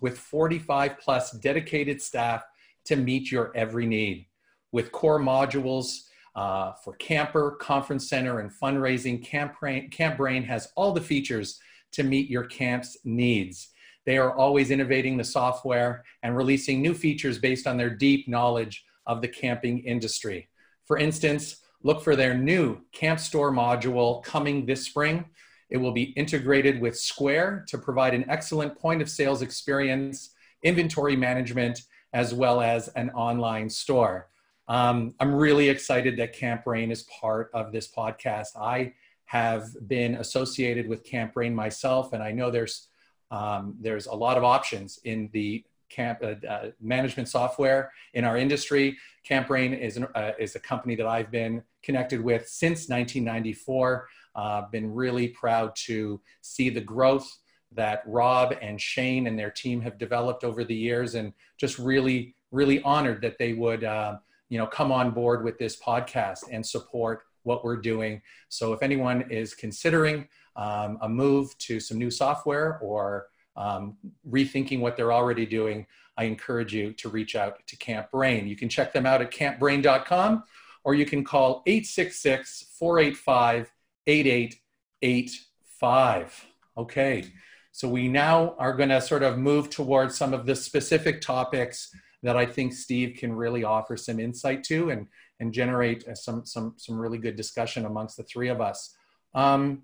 with 0.00 0.18
45 0.18 0.98
plus 0.98 1.30
dedicated 1.30 2.02
staff 2.02 2.42
to 2.86 2.96
meet 2.96 3.30
your 3.30 3.52
every 3.54 3.86
need. 3.86 4.26
With 4.72 4.90
core 4.90 5.20
modules 5.20 6.08
uh, 6.34 6.72
for 6.72 6.94
camper, 6.94 7.52
conference 7.60 8.08
center, 8.08 8.40
and 8.40 8.50
fundraising, 8.50 9.24
CampBrain, 9.24 9.92
Camp 9.92 10.16
Brain 10.16 10.42
has 10.42 10.72
all 10.74 10.90
the 10.90 11.00
features 11.00 11.60
to 11.92 12.02
meet 12.02 12.28
your 12.28 12.42
camp's 12.42 12.96
needs. 13.04 13.68
They 14.04 14.18
are 14.18 14.34
always 14.34 14.72
innovating 14.72 15.16
the 15.16 15.22
software 15.22 16.04
and 16.24 16.36
releasing 16.36 16.82
new 16.82 16.92
features 16.92 17.38
based 17.38 17.68
on 17.68 17.76
their 17.76 17.90
deep 17.90 18.26
knowledge 18.26 18.84
of 19.06 19.22
the 19.22 19.28
camping 19.28 19.78
industry. 19.84 20.48
For 20.86 20.98
instance, 20.98 21.58
look 21.84 22.02
for 22.02 22.16
their 22.16 22.34
new 22.34 22.80
Camp 22.90 23.20
Store 23.20 23.52
module 23.52 24.24
coming 24.24 24.66
this 24.66 24.84
spring 24.86 25.26
it 25.70 25.76
will 25.78 25.92
be 25.92 26.04
integrated 26.16 26.80
with 26.80 26.98
Square 26.98 27.64
to 27.68 27.78
provide 27.78 28.14
an 28.14 28.28
excellent 28.28 28.78
point 28.78 29.02
of 29.02 29.10
sales 29.10 29.42
experience, 29.42 30.30
inventory 30.62 31.16
management, 31.16 31.82
as 32.12 32.32
well 32.32 32.60
as 32.60 32.88
an 32.88 33.10
online 33.10 33.68
store. 33.68 34.28
Um, 34.68 35.14
I'm 35.20 35.34
really 35.34 35.68
excited 35.68 36.16
that 36.16 36.34
CampBrain 36.34 36.90
is 36.90 37.04
part 37.04 37.50
of 37.54 37.72
this 37.72 37.88
podcast. 37.88 38.48
I 38.60 38.94
have 39.26 39.66
been 39.88 40.16
associated 40.16 40.88
with 40.88 41.04
CampBrain 41.04 41.52
myself, 41.52 42.12
and 42.12 42.22
I 42.22 42.32
know 42.32 42.50
there's 42.50 42.88
um, 43.32 43.76
there's 43.80 44.06
a 44.06 44.14
lot 44.14 44.38
of 44.38 44.44
options 44.44 45.00
in 45.04 45.28
the 45.32 45.64
camp 45.88 46.20
uh, 46.22 46.46
uh, 46.46 46.70
management 46.80 47.28
software 47.28 47.92
in 48.14 48.24
our 48.24 48.36
industry. 48.36 48.96
CampBrain 49.28 49.78
is, 49.78 49.96
an, 49.96 50.06
uh, 50.14 50.32
is 50.38 50.54
a 50.54 50.60
company 50.60 50.94
that 50.96 51.06
I've 51.06 51.30
been 51.30 51.62
connected 51.82 52.20
with 52.20 52.48
since 52.48 52.88
1994. 52.88 54.08
Uh, 54.36 54.62
been 54.70 54.92
really 54.92 55.28
proud 55.28 55.74
to 55.74 56.20
see 56.42 56.68
the 56.68 56.80
growth 56.80 57.28
that 57.72 58.02
Rob 58.06 58.54
and 58.62 58.80
Shane 58.80 59.26
and 59.26 59.38
their 59.38 59.50
team 59.50 59.80
have 59.80 59.98
developed 59.98 60.44
over 60.44 60.62
the 60.62 60.74
years, 60.74 61.14
and 61.14 61.32
just 61.58 61.78
really, 61.78 62.36
really 62.52 62.80
honored 62.82 63.20
that 63.22 63.38
they 63.38 63.54
would, 63.54 63.82
uh, 63.82 64.18
you 64.48 64.58
know, 64.58 64.66
come 64.66 64.92
on 64.92 65.10
board 65.10 65.42
with 65.42 65.58
this 65.58 65.76
podcast 65.80 66.44
and 66.52 66.64
support 66.64 67.22
what 67.42 67.64
we're 67.64 67.76
doing. 67.76 68.20
So, 68.48 68.72
if 68.72 68.82
anyone 68.82 69.30
is 69.30 69.54
considering 69.54 70.28
um, 70.54 70.98
a 71.00 71.08
move 71.08 71.56
to 71.58 71.80
some 71.80 71.98
new 71.98 72.10
software 72.10 72.78
or 72.82 73.26
um, 73.56 73.96
rethinking 74.28 74.80
what 74.80 74.96
they're 74.96 75.12
already 75.12 75.46
doing, 75.46 75.86
I 76.18 76.24
encourage 76.24 76.74
you 76.74 76.92
to 76.94 77.08
reach 77.08 77.36
out 77.36 77.66
to 77.66 77.76
CampBrain. 77.76 78.48
You 78.48 78.56
can 78.56 78.68
check 78.68 78.92
them 78.92 79.06
out 79.06 79.22
at 79.22 79.30
campbrain.com 79.30 80.44
or 80.84 80.94
you 80.94 81.04
can 81.04 81.24
call 81.24 81.62
866 81.66 82.66
485 82.78 83.70
8885. 84.06 86.46
Okay, 86.78 87.24
so 87.72 87.88
we 87.88 88.08
now 88.08 88.54
are 88.58 88.74
going 88.74 88.90
to 88.90 89.00
sort 89.00 89.22
of 89.22 89.38
move 89.38 89.70
towards 89.70 90.16
some 90.16 90.34
of 90.34 90.46
the 90.46 90.56
specific 90.56 91.20
topics 91.20 91.90
that 92.22 92.36
I 92.36 92.46
think 92.46 92.72
Steve 92.72 93.16
can 93.18 93.32
really 93.32 93.64
offer 93.64 93.96
some 93.96 94.18
insight 94.18 94.64
to 94.64 94.90
and, 94.90 95.06
and 95.40 95.52
generate 95.52 96.04
some, 96.16 96.44
some, 96.44 96.74
some 96.76 96.98
really 96.98 97.18
good 97.18 97.36
discussion 97.36 97.86
amongst 97.86 98.16
the 98.16 98.22
three 98.24 98.48
of 98.48 98.60
us. 98.60 98.94
Um, 99.34 99.82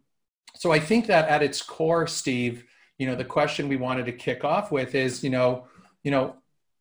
so 0.54 0.72
I 0.72 0.78
think 0.78 1.06
that 1.06 1.28
at 1.28 1.42
its 1.42 1.62
core, 1.62 2.06
Steve, 2.06 2.64
you 2.98 3.06
know, 3.06 3.14
the 3.14 3.24
question 3.24 3.68
we 3.68 3.76
wanted 3.76 4.06
to 4.06 4.12
kick 4.12 4.44
off 4.44 4.72
with 4.72 4.94
is, 4.94 5.22
you 5.22 5.30
know, 5.30 5.66
you 6.02 6.10
know, 6.10 6.36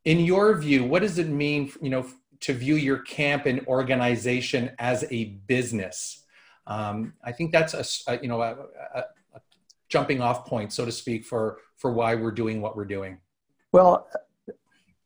in 0.05 0.19
your 0.19 0.57
view, 0.57 0.83
what 0.83 1.01
does 1.01 1.19
it 1.19 1.27
mean, 1.27 1.71
you 1.81 1.89
know, 1.89 2.05
to 2.41 2.53
view 2.53 2.75
your 2.75 2.99
camp 2.99 3.45
and 3.45 3.65
organization 3.67 4.71
as 4.79 5.05
a 5.11 5.25
business? 5.25 6.20
Um, 6.67 7.13
I 7.23 7.31
think 7.31 7.51
that's 7.51 7.73
a, 7.73 8.11
a 8.11 8.21
you 8.21 8.27
know 8.27 8.41
a, 8.41 8.55
a, 8.95 8.99
a, 9.35 9.41
jumping 9.89 10.21
off 10.21 10.45
point, 10.45 10.71
so 10.71 10.85
to 10.85 10.91
speak, 10.91 11.25
for 11.25 11.57
for 11.77 11.91
why 11.91 12.15
we're 12.15 12.31
doing 12.31 12.61
what 12.61 12.75
we're 12.75 12.85
doing? 12.85 13.17
Well, 13.71 14.07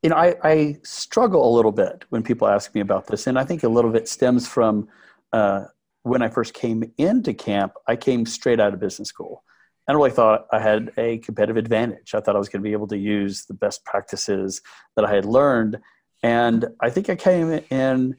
you 0.04 0.10
know, 0.10 0.16
I, 0.18 0.36
I 0.44 0.78
struggle 0.84 1.50
a 1.50 1.54
little 1.56 1.72
bit 1.72 2.06
when 2.10 2.22
people 2.22 2.48
ask 2.48 2.76
me 2.76 2.82
about 2.82 3.08
this, 3.08 3.28
and 3.28 3.40
I 3.40 3.44
think 3.44 3.64
a 3.64 3.70
little 3.70 3.92
bit 3.92 4.08
stems 4.08 4.48
from 4.48 4.88
uh, 5.34 5.66
when 6.04 6.22
I 6.22 6.30
first 6.30 6.54
came 6.54 6.84
into 6.98 7.34
camp. 7.34 7.74
I 7.88 7.96
came 7.96 8.26
straight 8.26 8.60
out 8.60 8.74
of 8.74 8.80
business 8.80 9.08
school. 9.08 9.44
I 9.88 9.94
really 9.94 10.12
thought 10.12 10.48
I 10.52 10.60
had 10.60 10.92
a 10.98 11.20
competitive 11.20 11.58
advantage. 11.58 12.16
I 12.16 12.20
thought 12.20 12.36
I 12.36 12.40
was 12.40 12.50
going 12.50 12.62
to 12.62 12.68
be 12.68 12.74
able 12.74 12.88
to 12.88 12.98
use 12.98 13.46
the 13.46 13.54
best 13.54 13.86
practices 13.86 14.62
that 14.96 15.06
I 15.06 15.14
had 15.14 15.26
learned, 15.26 15.80
and 16.22 16.66
I 16.82 16.90
think 16.90 17.10
I 17.10 17.16
came 17.16 17.62
in 17.70 18.16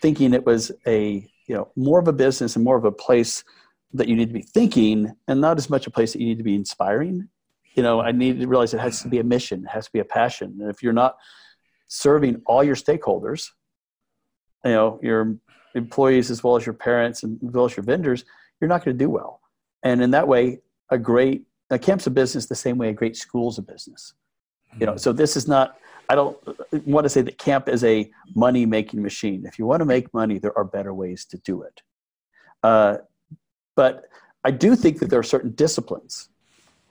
thinking 0.00 0.34
it 0.34 0.46
was 0.46 0.72
a 0.86 1.28
you 1.46 1.54
know 1.54 1.70
more 1.76 1.98
of 1.98 2.08
a 2.08 2.12
business 2.12 2.56
and 2.56 2.64
more 2.64 2.76
of 2.76 2.84
a 2.84 2.92
place 2.92 3.44
that 3.92 4.08
you 4.08 4.16
need 4.16 4.28
to 4.28 4.34
be 4.34 4.42
thinking, 4.42 5.12
and 5.28 5.40
not 5.40 5.58
as 5.58 5.70
much 5.70 5.86
a 5.86 5.90
place 5.90 6.12
that 6.12 6.20
you 6.20 6.26
need 6.26 6.38
to 6.38 6.44
be 6.44 6.54
inspiring. 6.54 7.28
You 7.74 7.82
know, 7.82 8.00
I 8.00 8.12
need 8.12 8.40
to 8.40 8.46
realize 8.46 8.72
it 8.72 8.80
has 8.80 9.02
to 9.02 9.08
be 9.08 9.18
a 9.18 9.24
mission, 9.24 9.64
it 9.64 9.70
has 9.70 9.86
to 9.86 9.92
be 9.92 10.00
a 10.00 10.04
passion, 10.04 10.58
and 10.60 10.70
if 10.70 10.82
you're 10.82 10.92
not 10.92 11.16
serving 11.88 12.42
all 12.46 12.64
your 12.64 12.76
stakeholders, 12.76 13.50
you 14.64 14.72
know, 14.72 14.98
your 15.02 15.36
employees 15.74 16.30
as 16.30 16.42
well 16.42 16.56
as 16.56 16.66
your 16.66 16.74
parents 16.74 17.22
and 17.22 17.38
as 17.46 17.52
well 17.52 17.66
as 17.66 17.76
your 17.76 17.84
vendors, 17.84 18.24
you're 18.60 18.68
not 18.68 18.84
going 18.84 18.96
to 18.96 19.04
do 19.04 19.10
well. 19.10 19.40
And 19.82 20.02
in 20.02 20.10
that 20.12 20.26
way, 20.26 20.60
a 20.90 20.98
great 20.98 21.46
a 21.70 21.78
camp's 21.78 22.06
a 22.06 22.10
business 22.10 22.46
the 22.46 22.54
same 22.54 22.78
way 22.78 22.88
a 22.88 22.92
great 22.92 23.16
school's 23.16 23.58
a 23.58 23.62
business. 23.62 24.14
You 24.78 24.86
know, 24.86 24.92
mm-hmm. 24.92 24.98
so 24.98 25.12
this 25.12 25.36
is 25.36 25.48
not. 25.48 25.76
I 26.08 26.14
don't 26.14 26.38
want 26.86 27.04
to 27.04 27.08
say 27.08 27.22
that 27.22 27.38
camp 27.38 27.68
is 27.68 27.82
a 27.84 28.10
money 28.34 28.66
making 28.66 29.02
machine. 29.02 29.44
If 29.46 29.58
you 29.58 29.66
want 29.66 29.80
to 29.80 29.84
make 29.84 30.12
money, 30.14 30.38
there 30.38 30.56
are 30.56 30.64
better 30.64 30.94
ways 30.94 31.24
to 31.26 31.38
do 31.38 31.62
it. 31.62 31.82
Uh, 32.62 32.98
but 33.74 34.06
I 34.44 34.50
do 34.50 34.76
think 34.76 35.00
that 35.00 35.10
there 35.10 35.18
are 35.18 35.24
certain 35.24 35.52
disciplines, 35.52 36.28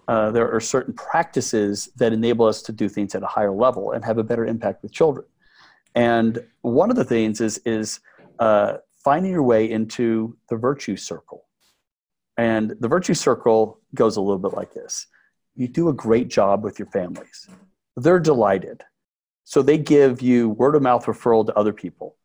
uh, 0.07 0.31
there 0.31 0.51
are 0.51 0.59
certain 0.59 0.93
practices 0.93 1.89
that 1.95 2.13
enable 2.13 2.45
us 2.45 2.61
to 2.63 2.71
do 2.71 2.87
things 2.89 3.15
at 3.15 3.23
a 3.23 3.27
higher 3.27 3.51
level 3.51 3.91
and 3.91 4.05
have 4.05 4.17
a 4.17 4.23
better 4.23 4.45
impact 4.45 4.83
with 4.83 4.91
children. 4.91 5.25
And 5.95 6.45
one 6.61 6.89
of 6.89 6.95
the 6.95 7.05
things 7.05 7.41
is 7.41 7.57
is 7.59 8.01
uh, 8.39 8.77
finding 9.03 9.31
your 9.31 9.43
way 9.43 9.69
into 9.71 10.37
the 10.49 10.57
virtue 10.57 10.97
circle. 10.97 11.45
And 12.37 12.75
the 12.81 12.87
virtue 12.89 13.13
circle 13.13 13.79
goes 13.93 14.17
a 14.17 14.21
little 14.21 14.39
bit 14.39 14.53
like 14.53 14.73
this 14.73 15.07
you 15.55 15.69
do 15.69 15.87
a 15.87 15.93
great 15.93 16.27
job 16.27 16.63
with 16.63 16.77
your 16.77 16.87
families, 16.87 17.47
they're 17.95 18.19
delighted. 18.19 18.83
So 19.45 19.61
they 19.61 19.77
give 19.77 20.21
you 20.21 20.49
word 20.49 20.75
of 20.75 20.81
mouth 20.81 21.05
referral 21.05 21.45
to 21.45 21.57
other 21.57 21.71
people. 21.71 22.17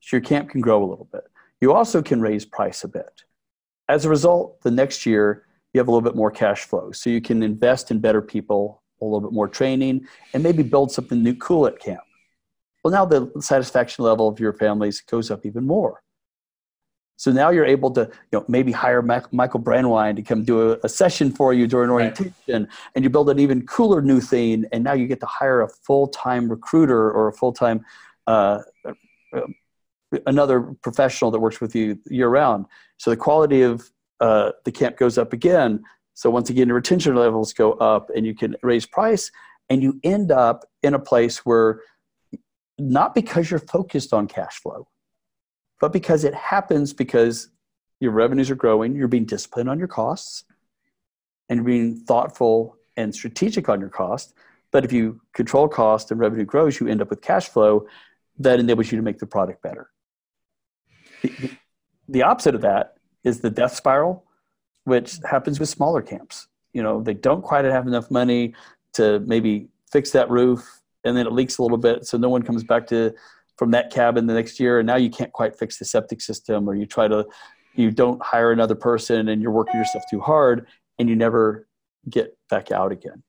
So 0.00 0.16
your 0.16 0.24
camp 0.24 0.50
can 0.50 0.60
grow 0.60 0.82
a 0.82 0.86
little 0.86 1.08
bit. 1.10 1.24
You 1.60 1.72
also 1.72 2.02
can 2.02 2.20
raise 2.20 2.44
price 2.44 2.84
a 2.84 2.88
bit. 2.88 3.22
As 3.88 4.04
a 4.04 4.08
result, 4.08 4.60
the 4.62 4.70
next 4.70 5.06
year, 5.06 5.46
you 5.72 5.78
have 5.78 5.88
a 5.88 5.90
little 5.90 6.08
bit 6.08 6.16
more 6.16 6.30
cash 6.30 6.64
flow. 6.64 6.92
So 6.92 7.10
you 7.10 7.20
can 7.20 7.42
invest 7.42 7.90
in 7.90 8.00
better 8.00 8.20
people, 8.20 8.82
a 9.00 9.04
little 9.04 9.20
bit 9.20 9.32
more 9.32 9.48
training, 9.48 10.06
and 10.34 10.42
maybe 10.42 10.62
build 10.62 10.92
something 10.92 11.22
new 11.22 11.34
cool 11.36 11.66
at 11.66 11.78
camp. 11.78 12.00
Well, 12.82 12.92
now 12.92 13.04
the 13.04 13.30
satisfaction 13.40 14.04
level 14.04 14.28
of 14.28 14.40
your 14.40 14.52
families 14.52 15.00
goes 15.00 15.30
up 15.30 15.46
even 15.46 15.66
more. 15.66 16.02
So 17.18 17.32
now 17.32 17.50
you're 17.50 17.66
able 17.66 17.90
to, 17.90 18.02
you 18.02 18.38
know, 18.38 18.44
maybe 18.46 18.70
hire 18.70 19.02
Michael 19.02 19.60
Brandwein 19.60 20.14
to 20.16 20.22
come 20.22 20.44
do 20.44 20.70
a, 20.70 20.78
a 20.84 20.88
session 20.88 21.32
for 21.32 21.52
you 21.52 21.66
during 21.66 21.90
orientation, 21.90 22.32
right. 22.48 22.66
and 22.94 23.04
you 23.04 23.10
build 23.10 23.28
an 23.28 23.40
even 23.40 23.66
cooler 23.66 24.00
new 24.00 24.20
thing. 24.20 24.64
And 24.70 24.84
now 24.84 24.92
you 24.92 25.08
get 25.08 25.18
to 25.20 25.26
hire 25.26 25.60
a 25.62 25.68
full-time 25.68 26.48
recruiter 26.48 27.10
or 27.10 27.26
a 27.26 27.32
full-time 27.32 27.84
uh, 28.28 28.60
uh, 29.34 29.40
another 30.26 30.60
professional 30.82 31.32
that 31.32 31.40
works 31.40 31.60
with 31.60 31.74
you 31.74 31.98
year-round. 32.06 32.66
So 32.98 33.10
the 33.10 33.16
quality 33.16 33.62
of 33.62 33.90
uh, 34.20 34.52
the 34.64 34.72
camp 34.72 34.96
goes 34.96 35.18
up 35.18 35.32
again. 35.32 35.82
So 36.14 36.30
once 36.30 36.50
again, 36.50 36.68
the 36.68 36.74
retention 36.74 37.16
levels 37.16 37.52
go 37.52 37.72
up, 37.74 38.10
and 38.14 38.24
you 38.24 38.34
can 38.34 38.54
raise 38.62 38.86
price, 38.86 39.30
and 39.68 39.82
you 39.82 40.00
end 40.04 40.30
up 40.30 40.64
in 40.84 40.94
a 40.94 40.98
place 40.98 41.38
where 41.44 41.80
not 42.78 43.12
because 43.12 43.50
you're 43.50 43.60
focused 43.60 44.12
on 44.12 44.28
cash 44.28 44.60
flow 44.60 44.86
but 45.80 45.92
because 45.92 46.24
it 46.24 46.34
happens 46.34 46.92
because 46.92 47.48
your 48.00 48.12
revenues 48.12 48.50
are 48.50 48.54
growing, 48.54 48.94
you're 48.94 49.08
being 49.08 49.24
disciplined 49.24 49.68
on 49.68 49.78
your 49.78 49.88
costs, 49.88 50.44
and 51.48 51.58
you're 51.58 51.64
being 51.64 51.96
thoughtful 51.96 52.76
and 52.96 53.14
strategic 53.14 53.68
on 53.68 53.80
your 53.80 53.88
cost. 53.88 54.34
But 54.70 54.84
if 54.84 54.92
you 54.92 55.20
control 55.32 55.68
cost 55.68 56.10
and 56.10 56.20
revenue 56.20 56.44
grows, 56.44 56.78
you 56.78 56.88
end 56.88 57.00
up 57.00 57.10
with 57.10 57.22
cash 57.22 57.48
flow 57.48 57.86
that 58.38 58.60
enables 58.60 58.92
you 58.92 58.98
to 58.98 59.02
make 59.02 59.18
the 59.18 59.26
product 59.26 59.62
better. 59.62 59.90
The, 61.22 61.50
the 62.08 62.22
opposite 62.22 62.54
of 62.54 62.60
that 62.60 62.96
is 63.24 63.40
the 63.40 63.50
death 63.50 63.74
spiral, 63.74 64.24
which 64.84 65.18
happens 65.28 65.58
with 65.58 65.68
smaller 65.68 66.02
camps. 66.02 66.48
You 66.72 66.82
know, 66.82 67.02
they 67.02 67.14
don't 67.14 67.42
quite 67.42 67.64
have 67.64 67.86
enough 67.86 68.10
money 68.10 68.54
to 68.94 69.20
maybe 69.20 69.68
fix 69.90 70.10
that 70.12 70.30
roof, 70.30 70.80
and 71.04 71.16
then 71.16 71.26
it 71.26 71.32
leaks 71.32 71.58
a 71.58 71.62
little 71.62 71.78
bit, 71.78 72.06
so 72.06 72.18
no 72.18 72.28
one 72.28 72.42
comes 72.42 72.62
back 72.62 72.86
to 72.88 73.14
from 73.58 73.72
that 73.72 73.90
cabin 73.90 74.26
the 74.26 74.34
next 74.34 74.60
year 74.60 74.78
and 74.78 74.86
now 74.86 74.96
you 74.96 75.10
can't 75.10 75.32
quite 75.32 75.58
fix 75.58 75.78
the 75.78 75.84
septic 75.84 76.20
system 76.20 76.68
or 76.68 76.74
you 76.74 76.86
try 76.86 77.08
to 77.08 77.26
you 77.74 77.90
don't 77.90 78.22
hire 78.22 78.52
another 78.52 78.74
person 78.74 79.28
and 79.28 79.42
you're 79.42 79.50
working 79.50 79.76
yourself 79.76 80.04
too 80.08 80.20
hard 80.20 80.66
and 80.98 81.08
you 81.08 81.16
never 81.16 81.68
get 82.08 82.36
back 82.48 82.70
out 82.70 82.92
again. 82.92 83.22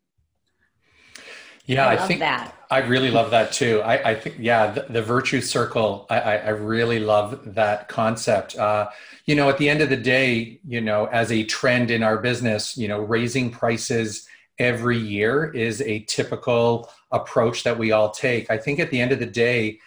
Yeah 1.66 1.86
i, 1.86 1.94
I 1.94 1.98
think 1.98 2.20
that. 2.20 2.56
I 2.72 2.80
really 2.80 3.10
love 3.10 3.32
that 3.32 3.52
too. 3.52 3.82
I, 3.82 4.12
I 4.12 4.16
think 4.16 4.38
yeah 4.40 4.72
the, 4.72 4.86
the 4.90 5.02
virtue 5.02 5.42
circle 5.42 6.06
I, 6.10 6.20
I, 6.20 6.50
really 6.50 7.00
love 7.00 7.56
that 7.56 7.88
concept. 7.88 8.56
Uh, 8.56 8.90
you 9.26 9.36
know 9.36 9.50
at 9.50 9.58
the 9.58 9.70
end 9.70 9.82
of 9.82 9.90
the 9.90 9.98
day 9.98 10.60
you 10.68 10.82
know 10.82 11.06
as 11.06 11.32
a 11.32 11.44
trend 11.44 11.92
in 11.92 12.04
our 12.04 12.18
business 12.20 12.78
you 12.78 12.88
know 12.88 13.00
raising 13.00 13.50
prices 13.50 14.28
every 14.60 14.98
year 14.98 15.52
is 15.52 15.82
a 15.82 16.02
typical 16.02 16.92
approach 17.12 17.64
that 17.64 17.78
we 17.78 17.92
all 17.92 18.12
take. 18.12 18.52
I 18.52 18.58
think 18.58 18.80
at 18.80 18.92
the 18.92 19.00
end 19.00 19.12
of 19.12 19.20
the 19.20 19.26
day 19.26 19.80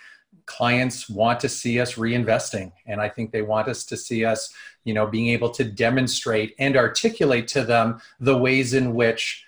clients 0.47 1.09
want 1.09 1.41
to 1.41 1.49
see 1.49 1.81
us 1.81 1.95
reinvesting. 1.95 2.73
And 2.87 3.01
i 3.01 3.09
think 3.09 3.31
they 3.31 3.43
want 3.43 3.69
us 3.69 3.85
to 3.87 3.97
see 3.97 4.25
us 4.25 4.53
you 4.85 4.95
know 4.95 5.07
being 5.07 5.29
able 5.29 5.51
to 5.51 5.65
demonstrate 5.65 6.55
and 6.59 6.77
articulate 6.77 7.49
to 7.49 7.65
them 7.65 8.01
the 8.21 8.37
ways 8.37 8.75
in 8.75 8.95
which 8.95 9.45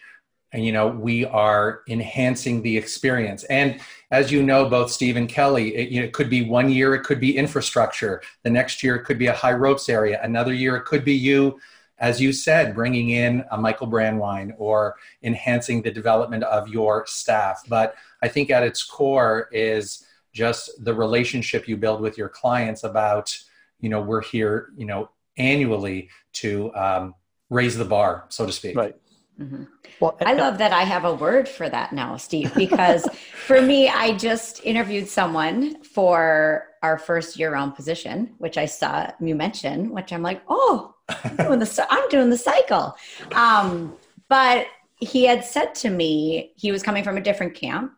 you 0.53 0.73
know 0.73 0.89
we 0.89 1.25
are 1.25 1.83
enhancing 1.89 2.63
the 2.63 2.77
experience. 2.77 3.45
And 3.45 3.81
as 4.11 4.31
you 4.31 4.43
know 4.43 4.69
both 4.69 4.91
steve 4.91 5.17
and 5.17 5.29
kelly 5.29 5.75
it, 5.75 5.89
you 5.91 6.01
know, 6.01 6.07
it 6.07 6.13
could 6.13 6.31
be 6.31 6.49
one 6.49 6.71
year 6.71 6.95
it 6.95 7.03
could 7.03 7.21
be 7.21 7.37
infrastructure. 7.37 8.23
The 8.43 8.51
next 8.51 8.83
year 8.83 8.97
it 8.97 9.05
could 9.05 9.19
be 9.19 9.27
a 9.27 9.33
high 9.33 9.53
ropes 9.53 9.89
area. 9.89 10.21
Another 10.23 10.53
year 10.53 10.77
it 10.77 10.85
could 10.85 11.05
be 11.05 11.15
you 11.15 11.59
as 11.99 12.21
you 12.21 12.33
said 12.33 12.75
bringing 12.75 13.11
in 13.11 13.45
a 13.51 13.59
michael 13.59 13.89
brandwein 13.89 14.53
or 14.59 14.97
enhancing 15.23 15.83
the 15.83 15.91
development 15.91 16.45
of 16.45 16.69
your 16.69 17.05
staff. 17.07 17.63
But 17.69 17.97
i 18.23 18.29
think 18.29 18.51
at 18.51 18.63
its 18.63 18.83
core 18.83 19.49
is 19.53 20.07
just 20.35 20.85
the 20.85 20.93
relationship 20.93 21.67
you 21.69 21.77
build 21.77 22.01
with 22.01 22.19
your 22.19 22.29
clients 22.29 22.85
about 22.85 23.37
you 23.81 23.89
know 23.89 24.01
we're 24.01 24.23
here 24.23 24.71
you 24.77 24.85
know 24.85 25.09
annually 25.39 26.11
to 26.33 26.75
um, 26.75 27.15
raise 27.49 27.77
the 27.77 27.85
bar 27.85 28.27
so 28.29 28.45
to 28.45 28.53
speak. 28.53 28.77
Right. 28.77 28.95
Mm-hmm. 29.41 29.65
well 29.99 30.17
i 30.21 30.33
love 30.33 30.59
that 30.59 30.73
i 30.73 30.85
have 30.85 31.05
a 31.05 31.13
word 31.13 31.49
for 31.49 31.69
that 31.69 31.93
now 31.93 32.17
steve 32.17 32.55
because 32.55 33.05
for 33.35 33.61
me 33.61 33.89
i 33.89 34.17
just 34.17 34.65
interviewed 34.65 35.09
someone 35.09 35.83
for 35.83 36.69
our 36.85 36.99
first 36.99 37.37
year-round 37.37 37.75
position 37.75 38.33
which 38.39 38.57
i 38.57 38.65
saw 38.65 39.11
you 39.21 39.35
mention 39.35 39.91
which 39.91 40.13
i'm 40.13 40.23
like 40.23 40.41
oh 40.49 40.95
i'm 41.09 41.35
doing 41.35 41.59
the, 41.59 41.87
I'm 41.91 42.09
doing 42.11 42.31
the 42.31 42.39
cycle. 42.39 42.97
Um, 43.33 43.97
but 44.29 44.69
he 44.99 45.25
had 45.25 45.45
said 45.45 45.75
to 45.77 45.91
me 45.91 46.53
he 46.57 46.71
was 46.71 46.83
coming 46.83 47.05
from 47.05 47.17
a 47.17 47.21
different 47.21 47.55
camp 47.55 47.93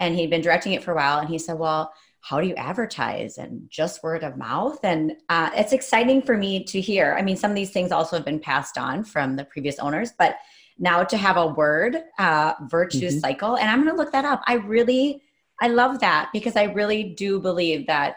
and 0.00 0.14
he'd 0.14 0.30
been 0.30 0.40
directing 0.40 0.72
it 0.72 0.82
for 0.82 0.92
a 0.92 0.96
while 0.96 1.18
and 1.18 1.28
he 1.28 1.38
said 1.38 1.58
well 1.58 1.92
how 2.28 2.40
do 2.40 2.48
you 2.48 2.56
advertise? 2.56 3.38
And 3.38 3.70
just 3.70 4.02
word 4.02 4.24
of 4.24 4.36
mouth? 4.36 4.80
And 4.82 5.12
uh, 5.28 5.50
it's 5.54 5.72
exciting 5.72 6.22
for 6.22 6.36
me 6.36 6.64
to 6.64 6.80
hear. 6.80 7.14
I 7.16 7.22
mean 7.22 7.36
some 7.36 7.52
of 7.52 7.54
these 7.54 7.70
things 7.70 7.92
also 7.92 8.16
have 8.16 8.24
been 8.24 8.40
passed 8.40 8.78
on 8.78 9.04
from 9.04 9.36
the 9.36 9.44
previous 9.44 9.78
owners 9.78 10.10
but 10.18 10.36
now 10.78 11.04
to 11.04 11.16
have 11.16 11.36
a 11.36 11.46
word 11.46 11.96
uh, 12.18 12.54
virtue 12.62 13.08
mm-hmm. 13.08 13.18
cycle 13.18 13.56
and 13.56 13.70
i'm 13.70 13.82
going 13.82 13.94
to 13.94 14.02
look 14.02 14.12
that 14.12 14.24
up. 14.24 14.42
I 14.46 14.54
really 14.54 15.22
i 15.60 15.68
love 15.68 16.00
that 16.00 16.30
because 16.32 16.56
i 16.56 16.64
really 16.64 17.02
do 17.02 17.40
believe 17.40 17.86
that 17.86 18.16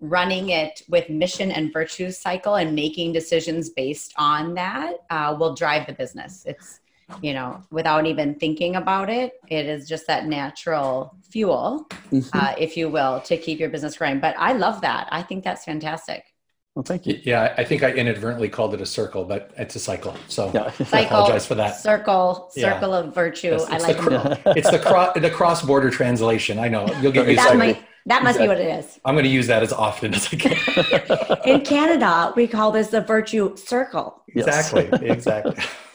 running 0.00 0.50
it 0.50 0.82
with 0.88 1.10
mission 1.10 1.50
and 1.50 1.72
virtue 1.72 2.10
cycle 2.10 2.54
and 2.54 2.74
making 2.74 3.12
decisions 3.12 3.70
based 3.70 4.14
on 4.16 4.54
that 4.54 4.98
uh, 5.10 5.36
will 5.38 5.54
drive 5.54 5.86
the 5.86 5.92
business. 5.92 6.44
It's 6.46 6.80
you 7.22 7.32
know, 7.32 7.62
without 7.70 8.06
even 8.06 8.34
thinking 8.34 8.76
about 8.76 9.10
it. 9.10 9.34
It 9.48 9.66
is 9.66 9.88
just 9.88 10.06
that 10.06 10.26
natural 10.26 11.14
fuel, 11.30 11.86
mm-hmm. 12.10 12.38
uh, 12.38 12.54
if 12.58 12.76
you 12.76 12.88
will, 12.88 13.20
to 13.22 13.36
keep 13.36 13.58
your 13.58 13.70
business 13.70 13.96
growing. 13.96 14.20
But 14.20 14.34
I 14.38 14.52
love 14.52 14.80
that. 14.82 15.08
I 15.10 15.22
think 15.22 15.44
that's 15.44 15.64
fantastic. 15.64 16.24
Well, 16.74 16.84
thank 16.84 17.06
you. 17.06 17.18
Yeah, 17.24 17.54
I 17.58 17.64
think 17.64 17.82
I 17.82 17.90
inadvertently 17.90 18.48
called 18.48 18.72
it 18.72 18.80
a 18.80 18.86
circle, 18.86 19.24
but 19.24 19.50
it's 19.58 19.74
a 19.74 19.80
cycle. 19.80 20.14
So 20.28 20.52
yeah. 20.54 20.70
cycle, 20.70 20.96
I 20.96 21.00
apologize 21.00 21.44
for 21.44 21.56
that. 21.56 21.76
Circle, 21.76 22.50
circle 22.52 22.90
yeah. 22.90 22.98
of 22.98 23.14
virtue. 23.14 23.54
It's, 23.54 23.64
it's 23.64 23.72
I 23.72 23.78
like 23.78 23.96
the, 23.96 24.52
It's 24.56 24.70
the 24.70 24.78
cross 24.78 25.18
the 25.18 25.30
cross 25.30 25.62
border 25.62 25.90
translation. 25.90 26.58
I 26.58 26.68
know 26.68 26.86
you'll 27.00 27.10
get 27.10 27.26
used 27.26 27.42
to 27.48 27.60
it. 27.60 27.78
That 28.06 28.22
must 28.22 28.38
exactly. 28.38 28.64
be 28.64 28.68
what 28.68 28.78
it 28.78 28.84
is. 28.84 29.00
I'm 29.04 29.14
going 29.14 29.24
to 29.24 29.30
use 29.30 29.48
that 29.48 29.62
as 29.62 29.72
often 29.72 30.14
as 30.14 30.28
I 30.32 30.36
can. 30.36 31.38
In 31.44 31.60
Canada, 31.62 32.32
we 32.36 32.46
call 32.46 32.70
this 32.70 32.88
the 32.88 33.00
virtue 33.00 33.56
circle. 33.56 34.22
Exactly. 34.28 34.88
Exactly. 35.02 35.56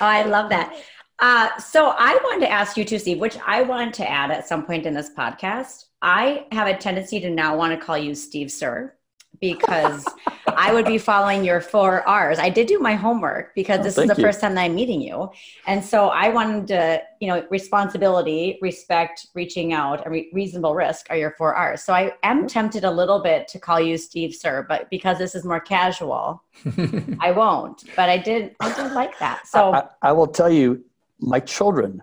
I 0.00 0.24
love 0.24 0.50
that. 0.50 0.74
Uh, 1.18 1.58
so 1.58 1.94
I 1.98 2.18
wanted 2.24 2.46
to 2.46 2.50
ask 2.50 2.76
you 2.76 2.84
too, 2.84 2.98
Steve, 2.98 3.20
which 3.20 3.36
I 3.46 3.62
wanted 3.62 3.94
to 3.94 4.10
add 4.10 4.30
at 4.30 4.48
some 4.48 4.64
point 4.64 4.86
in 4.86 4.94
this 4.94 5.10
podcast. 5.16 5.84
I 6.00 6.46
have 6.52 6.66
a 6.66 6.76
tendency 6.76 7.20
to 7.20 7.30
now 7.30 7.56
want 7.56 7.78
to 7.78 7.84
call 7.84 7.98
you 7.98 8.14
Steve 8.14 8.50
Sir 8.50 8.94
because 9.40 10.04
I 10.46 10.72
would 10.72 10.84
be 10.84 10.98
following 10.98 11.44
your 11.44 11.60
four 11.60 12.06
R's. 12.06 12.38
I 12.38 12.50
did 12.50 12.66
do 12.66 12.78
my 12.78 12.94
homework 12.94 13.54
because 13.54 13.80
oh, 13.80 13.82
this 13.82 13.96
is 13.96 14.08
the 14.08 14.14
you. 14.16 14.22
first 14.22 14.40
time 14.40 14.54
that 14.54 14.62
I'm 14.62 14.74
meeting 14.74 15.00
you. 15.00 15.30
And 15.66 15.82
so 15.82 16.08
I 16.08 16.28
wanted 16.28 16.66
to, 16.68 17.02
you 17.20 17.28
know, 17.28 17.46
responsibility, 17.50 18.58
respect, 18.60 19.28
reaching 19.34 19.72
out, 19.72 20.04
and 20.04 20.12
re- 20.12 20.30
reasonable 20.32 20.74
risk 20.74 21.06
are 21.08 21.16
your 21.16 21.30
four 21.32 21.54
R's. 21.54 21.82
So 21.82 21.94
I 21.94 22.12
am 22.22 22.46
tempted 22.46 22.84
a 22.84 22.90
little 22.90 23.20
bit 23.20 23.48
to 23.48 23.58
call 23.58 23.80
you 23.80 23.96
Steve 23.96 24.34
Sir, 24.34 24.66
but 24.68 24.90
because 24.90 25.16
this 25.16 25.34
is 25.34 25.44
more 25.44 25.60
casual, 25.60 26.42
I 27.20 27.32
won't. 27.32 27.84
But 27.96 28.10
I 28.10 28.18
did, 28.18 28.54
I 28.60 28.72
did 28.74 28.92
like 28.92 29.18
that. 29.20 29.46
So 29.46 29.72
I, 29.72 29.84
I 30.02 30.12
will 30.12 30.26
tell 30.26 30.50
you, 30.50 30.84
my 31.18 31.40
children 31.40 32.02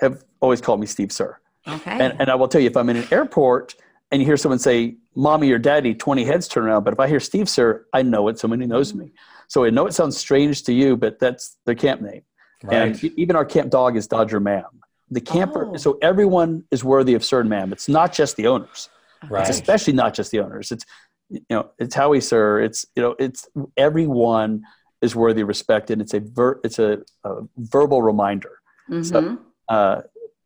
have 0.00 0.24
always 0.40 0.60
called 0.60 0.80
me 0.80 0.86
Steve 0.86 1.12
Sir. 1.12 1.38
Okay. 1.66 1.98
And, 2.00 2.20
and 2.20 2.30
I 2.30 2.34
will 2.34 2.48
tell 2.48 2.60
you, 2.60 2.66
if 2.66 2.76
I'm 2.76 2.88
in 2.88 2.96
an 2.96 3.06
airport 3.10 3.76
and 4.10 4.20
you 4.20 4.26
hear 4.26 4.36
someone 4.36 4.58
say, 4.58 4.96
mommy 5.18 5.50
or 5.50 5.58
daddy, 5.58 5.94
20 5.94 6.24
heads 6.24 6.46
turn 6.48 6.64
around. 6.64 6.84
But 6.84 6.94
if 6.94 7.00
I 7.00 7.08
hear 7.08 7.20
Steve, 7.20 7.48
sir, 7.48 7.84
I 7.92 8.02
know 8.02 8.28
it. 8.28 8.38
Somebody 8.38 8.62
who 8.62 8.68
knows 8.68 8.94
me. 8.94 9.12
So 9.48 9.64
I 9.64 9.70
know 9.70 9.86
it 9.86 9.92
sounds 9.92 10.16
strange 10.16 10.62
to 10.64 10.72
you, 10.72 10.96
but 10.96 11.18
that's 11.18 11.58
their 11.66 11.74
camp 11.74 12.00
name. 12.00 12.22
Right. 12.62 13.02
And 13.02 13.04
even 13.18 13.34
our 13.34 13.44
camp 13.44 13.70
dog 13.70 13.96
is 13.96 14.06
Dodger 14.06 14.40
Ma'am. 14.40 14.64
The 15.10 15.20
camper, 15.20 15.70
oh. 15.72 15.76
so 15.76 15.98
everyone 16.02 16.64
is 16.70 16.84
worthy 16.84 17.14
of 17.14 17.24
Sir 17.24 17.40
and 17.40 17.50
Ma'am. 17.50 17.72
It's 17.72 17.88
not 17.88 18.12
just 18.12 18.36
the 18.36 18.46
owners. 18.46 18.88
Right. 19.28 19.40
It's 19.40 19.50
especially 19.50 19.94
not 19.94 20.14
just 20.14 20.30
the 20.30 20.40
owners. 20.40 20.70
It's, 20.70 20.84
you 21.30 21.40
know, 21.50 21.70
it's 21.78 21.94
Howie, 21.94 22.20
sir. 22.20 22.60
It's, 22.60 22.86
you 22.94 23.02
know, 23.02 23.16
it's 23.18 23.48
everyone 23.76 24.62
is 25.02 25.16
worthy 25.16 25.40
of 25.40 25.48
respect. 25.48 25.90
And 25.90 26.00
it's 26.00 26.14
a, 26.14 26.20
ver, 26.20 26.60
it's 26.62 26.78
a, 26.78 27.02
a 27.24 27.40
verbal 27.56 28.02
reminder. 28.02 28.60
Mm-hmm. 28.88 29.02
So, 29.02 29.38
uh, 29.68 30.02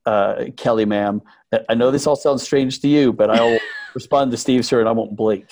uh, 0.06 0.46
Kelly, 0.56 0.84
ma'am. 0.84 1.22
I 1.68 1.74
know 1.74 1.90
this 1.90 2.06
all 2.06 2.16
sounds 2.16 2.42
strange 2.42 2.80
to 2.80 2.88
you, 2.88 3.12
but 3.12 3.30
I'll 3.30 3.58
respond 3.94 4.30
to 4.30 4.36
Steve, 4.36 4.64
sir, 4.64 4.80
and 4.80 4.88
I 4.88 4.92
won't 4.92 5.16
blink. 5.16 5.46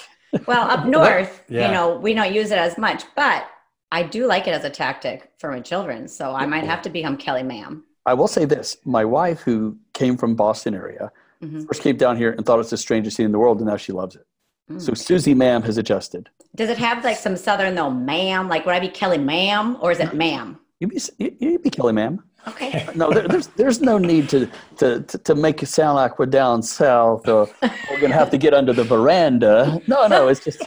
well, 0.46 0.70
up 0.70 0.86
north, 0.98 1.44
yeah. 1.48 1.66
you 1.66 1.72
know, 1.72 1.96
we 1.96 2.14
don't 2.14 2.32
use 2.32 2.50
it 2.50 2.58
as 2.58 2.78
much, 2.78 3.04
but 3.16 3.48
I 3.92 4.02
do 4.02 4.26
like 4.26 4.46
it 4.46 4.52
as 4.52 4.64
a 4.64 4.70
tactic 4.70 5.30
for 5.38 5.50
my 5.50 5.60
children. 5.60 6.08
So 6.08 6.32
I 6.32 6.46
might 6.46 6.64
have 6.64 6.82
to 6.82 6.90
become 6.90 7.16
Kelly, 7.16 7.42
ma'am. 7.42 7.84
I 8.06 8.14
will 8.14 8.28
say 8.28 8.44
this: 8.44 8.76
my 8.84 9.04
wife, 9.04 9.40
who 9.40 9.76
came 9.92 10.16
from 10.16 10.34
Boston 10.34 10.74
area, 10.74 11.12
mm-hmm. 11.42 11.64
first 11.64 11.82
came 11.82 11.96
down 11.96 12.16
here 12.16 12.32
and 12.32 12.46
thought 12.46 12.60
it's 12.60 12.70
the 12.70 12.76
strangest 12.76 13.16
thing 13.16 13.26
in 13.26 13.32
the 13.32 13.38
world, 13.38 13.58
and 13.58 13.68
now 13.68 13.76
she 13.76 13.92
loves 13.92 14.16
it. 14.16 14.26
Mm. 14.70 14.80
So 14.80 14.94
Susie, 14.94 15.34
ma'am, 15.34 15.62
has 15.62 15.78
adjusted. 15.78 16.30
Does 16.54 16.70
it 16.70 16.78
have 16.78 17.04
like 17.04 17.16
some 17.16 17.36
southern 17.36 17.74
though, 17.74 17.90
ma'am? 17.90 18.48
Like 18.48 18.66
would 18.66 18.74
I 18.74 18.80
be 18.80 18.88
Kelly, 18.88 19.18
ma'am, 19.18 19.76
or 19.80 19.92
is 19.92 20.00
it 20.00 20.14
ma'am? 20.14 20.58
You 20.78 20.86
be 20.88 21.00
you 21.18 21.58
be 21.58 21.70
Kelly, 21.70 21.92
ma'am. 21.92 22.22
Okay. 22.48 22.86
No, 22.94 23.10
there, 23.12 23.28
there's 23.28 23.46
there's 23.48 23.80
no 23.80 23.98
need 23.98 24.28
to, 24.30 24.50
to, 24.78 25.00
to, 25.02 25.18
to, 25.18 25.34
make 25.34 25.62
it 25.62 25.66
sound 25.66 25.96
like 25.96 26.18
we're 26.18 26.26
down 26.26 26.62
south 26.62 27.28
or 27.28 27.48
we're 27.62 28.00
gonna 28.00 28.14
have 28.14 28.30
to 28.30 28.38
get 28.38 28.52
under 28.52 28.72
the 28.72 28.84
veranda. 28.84 29.80
No, 29.86 30.06
no, 30.08 30.28
it's 30.28 30.42
just. 30.42 30.62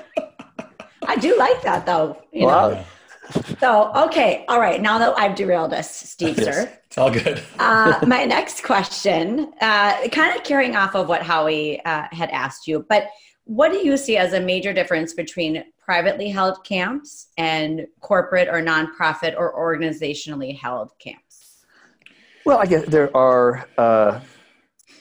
I 1.05 1.17
do 1.17 1.37
like 1.37 1.61
that 1.63 1.85
though. 1.85 2.17
You 2.31 2.45
well, 2.45 2.71
know. 2.71 2.85
So 3.59 3.91
okay, 4.05 4.45
all 4.47 4.59
right. 4.59 4.81
Now 4.81 4.97
that 4.99 5.13
I've 5.17 5.35
derailed 5.35 5.73
us, 5.73 5.93
Steve, 5.93 6.37
yes, 6.37 6.45
sir. 6.45 6.79
It's 6.87 6.97
all 6.97 7.11
good. 7.11 7.43
uh, 7.59 7.99
my 8.07 8.23
next 8.25 8.63
question, 8.63 9.51
uh, 9.61 10.07
kind 10.09 10.35
of 10.35 10.43
carrying 10.43 10.75
off 10.75 10.95
of 10.95 11.07
what 11.09 11.23
Howie 11.23 11.83
uh, 11.85 12.07
had 12.11 12.29
asked 12.29 12.67
you, 12.67 12.85
but 12.87 13.07
what 13.45 13.71
do 13.71 13.79
you 13.79 13.97
see 13.97 14.17
as 14.17 14.33
a 14.33 14.39
major 14.39 14.73
difference 14.73 15.13
between 15.13 15.63
privately 15.77 16.29
held 16.29 16.63
camps 16.63 17.27
and 17.37 17.85
corporate 17.99 18.47
or 18.47 18.61
nonprofit 18.61 19.35
or 19.37 19.53
organizationally 19.53 20.57
held 20.57 20.91
camps? 20.99 21.22
Well, 22.45 22.57
I 22.57 22.65
guess 22.65 22.85
there 22.87 23.15
are 23.15 23.67
uh, 23.77 24.19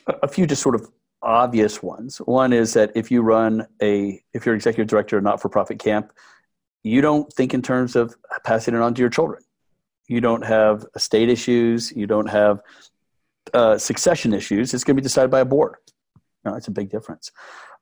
a 0.07 0.29
few 0.29 0.47
just 0.47 0.63
sort 0.63 0.77
of 0.77 0.89
obvious 1.23 1.83
ones. 1.83 2.19
One 2.19 2.53
is 2.53 2.73
that 2.75 2.93
if 2.95 3.11
you 3.11 3.23
run 3.23 3.67
a, 3.81 4.23
if 4.33 4.47
you're 4.47 4.55
executive 4.55 4.87
director 4.87 5.17
of 5.19 5.25
a 5.25 5.25
not-for-profit 5.25 5.79
camp, 5.79 6.13
you 6.85 7.01
don't 7.01 7.33
think 7.33 7.53
in 7.53 7.63
terms 7.63 7.97
of 7.97 8.15
passing 8.45 8.75
it 8.75 8.81
on 8.81 8.95
to 8.95 9.01
your 9.01 9.11
children. 9.11 9.43
You 10.09 10.21
don't 10.21 10.45
have 10.45 10.85
estate 10.95 11.29
issues. 11.29 11.93
You 11.93 12.07
don't 12.07 12.29
have 12.29 12.61
uh, 13.55 13.77
succession 13.79 14.33
issues. 14.33 14.73
It's 14.75 14.85
going 14.85 14.97
to 14.97 15.01
be 15.01 15.05
decided 15.05 15.31
by 15.31 15.41
a 15.41 15.45
board. 15.45 15.77
That's 16.45 16.69
a 16.69 16.73
big 16.73 16.91
difference. 16.91 17.31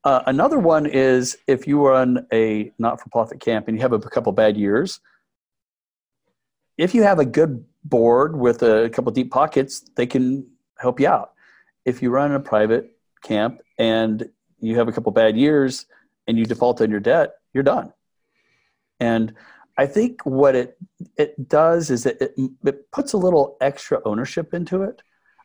Uh, 0.04 0.22
another 0.26 0.58
one 0.58 0.86
is 0.86 1.36
if 1.46 1.66
you 1.66 1.86
run 1.86 2.26
a 2.32 2.72
not-for-profit 2.78 3.40
camp 3.40 3.68
and 3.68 3.76
you 3.76 3.82
have 3.82 3.92
a 3.92 3.98
couple 3.98 4.32
bad 4.32 4.56
years, 4.56 5.00
if 6.80 6.94
you 6.94 7.02
have 7.02 7.18
a 7.18 7.26
good 7.26 7.62
board 7.84 8.34
with 8.34 8.62
a 8.62 8.88
couple 8.90 9.12
deep 9.12 9.30
pockets, 9.30 9.80
they 9.96 10.06
can 10.06 10.46
help 10.78 10.98
you 10.98 11.06
out. 11.06 11.32
If 11.84 12.00
you 12.00 12.08
run 12.10 12.32
a 12.32 12.40
private 12.40 12.96
camp 13.22 13.60
and 13.78 14.30
you 14.60 14.76
have 14.78 14.88
a 14.88 14.92
couple 14.92 15.12
bad 15.12 15.36
years 15.36 15.84
and 16.26 16.38
you 16.38 16.46
default 16.46 16.80
on 16.80 16.90
your 16.90 17.00
debt, 17.00 17.34
you're 17.52 17.62
done. 17.62 17.92
And 18.98 19.34
I 19.76 19.86
think 19.86 20.24
what 20.24 20.54
it 20.54 20.78
it 21.16 21.48
does 21.48 21.90
is 21.90 22.06
it, 22.06 22.16
it, 22.20 22.50
it 22.64 22.90
puts 22.90 23.12
a 23.12 23.18
little 23.18 23.58
extra 23.60 24.00
ownership 24.06 24.54
into 24.54 24.82
it. 24.82 25.02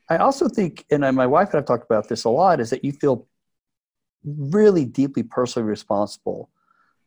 I 0.09 0.17
also 0.17 0.47
think, 0.47 0.85
and 0.89 1.01
my 1.15 1.27
wife 1.27 1.49
and 1.49 1.59
I've 1.59 1.65
talked 1.65 1.85
about 1.85 2.07
this 2.07 2.23
a 2.23 2.29
lot, 2.29 2.61
is 2.61 2.69
that 2.69 2.85
you 2.85 2.93
feel 2.93 3.27
really 4.23 4.85
deeply 4.85 5.23
personally 5.23 5.67
responsible 5.67 6.49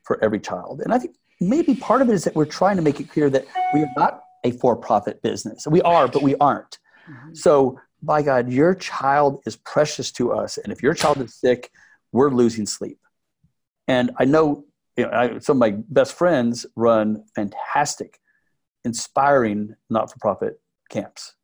for 0.03 0.23
every 0.23 0.41
child. 0.41 0.83
And 0.83 0.93
I 0.93 0.99
think 0.99 1.17
maybe 1.41 1.75
part 1.75 2.03
of 2.03 2.09
it 2.09 2.15
is 2.15 2.25
that 2.25 2.35
we're 2.35 2.45
trying 2.45 2.77
to 2.77 2.83
make 2.83 3.01
it 3.01 3.11
clear 3.11 3.31
that 3.31 3.47
we 3.75 3.83
are 3.83 3.91
not 3.97 4.23
a 4.45 4.53
for 4.53 4.77
profit 4.77 5.23
business. 5.23 5.67
We 5.67 5.83
are, 5.83 6.09
but 6.09 6.23
we 6.23 6.37
aren't. 6.37 6.79
Mm-hmm. 7.09 7.35
So, 7.35 7.81
by 8.01 8.23
God, 8.23 8.53
your 8.53 8.75
child 8.75 9.43
is 9.45 9.57
precious 9.57 10.13
to 10.13 10.33
us. 10.33 10.57
And 10.57 10.73
if 10.73 10.83
your 10.83 10.95
child 10.95 11.19
is 11.19 11.35
sick, 11.35 11.71
we're 12.13 12.31
losing 12.31 12.65
sleep. 12.65 12.99
And 13.89 14.13
I 14.19 14.25
know, 14.25 14.65
you 14.97 15.05
know 15.05 15.11
I, 15.11 15.39
some 15.39 15.57
of 15.57 15.61
my 15.61 15.79
best 15.89 16.13
friends 16.13 16.65
run 16.77 17.25
fantastic, 17.35 18.21
inspiring 18.85 19.75
not 19.91 20.13
for 20.13 20.19
profit 20.21 20.61
camps, 20.91 21.35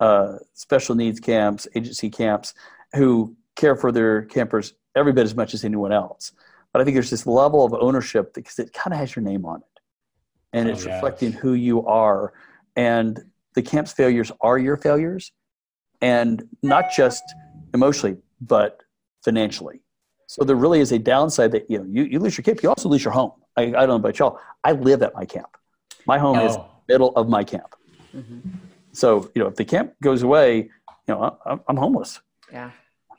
uh, 0.00 0.36
special 0.54 0.94
needs 0.94 1.20
camps, 1.20 1.68
agency 1.74 2.08
camps, 2.08 2.54
who 2.94 3.36
care 3.54 3.76
for 3.76 3.92
their 3.92 4.22
campers 4.22 4.72
every 4.94 5.12
bit 5.12 5.24
as 5.24 5.34
much 5.34 5.52
as 5.52 5.64
anyone 5.64 5.92
else. 5.92 6.32
But 6.78 6.82
I 6.82 6.84
think 6.84 6.94
there's 6.94 7.10
this 7.10 7.26
level 7.26 7.64
of 7.64 7.74
ownership 7.74 8.34
because 8.34 8.60
it 8.60 8.72
kind 8.72 8.94
of 8.94 9.00
has 9.00 9.16
your 9.16 9.24
name 9.24 9.44
on 9.44 9.62
it 9.62 9.80
and 10.52 10.68
oh, 10.68 10.72
it's 10.72 10.84
reflecting 10.84 11.32
who 11.32 11.54
you 11.54 11.84
are. 11.84 12.32
And 12.76 13.18
the 13.56 13.62
camp's 13.62 13.90
failures 13.90 14.30
are 14.42 14.60
your 14.60 14.76
failures, 14.76 15.32
and 16.00 16.48
not 16.62 16.92
just 16.96 17.24
emotionally, 17.74 18.18
but 18.40 18.80
financially. 19.24 19.82
So 20.28 20.44
there 20.44 20.54
really 20.54 20.78
is 20.78 20.92
a 20.92 21.00
downside 21.00 21.50
that 21.50 21.68
you 21.68 21.78
know 21.78 21.86
you, 21.90 22.04
you 22.04 22.20
lose 22.20 22.38
your 22.38 22.44
camp, 22.44 22.62
you 22.62 22.68
also 22.68 22.88
lose 22.88 23.02
your 23.02 23.12
home. 23.12 23.32
I, 23.56 23.62
I 23.62 23.70
don't 23.70 23.88
know 23.88 23.94
about 23.96 24.16
y'all. 24.20 24.38
I 24.62 24.70
live 24.70 25.02
at 25.02 25.16
my 25.16 25.24
camp. 25.24 25.56
My 26.06 26.16
home 26.16 26.38
oh. 26.38 26.46
is 26.46 26.56
middle 26.88 27.10
of 27.16 27.28
my 27.28 27.42
camp. 27.42 27.74
Mm-hmm. 28.16 28.50
So 28.92 29.32
you 29.34 29.42
know 29.42 29.48
if 29.48 29.56
the 29.56 29.64
camp 29.64 29.94
goes 30.00 30.22
away, 30.22 30.56
you 30.56 30.70
know 31.08 31.36
I'm, 31.44 31.60
I'm 31.66 31.76
homeless. 31.76 32.20
Yeah. 32.52 32.70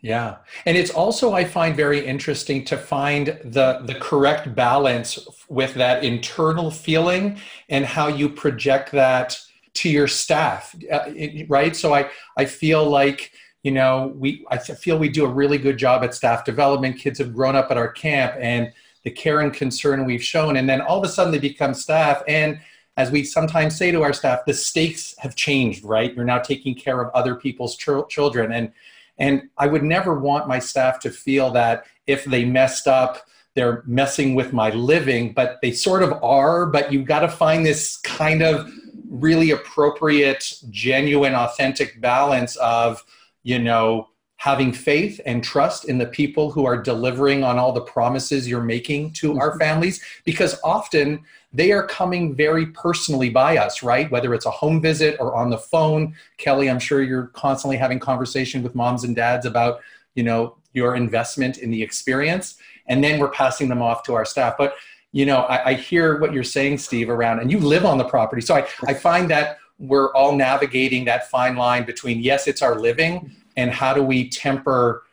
Yeah. 0.01 0.37
And 0.65 0.77
it's 0.77 0.91
also, 0.91 1.33
I 1.33 1.43
find 1.43 1.75
very 1.75 2.05
interesting 2.05 2.63
to 2.65 2.77
find 2.77 3.37
the, 3.43 3.81
the 3.85 3.95
correct 3.95 4.55
balance 4.55 5.19
with 5.49 5.73
that 5.73 6.05
internal 6.05 6.71
feeling 6.71 7.37
and 7.67 7.85
how 7.85 8.07
you 8.07 8.29
project 8.29 8.93
that 8.93 9.37
to 9.73 9.89
your 9.89 10.07
staff. 10.07 10.73
Uh, 10.89 11.09
right. 11.49 11.75
So 11.75 11.93
I, 11.93 12.09
I 12.37 12.45
feel 12.45 12.89
like, 12.89 13.33
you 13.63 13.71
know, 13.71 14.13
we, 14.15 14.45
I 14.49 14.57
feel 14.57 14.97
we 14.97 15.09
do 15.09 15.25
a 15.25 15.29
really 15.29 15.57
good 15.57 15.77
job 15.77 16.01
at 16.05 16.15
staff 16.15 16.45
development. 16.45 16.97
Kids 16.97 17.19
have 17.19 17.35
grown 17.35 17.57
up 17.57 17.69
at 17.69 17.75
our 17.75 17.91
camp 17.91 18.35
and 18.39 18.71
the 19.03 19.11
care 19.11 19.41
and 19.41 19.53
concern 19.53 20.05
we've 20.05 20.23
shown. 20.23 20.55
And 20.55 20.69
then 20.69 20.79
all 20.79 20.97
of 20.97 21.03
a 21.03 21.11
sudden 21.11 21.33
they 21.33 21.39
become 21.39 21.73
staff. 21.73 22.23
And 22.25 22.61
as 22.95 23.11
we 23.11 23.25
sometimes 23.25 23.77
say 23.77 23.91
to 23.91 24.01
our 24.01 24.13
staff, 24.13 24.45
the 24.45 24.53
stakes 24.53 25.13
have 25.17 25.35
changed, 25.35 25.83
right? 25.83 26.13
You're 26.13 26.23
now 26.23 26.39
taking 26.39 26.73
care 26.73 27.01
of 27.01 27.13
other 27.13 27.35
people's 27.35 27.75
ch- 27.75 28.07
children. 28.07 28.53
And, 28.53 28.71
and 29.19 29.49
I 29.57 29.67
would 29.67 29.83
never 29.83 30.19
want 30.19 30.47
my 30.47 30.59
staff 30.59 30.99
to 31.01 31.11
feel 31.11 31.51
that 31.51 31.85
if 32.07 32.25
they 32.25 32.45
messed 32.45 32.87
up, 32.87 33.27
they're 33.55 33.83
messing 33.85 34.35
with 34.35 34.53
my 34.53 34.69
living, 34.71 35.33
but 35.33 35.59
they 35.61 35.71
sort 35.71 36.03
of 36.03 36.13
are. 36.23 36.65
But 36.65 36.91
you've 36.91 37.05
got 37.05 37.19
to 37.19 37.29
find 37.29 37.65
this 37.65 37.97
kind 37.97 38.41
of 38.41 38.71
really 39.09 39.51
appropriate, 39.51 40.53
genuine, 40.69 41.33
authentic 41.33 41.99
balance 41.99 42.55
of, 42.57 43.03
you 43.43 43.59
know, 43.59 44.08
having 44.39 44.71
faith 44.71 45.19
and 45.25 45.43
trust 45.43 45.83
in 45.83 45.97
the 45.97 46.05
people 46.05 46.49
who 46.49 46.65
are 46.65 46.81
delivering 46.81 47.43
on 47.43 47.59
all 47.59 47.73
the 47.73 47.81
promises 47.81 48.47
you're 48.47 48.63
making 48.63 49.11
to 49.11 49.37
our 49.37 49.49
mm-hmm. 49.49 49.59
families 49.59 50.01
because 50.23 50.57
often 50.63 51.21
they 51.51 51.73
are 51.73 51.85
coming 51.85 52.33
very 52.33 52.67
personally 52.67 53.29
by 53.29 53.57
us 53.57 53.83
right 53.83 54.09
whether 54.11 54.33
it's 54.33 54.45
a 54.45 54.51
home 54.51 54.81
visit 54.81 55.17
or 55.19 55.35
on 55.35 55.49
the 55.49 55.57
phone 55.57 56.15
kelly 56.37 56.69
i'm 56.69 56.79
sure 56.79 57.01
you're 57.01 57.27
constantly 57.27 57.75
having 57.75 57.99
conversation 57.99 58.63
with 58.63 58.73
moms 58.73 59.03
and 59.03 59.15
dads 59.15 59.45
about 59.45 59.81
you 60.15 60.23
know 60.23 60.55
your 60.73 60.95
investment 60.95 61.57
in 61.57 61.69
the 61.69 61.83
experience 61.83 62.55
and 62.87 63.03
then 63.03 63.19
we're 63.19 63.31
passing 63.31 63.67
them 63.67 63.81
off 63.81 64.03
to 64.03 64.13
our 64.13 64.25
staff 64.25 64.55
but 64.57 64.75
you 65.11 65.25
know, 65.25 65.39
I, 65.39 65.69
I, 65.69 65.73
hear 65.73 66.19
what 66.19 66.33
you're 66.33 66.43
saying, 66.43 66.77
Steve, 66.77 67.09
around, 67.09 67.39
and 67.39 67.49
you 67.49 67.57
live 67.57 67.83
on 67.83 67.97
the 67.97 68.03
property. 68.03 68.43
So 68.43 68.53
I, 68.53 68.67
I 68.87 68.93
find 68.93 69.27
that 69.31 69.57
we're 69.79 70.13
all 70.13 70.35
navigating 70.35 71.05
that 71.05 71.31
fine 71.31 71.55
line 71.55 71.83
between, 71.83 72.19
yes, 72.19 72.47
it's 72.47 72.61
our 72.61 72.79
living, 72.79 73.35
and 73.59 73.71
how 73.71 73.93
do 73.93 74.01
we 74.01 74.29
temper 74.29 75.03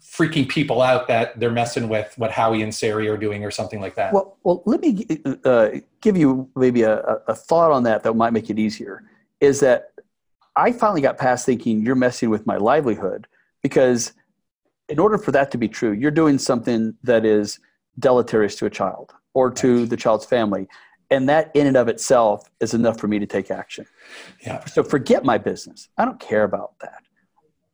freaking 0.00 0.48
people 0.48 0.80
out 0.80 1.08
that 1.08 1.38
they're 1.40 1.50
messing 1.50 1.88
with 1.88 2.14
what 2.16 2.30
Howie 2.30 2.62
and 2.62 2.72
Sari 2.72 3.08
are 3.08 3.16
doing 3.16 3.44
or 3.44 3.50
something 3.50 3.80
like 3.80 3.96
that. 3.96 4.12
Well, 4.12 4.36
well, 4.44 4.62
let 4.64 4.80
me 4.80 5.06
uh, 5.44 5.70
give 6.02 6.16
you 6.16 6.48
maybe 6.54 6.82
a, 6.82 6.98
a 7.26 7.34
thought 7.34 7.72
on 7.72 7.82
that 7.84 8.04
that 8.04 8.14
might 8.14 8.32
make 8.32 8.48
it 8.48 8.58
easier. 8.58 9.02
Is 9.40 9.60
that 9.60 9.92
I 10.54 10.70
finally 10.70 11.00
got 11.00 11.18
past 11.18 11.44
thinking 11.46 11.82
you're 11.82 11.96
messing 11.96 12.30
with 12.30 12.46
my 12.46 12.56
livelihood 12.56 13.26
because 13.62 14.12
in 14.88 14.98
order 14.98 15.18
for 15.18 15.32
that 15.32 15.50
to 15.50 15.58
be 15.58 15.68
true, 15.68 15.92
you're 15.92 16.10
doing 16.10 16.38
something 16.38 16.94
that 17.02 17.24
is 17.24 17.58
deleterious 17.98 18.54
to 18.56 18.66
a 18.66 18.70
child 18.70 19.12
or 19.32 19.50
to 19.50 19.86
the 19.86 19.96
child's 19.96 20.26
family. 20.26 20.68
And 21.10 21.28
that 21.28 21.50
in 21.54 21.66
and 21.66 21.76
of 21.76 21.88
itself 21.88 22.48
is 22.60 22.74
enough 22.74 23.00
for 23.00 23.08
me 23.08 23.18
to 23.18 23.26
take 23.26 23.50
action. 23.50 23.86
Yeah. 24.46 24.64
So 24.66 24.82
forget 24.82 25.24
my 25.24 25.38
business. 25.38 25.88
I 25.98 26.04
don't 26.04 26.20
care 26.20 26.44
about 26.44 26.78
that. 26.80 27.02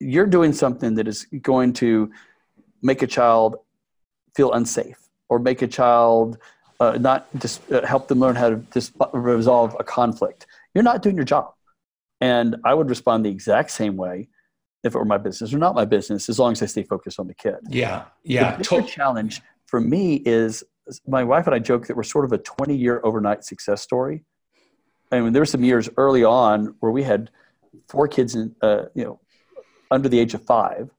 You're 0.00 0.26
doing 0.26 0.52
something 0.52 0.94
that 0.94 1.06
is 1.06 1.26
going 1.42 1.74
to 1.74 2.10
make 2.82 3.02
a 3.02 3.06
child 3.06 3.56
feel 4.34 4.52
unsafe 4.52 4.98
or 5.28 5.38
make 5.38 5.62
a 5.62 5.68
child 5.68 6.38
uh, 6.80 6.96
not 6.98 7.28
just 7.38 7.70
uh, 7.70 7.86
help 7.86 8.08
them 8.08 8.18
learn 8.18 8.34
how 8.34 8.50
to 8.50 8.56
dis- 8.56 8.92
resolve 9.12 9.76
a 9.78 9.84
conflict. 9.84 10.46
You're 10.74 10.82
not 10.84 11.02
doing 11.02 11.14
your 11.14 11.26
job. 11.26 11.52
And 12.20 12.56
I 12.64 12.74
would 12.74 12.88
respond 12.88 13.24
the 13.24 13.30
exact 13.30 13.70
same 13.70 13.96
way 13.96 14.28
if 14.82 14.94
it 14.94 14.98
were 14.98 15.04
my 15.04 15.18
business 15.18 15.52
or 15.52 15.58
not 15.58 15.74
my 15.74 15.84
business, 15.84 16.28
as 16.28 16.38
long 16.38 16.52
as 16.52 16.62
I 16.62 16.66
stay 16.66 16.82
focused 16.82 17.20
on 17.20 17.26
the 17.26 17.34
kid. 17.34 17.56
Yeah, 17.68 18.04
yeah. 18.24 18.56
The 18.56 18.64
to- 18.64 18.82
challenge 18.82 19.42
for 19.66 19.80
me 19.80 20.16
is 20.24 20.64
my 21.06 21.22
wife 21.22 21.46
and 21.46 21.54
I 21.54 21.58
joke 21.58 21.86
that 21.86 21.96
we're 21.96 22.02
sort 22.02 22.24
of 22.24 22.32
a 22.32 22.38
20 22.38 22.74
year 22.74 23.00
overnight 23.04 23.44
success 23.44 23.82
story. 23.82 24.24
I 25.12 25.20
mean, 25.20 25.32
there 25.32 25.42
were 25.42 25.46
some 25.46 25.64
years 25.64 25.88
early 25.96 26.24
on 26.24 26.74
where 26.80 26.92
we 26.92 27.02
had 27.02 27.30
four 27.88 28.08
kids, 28.08 28.34
in, 28.34 28.54
uh, 28.62 28.84
you 28.94 29.04
know, 29.04 29.19
under 29.90 30.08
the 30.08 30.18
age 30.18 30.34
of 30.34 30.44
five, 30.44 30.90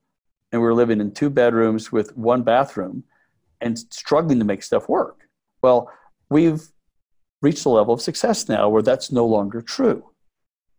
and 0.51 0.61
we 0.61 0.67
were 0.67 0.73
living 0.73 0.99
in 0.99 1.11
two 1.11 1.29
bedrooms 1.29 1.91
with 1.91 2.15
one 2.17 2.43
bathroom 2.43 3.03
and 3.61 3.77
struggling 3.77 4.39
to 4.39 4.45
make 4.45 4.63
stuff 4.63 4.89
work. 4.89 5.27
Well, 5.61 5.91
we've 6.29 6.61
reached 7.41 7.65
a 7.65 7.69
level 7.69 7.93
of 7.93 8.01
success 8.01 8.49
now 8.49 8.69
where 8.69 8.81
that's 8.81 9.11
no 9.11 9.25
longer 9.25 9.61
true. 9.61 10.03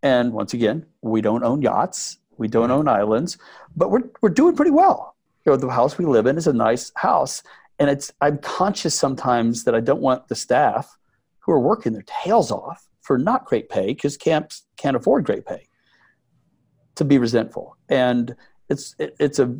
And 0.02 0.32
once 0.32 0.52
again, 0.52 0.86
we 1.00 1.20
don't 1.20 1.44
own 1.44 1.62
yachts, 1.62 2.18
we 2.36 2.48
don't 2.48 2.70
own 2.70 2.88
islands, 2.88 3.38
but 3.76 3.90
we're, 3.90 4.10
we're 4.20 4.30
doing 4.30 4.56
pretty 4.56 4.70
well. 4.70 5.16
You 5.44 5.52
know, 5.52 5.56
the 5.56 5.70
house 5.70 5.98
we 5.98 6.04
live 6.04 6.26
in 6.26 6.36
is 6.36 6.46
a 6.46 6.52
nice 6.52 6.92
house. 6.96 7.42
And 7.78 7.88
it's, 7.88 8.12
I'm 8.20 8.38
conscious 8.38 8.94
sometimes 8.94 9.64
that 9.64 9.74
I 9.74 9.80
don't 9.80 10.00
want 10.00 10.28
the 10.28 10.34
staff 10.34 10.96
who 11.40 11.52
are 11.52 11.60
working 11.60 11.92
their 11.92 12.04
tails 12.06 12.50
off 12.50 12.86
for 13.00 13.18
not 13.18 13.44
great 13.44 13.68
pay 13.68 13.86
because 13.86 14.16
camps 14.16 14.64
can't 14.76 14.96
afford 14.96 15.24
great 15.24 15.44
pay 15.44 15.66
to 16.96 17.04
be 17.04 17.18
resentful. 17.18 17.76
And 17.88 18.34
it's 18.68 18.94
it, 18.98 19.16
it's 19.18 19.38
a 19.38 19.54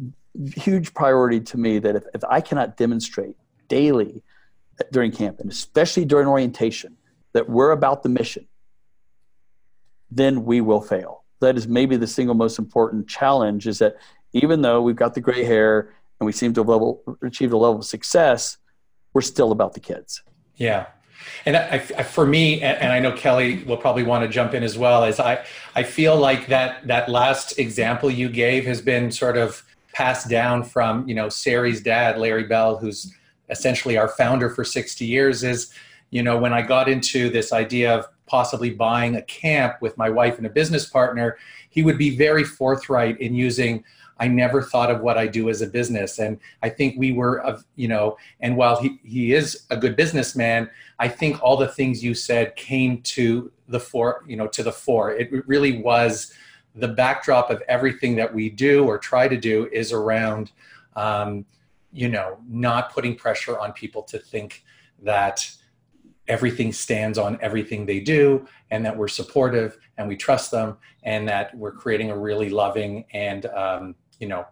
huge 0.55 0.95
priority 0.95 1.40
to 1.40 1.59
me 1.59 1.79
that 1.79 1.97
if, 1.97 2.05
if 2.14 2.25
I 2.25 2.40
cannot 2.40 2.77
demonstrate 2.77 3.37
daily 3.68 4.23
during 4.90 5.12
camp 5.12 5.40
and 5.40 5.51
especially 5.51 6.05
during 6.05 6.27
orientation 6.27 6.97
that 7.33 7.49
we're 7.49 7.71
about 7.71 8.03
the 8.03 8.09
mission, 8.09 8.47
then 10.11 10.45
we 10.45 10.61
will 10.61 10.81
fail. 10.81 11.25
That 11.40 11.57
is 11.57 11.66
maybe 11.66 11.97
the 11.97 12.07
single 12.07 12.35
most 12.35 12.59
important 12.59 13.09
challenge 13.09 13.66
is 13.66 13.79
that 13.79 13.97
even 14.33 14.62
though 14.62 14.81
we've 14.81 14.97
got 14.97 15.14
the 15.14 15.21
gray 15.21 15.45
hair 15.45 15.92
and 16.21 16.27
we 16.27 16.33
seem 16.33 16.55
to 16.55 16.61
have 16.61 16.68
level, 16.68 17.03
achieved 17.23 17.53
a 17.53 17.57
level 17.57 17.81
of 17.81 17.85
success, 17.85 18.59
we're 19.12 19.23
still 19.23 19.53
about 19.53 19.75
the 19.75 19.81
kids. 19.81 20.23
Yeah. 20.57 20.87
And 21.44 21.56
I, 21.56 21.74
I, 21.96 22.02
for 22.02 22.26
me, 22.26 22.62
and 22.62 22.92
I 22.92 23.00
know 23.00 23.12
Kelly 23.12 23.62
will 23.64 23.76
probably 23.76 24.02
want 24.02 24.24
to 24.24 24.28
jump 24.28 24.54
in 24.54 24.62
as 24.62 24.78
well, 24.78 25.04
is 25.04 25.18
I, 25.20 25.44
I 25.74 25.82
feel 25.82 26.16
like 26.16 26.46
that 26.48 26.87
that 26.87 27.08
last 27.08 27.58
example 27.58 28.11
you 28.11 28.28
gave 28.28 28.64
has 28.66 28.80
been 28.80 29.11
sort 29.11 29.37
of 29.37 29.62
passed 29.92 30.28
down 30.28 30.64
from 30.64 31.06
you 31.08 31.14
know 31.14 31.28
Sari's 31.28 31.80
dad, 31.80 32.18
Larry 32.18 32.44
Bell, 32.44 32.76
who's 32.76 33.12
essentially 33.50 33.96
our 33.96 34.08
founder 34.08 34.48
for 34.48 34.64
60 34.64 35.04
years. 35.04 35.42
Is 35.42 35.72
you 36.11 36.22
know 36.22 36.38
when 36.38 36.52
I 36.52 36.62
got 36.62 36.88
into 36.88 37.30
this 37.30 37.52
idea 37.52 37.94
of 37.94 38.06
possibly 38.26 38.70
buying 38.70 39.16
a 39.16 39.22
camp 39.22 39.74
with 39.80 39.98
my 39.98 40.08
wife 40.08 40.38
and 40.38 40.46
a 40.46 40.50
business 40.50 40.88
partner, 40.88 41.37
he 41.70 41.82
would 41.82 41.98
be 41.98 42.16
very 42.16 42.44
forthright 42.44 43.20
in 43.20 43.35
using 43.35 43.85
I 44.22 44.28
never 44.28 44.62
thought 44.62 44.88
of 44.88 45.00
what 45.00 45.18
I 45.18 45.26
do 45.26 45.50
as 45.50 45.62
a 45.62 45.66
business. 45.66 46.20
And 46.20 46.38
I 46.62 46.68
think 46.68 46.94
we 46.96 47.11
were, 47.11 47.40
of 47.40 47.64
you 47.74 47.88
know, 47.88 48.16
and 48.38 48.56
while 48.56 48.80
he, 48.80 49.00
he 49.02 49.35
is 49.35 49.64
a 49.68 49.76
good 49.76 49.96
businessman, 49.96 50.70
I 51.00 51.08
think 51.08 51.42
all 51.42 51.56
the 51.56 51.66
things 51.66 52.04
you 52.04 52.14
said 52.14 52.54
came 52.54 53.02
to 53.02 53.50
the 53.66 53.80
fore, 53.80 54.22
you 54.28 54.37
know, 54.37 54.46
to 54.46 54.62
the 54.62 54.70
fore. 54.70 55.11
It 55.11 55.44
really 55.48 55.82
was 55.82 56.32
the 56.76 56.87
backdrop 56.87 57.50
of 57.50 57.64
everything 57.66 58.14
that 58.14 58.32
we 58.32 58.48
do 58.48 58.85
or 58.85 58.96
try 58.96 59.26
to 59.26 59.37
do 59.37 59.68
is 59.72 59.90
around, 59.92 60.52
um, 60.94 61.44
you 61.92 62.08
know, 62.08 62.38
not 62.48 62.92
putting 62.92 63.16
pressure 63.16 63.58
on 63.58 63.72
people 63.72 64.04
to 64.04 64.20
think 64.20 64.62
that 65.02 65.50
everything 66.28 66.72
stands 66.72 67.18
on 67.18 67.37
everything 67.42 67.87
they 67.87 67.98
do 67.98 68.46
and 68.70 68.87
that 68.87 68.96
we're 68.96 69.08
supportive 69.08 69.78
and 69.98 70.06
we 70.06 70.16
trust 70.16 70.52
them 70.52 70.76
and 71.02 71.28
that 71.28 71.52
we're 71.56 71.72
creating 71.72 72.12
a 72.12 72.16
really 72.16 72.50
loving 72.50 73.04
and 73.12 73.46
um, 73.46 73.96
you 74.22 74.28
know 74.28 74.46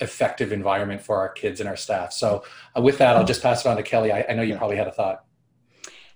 effective 0.00 0.52
environment 0.52 1.02
for 1.02 1.18
our 1.18 1.28
kids 1.28 1.58
and 1.60 1.68
our 1.68 1.76
staff 1.76 2.12
so 2.12 2.44
uh, 2.76 2.80
with 2.80 2.98
that 2.98 3.16
i'll 3.16 3.24
just 3.24 3.42
pass 3.42 3.66
it 3.66 3.68
on 3.68 3.76
to 3.76 3.82
kelly 3.82 4.12
I, 4.12 4.24
I 4.28 4.34
know 4.34 4.42
you 4.42 4.56
probably 4.56 4.76
had 4.76 4.86
a 4.86 4.92
thought 4.92 5.24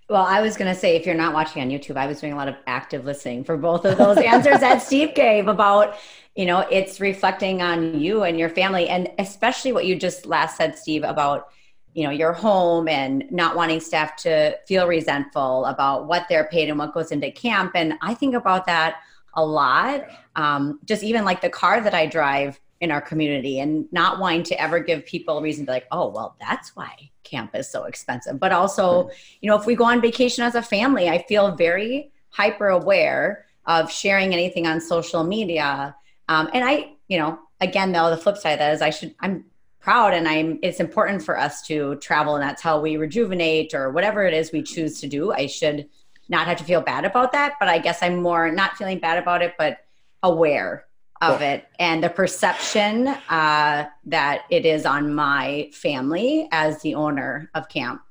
well, 0.08 0.24
I 0.24 0.42
was 0.42 0.58
going 0.58 0.72
to 0.72 0.78
say, 0.78 0.96
if 0.96 1.06
you're 1.06 1.14
not 1.14 1.32
watching 1.32 1.62
on 1.62 1.70
YouTube, 1.70 1.96
I 1.96 2.06
was 2.06 2.20
doing 2.20 2.34
a 2.34 2.36
lot 2.36 2.46
of 2.48 2.56
active 2.66 3.06
listening 3.06 3.44
for 3.44 3.56
both 3.56 3.86
of 3.86 3.96
those 3.96 4.18
answers 4.18 4.60
that 4.60 4.82
Steve 4.82 5.14
gave 5.14 5.48
about, 5.48 5.96
you 6.34 6.44
know, 6.44 6.66
it's 6.70 7.00
reflecting 7.00 7.62
on 7.62 7.98
you 7.98 8.24
and 8.24 8.38
your 8.38 8.50
family. 8.50 8.90
And 8.90 9.08
especially 9.18 9.72
what 9.72 9.86
you 9.86 9.96
just 9.96 10.26
last 10.26 10.58
said, 10.58 10.76
Steve, 10.76 11.02
about, 11.02 11.48
you 11.94 12.04
know, 12.04 12.10
your 12.10 12.34
home 12.34 12.88
and 12.88 13.24
not 13.30 13.56
wanting 13.56 13.80
staff 13.80 14.16
to 14.16 14.58
feel 14.66 14.86
resentful 14.86 15.64
about 15.64 16.06
what 16.08 16.26
they're 16.28 16.48
paid 16.48 16.68
and 16.68 16.78
what 16.78 16.92
goes 16.92 17.10
into 17.10 17.30
camp. 17.30 17.72
And 17.74 17.94
I 18.02 18.12
think 18.12 18.34
about 18.34 18.66
that 18.66 18.96
a 19.34 19.44
lot. 19.44 20.06
Um, 20.36 20.80
just 20.84 21.02
even 21.02 21.24
like 21.24 21.40
the 21.40 21.50
car 21.50 21.80
that 21.80 21.94
I 21.94 22.06
drive 22.06 22.60
in 22.80 22.90
our 22.90 23.00
community 23.00 23.60
and 23.60 23.86
not 23.92 24.18
wanting 24.18 24.42
to 24.42 24.60
ever 24.60 24.80
give 24.80 25.06
people 25.06 25.38
a 25.38 25.42
reason 25.42 25.64
to 25.64 25.70
be 25.70 25.72
like, 25.72 25.86
oh, 25.92 26.08
well, 26.08 26.36
that's 26.40 26.74
why 26.74 27.10
camp 27.22 27.54
is 27.54 27.70
so 27.70 27.84
expensive. 27.84 28.40
But 28.40 28.52
also, 28.52 29.08
you 29.40 29.48
know, 29.48 29.56
if 29.56 29.66
we 29.66 29.76
go 29.76 29.84
on 29.84 30.00
vacation 30.00 30.44
as 30.44 30.56
a 30.56 30.62
family, 30.62 31.08
I 31.08 31.22
feel 31.22 31.54
very 31.54 32.10
hyper 32.30 32.68
aware 32.68 33.46
of 33.66 33.90
sharing 33.90 34.32
anything 34.32 34.66
on 34.66 34.80
social 34.80 35.22
media. 35.22 35.94
Um, 36.28 36.50
and 36.52 36.64
I, 36.64 36.94
you 37.08 37.18
know, 37.18 37.38
again, 37.60 37.92
though, 37.92 38.10
the 38.10 38.16
flip 38.16 38.36
side 38.36 38.54
of 38.54 38.58
that 38.58 38.74
is 38.74 38.82
I 38.82 38.90
should, 38.90 39.14
I'm 39.20 39.44
proud 39.78 40.12
and 40.14 40.26
I'm, 40.26 40.58
it's 40.62 40.80
important 40.80 41.22
for 41.22 41.38
us 41.38 41.62
to 41.68 41.96
travel 41.96 42.34
and 42.34 42.42
that's 42.42 42.62
how 42.62 42.80
we 42.80 42.96
rejuvenate 42.96 43.74
or 43.74 43.90
whatever 43.90 44.24
it 44.24 44.34
is 44.34 44.50
we 44.50 44.62
choose 44.62 45.00
to 45.00 45.06
do. 45.06 45.32
I 45.32 45.46
should 45.46 45.88
not 46.32 46.48
have 46.48 46.58
to 46.58 46.64
feel 46.64 46.80
bad 46.80 47.04
about 47.04 47.30
that. 47.30 47.54
But 47.60 47.68
I 47.68 47.78
guess 47.78 48.02
I'm 48.02 48.20
more 48.20 48.50
not 48.50 48.76
feeling 48.76 48.98
bad 48.98 49.18
about 49.18 49.40
it, 49.42 49.54
but 49.56 49.78
aware 50.24 50.86
of 51.22 51.40
it 51.40 51.68
and 51.78 52.02
the 52.02 52.08
perception 52.08 53.06
uh, 53.06 53.86
that 54.04 54.42
it 54.50 54.66
is 54.66 54.84
on 54.84 55.14
my 55.14 55.70
family 55.72 56.48
as 56.50 56.82
the 56.82 56.96
owner 56.96 57.48
of 57.54 57.68
camp. 57.68 58.02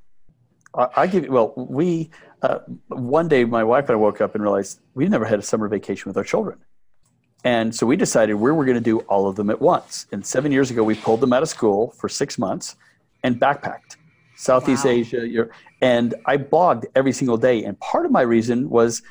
I 0.73 1.07
give 1.07 1.25
you, 1.25 1.31
well, 1.31 1.53
we, 1.57 2.09
uh, 2.41 2.59
one 2.87 3.27
day 3.27 3.43
my 3.43 3.65
wife 3.65 3.89
and 3.89 3.91
I 3.91 3.95
woke 3.95 4.21
up 4.21 4.33
and 4.33 4.41
realized 4.41 4.79
we 4.93 5.09
never 5.09 5.25
had 5.25 5.39
a 5.39 5.41
summer 5.41 5.67
vacation 5.67 6.07
with 6.09 6.15
our 6.15 6.23
children. 6.23 6.59
And 7.43 7.75
so 7.75 7.85
we 7.85 7.97
decided 7.97 8.35
we 8.35 8.51
were 8.51 8.63
going 8.63 8.77
to 8.77 8.81
do 8.81 8.99
all 9.01 9.27
of 9.27 9.35
them 9.35 9.49
at 9.49 9.59
once. 9.59 10.05
And 10.13 10.25
seven 10.25 10.53
years 10.53 10.71
ago, 10.71 10.81
we 10.81 10.95
pulled 10.95 11.19
them 11.19 11.33
out 11.33 11.43
of 11.43 11.49
school 11.49 11.91
for 11.97 12.07
six 12.07 12.37
months 12.37 12.77
and 13.23 13.41
backpacked 13.41 13.97
Southeast 14.37 14.85
wow. 14.85 14.91
Asia. 14.91 15.27
Europe, 15.27 15.51
and 15.81 16.13
I 16.25 16.37
blogged 16.37 16.85
every 16.95 17.11
single 17.11 17.37
day. 17.37 17.63
And 17.63 17.79
part 17.79 18.05
of 18.05 18.11
my 18.11 18.21
reason 18.21 18.69
was 18.69 19.01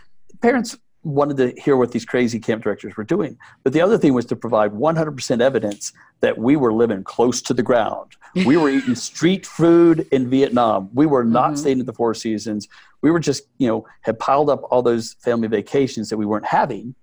parents 0.40 0.76
wanted 1.02 1.36
to 1.38 1.60
hear 1.60 1.76
what 1.76 1.92
these 1.92 2.04
crazy 2.04 2.38
camp 2.38 2.62
directors 2.62 2.96
were 2.96 3.04
doing. 3.04 3.38
But 3.64 3.72
the 3.72 3.80
other 3.80 3.96
thing 3.96 4.12
was 4.12 4.26
to 4.26 4.36
provide 4.36 4.72
100% 4.72 5.40
evidence 5.40 5.92
that 6.20 6.36
we 6.38 6.56
were 6.56 6.72
living 6.72 7.02
close 7.04 7.40
to 7.42 7.54
the 7.54 7.62
ground. 7.62 8.16
We 8.46 8.56
were 8.56 8.68
eating 8.68 8.94
street 9.10 9.46
food 9.46 10.06
in 10.12 10.28
Vietnam. 10.28 10.90
We 10.92 11.06
were 11.06 11.24
not 11.24 11.52
mm-hmm. 11.52 11.56
staying 11.56 11.80
at 11.80 11.86
the 11.86 11.94
Four 11.94 12.14
Seasons. 12.14 12.68
We 13.00 13.10
were 13.10 13.20
just, 13.20 13.44
you 13.58 13.66
know, 13.66 13.86
had 14.02 14.18
piled 14.18 14.50
up 14.50 14.62
all 14.70 14.82
those 14.82 15.14
family 15.14 15.48
vacations 15.48 16.10
that 16.10 16.18
we 16.18 16.26
weren't 16.26 16.46
having. 16.46 16.94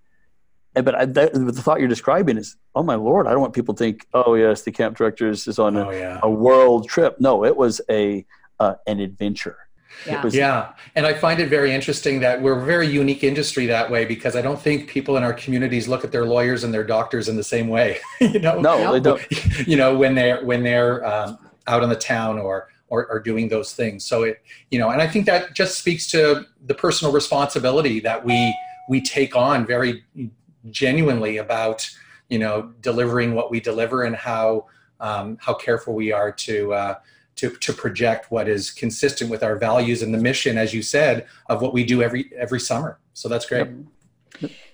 And, 0.75 0.85
but 0.85 0.93
I, 0.93 1.05
that, 1.05 1.33
the 1.33 1.51
thought 1.53 1.79
you're 1.79 1.89
describing 1.89 2.37
is, 2.37 2.55
oh 2.75 2.83
my 2.83 2.93
lord, 2.93 3.25
I 3.25 3.31
don't 3.31 3.41
want 3.41 3.53
people 3.53 3.73
to 3.73 3.79
think, 3.79 4.05
oh 4.13 4.35
yes, 4.35 4.61
the 4.61 4.71
camp 4.71 4.95
directors 4.95 5.47
is 5.47 5.57
on 5.57 5.75
oh, 5.75 5.89
a, 5.89 5.97
yeah. 5.97 6.19
a 6.21 6.29
world 6.29 6.87
trip. 6.87 7.19
No, 7.19 7.43
it 7.43 7.57
was 7.57 7.81
a 7.89 8.23
uh, 8.59 8.75
an 8.85 8.99
adventure 8.99 9.57
yeah. 10.05 10.23
Was, 10.23 10.35
yeah. 10.35 10.73
And 10.95 11.05
I 11.05 11.13
find 11.13 11.39
it 11.39 11.49
very 11.49 11.73
interesting 11.73 12.19
that 12.19 12.41
we're 12.41 12.59
a 12.59 12.65
very 12.65 12.87
unique 12.87 13.23
industry 13.23 13.65
that 13.67 13.89
way 13.89 14.05
because 14.05 14.35
I 14.35 14.41
don't 14.41 14.59
think 14.59 14.87
people 14.87 15.17
in 15.17 15.23
our 15.23 15.33
communities 15.33 15.87
look 15.87 16.03
at 16.03 16.11
their 16.11 16.25
lawyers 16.25 16.63
and 16.63 16.73
their 16.73 16.83
doctors 16.83 17.29
in 17.29 17.35
the 17.35 17.43
same 17.43 17.67
way. 17.67 17.97
you 18.21 18.39
know, 18.39 18.59
no, 18.59 18.93
they 18.93 18.99
don't. 18.99 19.21
You 19.67 19.75
know, 19.75 19.97
when 19.97 20.15
they're 20.15 20.45
when 20.45 20.63
they're 20.63 21.05
um, 21.05 21.39
out 21.67 21.83
in 21.83 21.89
the 21.89 21.95
town 21.95 22.37
or 22.37 22.69
or, 22.89 23.05
or 23.07 23.19
doing 23.19 23.49
those 23.49 23.73
things. 23.73 24.05
So 24.05 24.23
it, 24.23 24.41
you 24.71 24.79
know, 24.79 24.91
and 24.91 25.01
I 25.01 25.07
think 25.07 25.25
that 25.25 25.53
just 25.53 25.77
speaks 25.77 26.07
to 26.11 26.45
the 26.65 26.73
personal 26.73 27.13
responsibility 27.13 27.99
that 28.01 28.23
we 28.23 28.55
we 28.89 29.01
take 29.01 29.35
on 29.35 29.65
very 29.65 30.03
genuinely 30.69 31.37
about 31.37 31.89
you 32.29 32.39
know 32.39 32.73
delivering 32.81 33.33
what 33.33 33.51
we 33.51 33.59
deliver 33.59 34.03
and 34.03 34.15
how 34.15 34.67
um, 34.99 35.37
how 35.41 35.53
careful 35.53 35.93
we 35.93 36.11
are 36.11 36.31
to 36.31 36.73
uh, 36.73 36.95
to 37.37 37.51
to 37.51 37.73
project 37.73 38.29
what 38.31 38.47
is 38.47 38.69
consistent 38.69 39.31
with 39.31 39.43
our 39.43 39.55
values 39.55 40.01
and 40.01 40.13
the 40.13 40.17
mission, 40.17 40.57
as 40.57 40.73
you 40.73 40.81
said, 40.81 41.25
of 41.47 41.61
what 41.61 41.73
we 41.73 41.83
do 41.83 42.01
every 42.01 42.31
every 42.37 42.59
summer. 42.59 42.99
So 43.13 43.29
that's 43.29 43.45
great. 43.45 43.67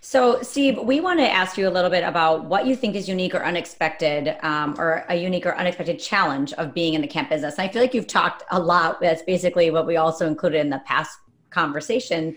So, 0.01 0.41
Steve, 0.41 0.77
we 0.77 0.99
want 0.99 1.19
to 1.19 1.29
ask 1.29 1.57
you 1.57 1.67
a 1.67 1.71
little 1.71 1.89
bit 1.89 2.03
about 2.03 2.45
what 2.45 2.65
you 2.65 2.75
think 2.75 2.95
is 2.95 3.07
unique 3.07 3.33
or 3.33 3.45
unexpected, 3.45 4.35
um, 4.43 4.75
or 4.77 5.05
a 5.07 5.15
unique 5.15 5.45
or 5.45 5.55
unexpected 5.55 5.99
challenge 5.99 6.51
of 6.53 6.73
being 6.73 6.95
in 6.95 7.01
the 7.01 7.07
camp 7.07 7.29
business. 7.29 7.57
And 7.57 7.69
I 7.69 7.71
feel 7.71 7.81
like 7.81 7.93
you've 7.93 8.07
talked 8.07 8.43
a 8.51 8.59
lot. 8.59 8.99
That's 8.99 9.23
basically 9.23 9.71
what 9.71 9.87
we 9.87 9.95
also 9.95 10.27
included 10.27 10.59
in 10.59 10.69
the 10.69 10.81
past 10.85 11.17
conversation, 11.51 12.35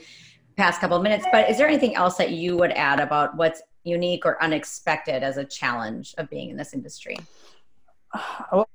past 0.56 0.80
couple 0.80 0.96
of 0.96 1.02
minutes. 1.02 1.26
But 1.32 1.50
is 1.50 1.58
there 1.58 1.66
anything 1.66 1.96
else 1.96 2.16
that 2.18 2.30
you 2.30 2.56
would 2.56 2.72
add 2.72 3.00
about 3.00 3.36
what's 3.36 3.60
unique 3.82 4.24
or 4.24 4.40
unexpected 4.42 5.24
as 5.24 5.36
a 5.36 5.44
challenge 5.44 6.14
of 6.18 6.30
being 6.30 6.50
in 6.50 6.56
this 6.56 6.74
industry? 6.74 7.16
Well, 8.52 8.68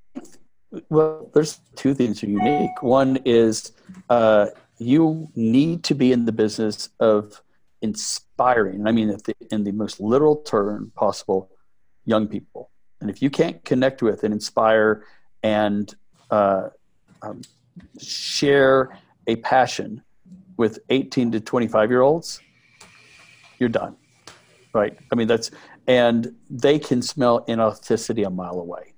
well 0.90 1.30
there's 1.34 1.60
two 1.76 1.94
things 1.94 2.24
are 2.24 2.30
unique. 2.30 2.82
One 2.82 3.18
is 3.26 3.72
uh, 4.10 4.48
you 4.78 5.30
need 5.36 5.84
to 5.86 5.96
be 5.96 6.12
in 6.12 6.26
the 6.26 6.32
business 6.32 6.90
of 7.00 7.42
inspiring. 7.82 8.88
I 8.88 8.92
mean, 8.92 9.16
in 9.52 9.64
the 9.64 9.72
most 9.72 10.00
literal 10.00 10.38
term 10.38 10.92
possible, 10.96 11.50
young 12.06 12.28
people. 12.28 12.70
And 13.00 13.10
if 13.10 13.22
you 13.22 13.30
can't 13.30 13.64
connect 13.66 14.02
with 14.02 14.24
and 14.24 14.34
inspire 14.34 15.04
and 15.44 15.94
uh, 16.30 16.70
um, 17.22 17.42
share 18.00 18.98
a 19.28 19.36
passion 19.38 20.04
with 20.58 20.80
18 20.90 21.32
to 21.32 21.40
25 21.40 21.90
year 21.90 22.02
olds, 22.02 22.40
you're 23.60 23.70
done. 23.70 23.96
Right. 24.74 24.98
I 25.12 25.16
mean, 25.16 25.28
that's, 25.28 25.52
and 25.88 26.36
they 26.50 26.80
can 26.80 27.02
smell 27.02 27.46
inauthenticity 27.46 28.26
a 28.26 28.30
mile 28.30 28.60
away. 28.60 28.91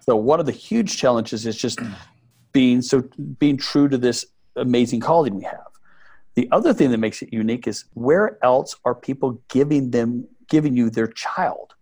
So 0.00 0.16
one 0.16 0.40
of 0.40 0.46
the 0.46 0.52
huge 0.52 0.96
challenges 0.96 1.46
is 1.46 1.56
just 1.56 1.78
being 2.52 2.82
so 2.82 3.02
being 3.38 3.56
true 3.56 3.88
to 3.88 3.98
this 3.98 4.26
amazing 4.56 5.00
calling 5.00 5.36
we 5.36 5.44
have. 5.44 5.66
The 6.34 6.48
other 6.50 6.72
thing 6.72 6.90
that 6.90 6.98
makes 6.98 7.22
it 7.22 7.32
unique 7.32 7.66
is 7.66 7.84
where 7.94 8.38
else 8.42 8.74
are 8.84 8.94
people 8.94 9.40
giving 9.48 9.90
them 9.90 10.26
giving 10.48 10.76
you 10.76 10.90
their 10.90 11.06
child? 11.06 11.74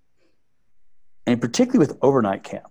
And 1.26 1.40
particularly 1.40 1.78
with 1.78 1.96
overnight 2.02 2.42
camp. 2.42 2.70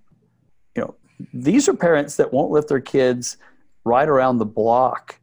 You 0.75 0.83
know, 0.83 0.95
these 1.33 1.69
are 1.69 1.73
parents 1.73 2.17
that 2.17 2.33
won't 2.33 2.51
let 2.51 2.67
their 2.67 2.81
kids 2.81 3.37
ride 3.85 4.09
around 4.09 4.37
the 4.37 4.45
block 4.45 5.19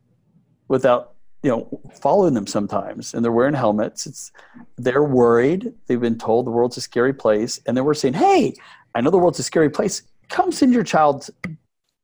without 0.68 1.14
you 1.42 1.50
know 1.50 1.80
following 2.00 2.34
them 2.34 2.46
sometimes 2.46 3.14
and 3.14 3.24
they're 3.24 3.30
wearing 3.30 3.54
helmets 3.54 4.06
it's 4.06 4.32
they're 4.78 5.04
worried 5.04 5.72
they've 5.86 6.00
been 6.00 6.18
told 6.18 6.46
the 6.46 6.50
world's 6.50 6.76
a 6.76 6.80
scary 6.80 7.12
place 7.12 7.60
and 7.66 7.76
then 7.76 7.84
we're 7.84 7.94
saying 7.94 8.14
hey 8.14 8.54
i 8.96 9.00
know 9.00 9.10
the 9.10 9.18
world's 9.18 9.38
a 9.38 9.42
scary 9.42 9.70
place 9.70 10.02
come 10.28 10.50
send 10.50 10.72
your 10.72 10.82
child 10.82 11.28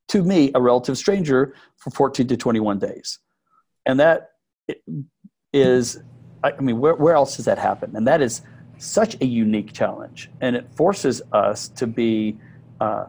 to 0.09 0.23
me 0.23 0.51
a 0.55 0.61
relative 0.61 0.97
stranger 0.97 1.55
for 1.77 1.91
14 1.91 2.29
to 2.29 2.37
21 2.37 2.79
days 2.79 3.19
and 3.87 3.99
that 3.99 4.31
is 5.53 5.99
I 6.45 6.61
mean, 6.61 6.81
where, 6.81 6.95
where 6.95 7.15
else 7.15 7.37
does 7.37 7.45
that 7.45 7.59
happen? 7.59 7.95
And 7.97 8.07
that 8.07 8.21
is 8.21 8.43
such 8.79 9.21
a 9.21 9.27
unique 9.27 9.73
challenge. 9.73 10.31
And 10.41 10.57
it 10.57 10.67
forces 10.75 11.23
us 11.33 11.69
to 11.69 11.87
be 11.87 12.37
uh, 12.81 13.07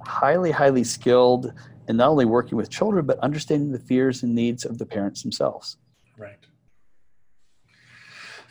highly, 0.00 0.50
highly 0.50 0.84
skilled 0.84 1.52
in 1.88 1.98
not 1.98 2.08
only 2.08 2.24
working 2.24 2.56
with 2.56 2.70
children, 2.70 3.04
but 3.04 3.18
understanding 3.18 3.72
the 3.72 3.78
fears 3.78 4.22
and 4.22 4.34
needs 4.34 4.64
of 4.64 4.78
the 4.78 4.86
parents 4.86 5.22
themselves. 5.22 5.76
Right. 6.16 6.38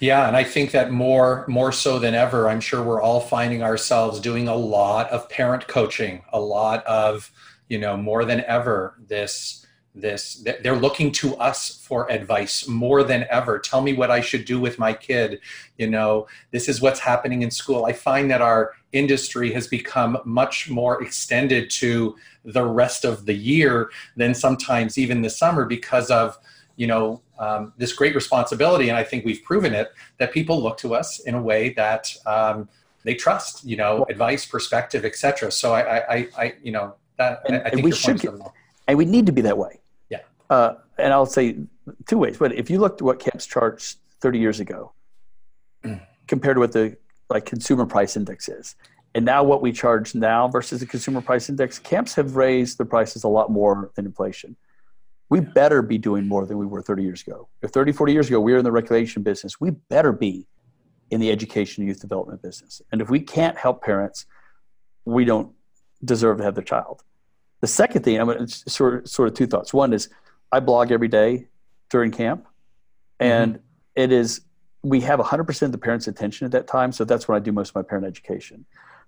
Yeah, 0.05 0.27
and 0.27 0.37
I 0.37 0.43
think 0.43 0.69
that 0.69 0.91
more 0.91 1.45
more 1.47 1.71
so 1.71 1.97
than 1.97 2.13
ever, 2.13 2.47
I'm 2.47 2.59
sure 2.59 2.83
we're 2.83 3.01
all 3.01 3.19
finding 3.19 3.63
ourselves 3.63 4.19
doing 4.19 4.47
a 4.47 4.53
lot 4.53 5.09
of 5.09 5.27
parent 5.29 5.67
coaching, 5.67 6.21
a 6.31 6.39
lot 6.39 6.85
of, 6.85 7.31
you 7.69 7.79
know, 7.79 7.97
more 7.97 8.23
than 8.23 8.41
ever 8.41 8.99
this 9.07 9.65
this 9.95 10.45
they're 10.61 10.75
looking 10.75 11.11
to 11.13 11.35
us 11.37 11.81
for 11.83 12.11
advice 12.11 12.67
more 12.67 13.01
than 13.01 13.25
ever. 13.31 13.57
Tell 13.57 13.81
me 13.81 13.93
what 13.93 14.11
i 14.11 14.21
should 14.21 14.45
do 14.45 14.59
with 14.59 14.77
my 14.77 14.93
kid. 14.93 15.39
You 15.79 15.89
know 15.89 16.27
this 16.51 16.69
is 16.69 16.81
what's 16.81 16.99
happening 16.99 17.41
in 17.41 17.49
school. 17.49 17.85
I 17.85 17.93
find 17.93 18.29
that 18.29 18.43
our 18.43 18.73
industry 18.91 19.53
has 19.53 19.67
become 19.67 20.19
much 20.23 20.69
more 20.69 21.01
extended 21.01 21.71
to 21.81 22.15
the 22.43 22.63
rest 22.63 23.05
of 23.05 23.25
the 23.25 23.33
year 23.33 23.89
than 24.15 24.35
sometimes 24.35 24.99
even 24.99 25.23
the 25.23 25.31
summer 25.31 25.65
because 25.65 26.11
of 26.11 26.37
you 26.75 26.87
know 26.87 27.21
um, 27.39 27.73
this 27.77 27.93
great 27.93 28.15
responsibility 28.15 28.89
and 28.89 28.97
i 28.97 29.03
think 29.03 29.25
we've 29.25 29.43
proven 29.43 29.73
it 29.73 29.91
that 30.17 30.31
people 30.31 30.61
look 30.61 30.77
to 30.77 30.93
us 30.93 31.19
in 31.19 31.35
a 31.35 31.41
way 31.41 31.69
that 31.73 32.13
um, 32.25 32.67
they 33.03 33.15
trust 33.15 33.63
you 33.63 33.77
know 33.77 34.05
advice 34.09 34.45
perspective 34.45 35.05
etc 35.05 35.51
so 35.51 35.73
I, 35.73 36.15
I 36.15 36.27
i 36.37 36.53
you 36.61 36.71
know 36.71 36.95
that 37.17 37.41
and, 37.47 37.57
I, 37.57 37.59
I 37.61 37.69
think 37.69 37.85
we 37.85 37.91
should 37.91 38.23
and 38.87 38.97
we 38.97 39.05
need 39.05 39.25
to 39.25 39.31
be 39.31 39.41
that 39.41 39.57
way 39.57 39.79
yeah 40.09 40.19
uh, 40.49 40.75
and 40.97 41.13
I'll 41.13 41.25
say 41.25 41.57
two 42.07 42.17
ways. 42.17 42.37
But 42.37 42.53
if 42.53 42.69
you 42.69 42.79
looked 42.79 43.01
at 43.01 43.05
what 43.05 43.19
camps 43.19 43.45
charged 43.45 43.97
30 44.21 44.39
years 44.39 44.59
ago, 44.59 44.91
mm. 45.83 46.01
compared 46.27 46.55
to 46.55 46.59
what 46.59 46.71
the 46.71 46.97
like 47.29 47.45
consumer 47.45 47.85
price 47.85 48.15
index 48.15 48.47
is, 48.47 48.75
and 49.13 49.25
now 49.25 49.43
what 49.43 49.61
we 49.61 49.71
charge 49.71 50.13
now 50.13 50.47
versus 50.47 50.79
the 50.79 50.85
consumer 50.85 51.21
price 51.21 51.49
index, 51.49 51.79
camps 51.79 52.15
have 52.15 52.35
raised 52.35 52.77
the 52.77 52.85
prices 52.85 53.23
a 53.23 53.27
lot 53.27 53.49
more 53.49 53.91
than 53.95 54.05
inflation. 54.05 54.55
We 55.29 55.39
better 55.39 55.81
be 55.81 55.97
doing 55.97 56.27
more 56.27 56.45
than 56.45 56.57
we 56.57 56.65
were 56.65 56.81
30 56.81 57.03
years 57.03 57.21
ago. 57.21 57.47
If 57.61 57.71
30, 57.71 57.91
40 57.91 58.13
years 58.13 58.27
ago 58.27 58.39
we 58.39 58.51
were 58.51 58.59
in 58.59 58.63
the 58.63 58.71
recreation 58.71 59.23
business, 59.23 59.59
we 59.59 59.71
better 59.71 60.11
be 60.11 60.47
in 61.09 61.19
the 61.19 61.31
education 61.31 61.81
and 61.81 61.87
youth 61.87 62.01
development 62.01 62.41
business. 62.41 62.81
And 62.91 63.01
if 63.01 63.09
we 63.09 63.19
can't 63.19 63.57
help 63.57 63.83
parents, 63.83 64.25
we 65.05 65.25
don't 65.25 65.53
deserve 66.03 66.37
to 66.37 66.43
have 66.43 66.55
their 66.55 66.63
child. 66.63 67.03
The 67.61 67.67
second 67.67 68.03
thing, 68.03 68.19
I'm 68.19 68.27
going 68.27 68.45
to 68.45 68.69
sort 68.69 68.95
of, 68.95 69.09
sort 69.09 69.27
of 69.27 69.33
two 69.33 69.47
thoughts. 69.47 69.73
One 69.73 69.93
is 69.93 70.09
I 70.51 70.59
blog 70.59 70.91
every 70.91 71.07
day 71.07 71.47
during 71.89 72.11
camp, 72.11 72.47
and 73.19 73.55
mm-hmm. 73.55 73.61
it 73.95 74.11
is 74.11 74.41
we 74.83 75.01
have 75.01 75.19
100% 75.19 75.61
of 75.63 75.71
the 75.71 75.77
parents' 75.77 76.07
attention 76.07 76.45
at 76.45 76.51
that 76.51 76.67
time, 76.67 76.91
so 76.91 77.05
that's 77.05 77.27
when 77.27 77.35
I 77.35 77.39
do 77.39 77.51
most 77.51 77.69
of 77.69 77.75
my 77.75 77.81
parent 77.81 78.05
education. 78.05 78.65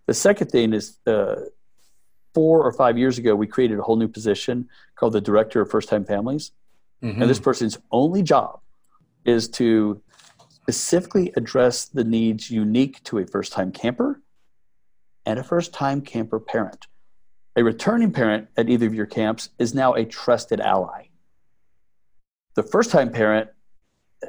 The 0.08 0.14
second 0.14 0.48
thing 0.48 0.74
is 0.74 0.98
uh, 1.06 1.36
four 2.38 2.62
or 2.62 2.72
five 2.72 3.00
years 3.00 3.18
ago, 3.18 3.36
we 3.36 3.48
created 3.48 3.80
a 3.80 3.82
whole 3.82 3.96
new 3.96 4.08
position 4.08 4.70
called 4.96 5.12
the 5.12 5.20
Director 5.20 5.60
of 5.60 5.72
First 5.72 5.90
Time 5.90 6.06
Families. 6.06 6.52
Mm-hmm. 7.02 7.20
And 7.20 7.28
this 7.28 7.40
person's 7.40 7.80
only 7.90 8.22
job 8.22 8.60
is 9.26 9.50
to 9.62 10.00
specifically 10.52 11.34
address 11.36 11.86
the 11.86 12.04
needs 12.04 12.52
unique 12.52 13.04
to 13.06 13.18
a 13.18 13.26
first 13.26 13.54
time 13.54 13.72
camper 13.72 14.22
and 15.26 15.40
a 15.40 15.44
first 15.44 15.74
time 15.74 16.00
camper 16.00 16.40
parent. 16.40 16.86
A 17.56 17.64
returning 17.64 18.12
parent 18.12 18.50
at 18.56 18.70
either 18.70 18.86
of 18.86 18.94
your 18.94 19.08
camps 19.08 19.50
is 19.58 19.74
now 19.74 19.96
a 19.96 20.06
trusted 20.06 20.60
ally. 20.60 21.08
The 22.54 22.62
first 22.62 22.92
time 22.92 23.12
parent 23.12 23.50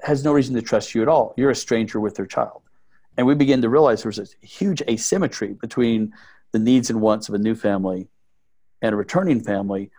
has 0.03 0.25
no 0.25 0.33
reason 0.33 0.55
to 0.55 0.63
trust 0.63 0.95
you 0.95 1.03
at 1.03 1.09
all. 1.09 1.35
You're 1.37 1.51
a 1.51 1.55
stranger 1.55 2.01
with 2.01 2.15
their 2.15 2.25
child. 2.25 2.63
And 3.19 3.27
we 3.27 3.35
begin 3.35 3.61
to 3.61 3.69
realize 3.69 4.03
there's 4.03 4.19
a 4.19 4.27
huge 4.41 4.81
asymmetry 4.89 5.53
between 5.53 6.15
the 6.53 6.59
needs 6.59 6.91
and 6.91 7.01
wants 7.01 7.29
of 7.29 7.35
a 7.35 7.39
new 7.39 7.55
family 7.55 8.09
and 8.83 8.93
a 8.93 8.97
returning 8.97 9.41
family. 9.41 9.91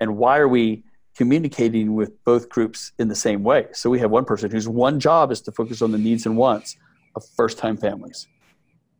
And 0.00 0.16
why 0.16 0.38
are 0.38 0.48
we 0.48 0.84
communicating 1.16 1.94
with 1.94 2.24
both 2.24 2.48
groups 2.48 2.92
in 2.98 3.08
the 3.08 3.14
same 3.14 3.42
way? 3.44 3.66
So 3.72 3.90
we 3.90 3.98
have 4.00 4.10
one 4.10 4.24
person 4.24 4.50
whose 4.50 4.68
one 4.68 4.98
job 4.98 5.30
is 5.30 5.40
to 5.42 5.52
focus 5.52 5.82
on 5.82 5.92
the 5.92 5.98
needs 5.98 6.26
and 6.26 6.36
wants 6.36 6.76
of 7.14 7.24
first 7.36 7.58
time 7.58 7.76
families. 7.76 8.26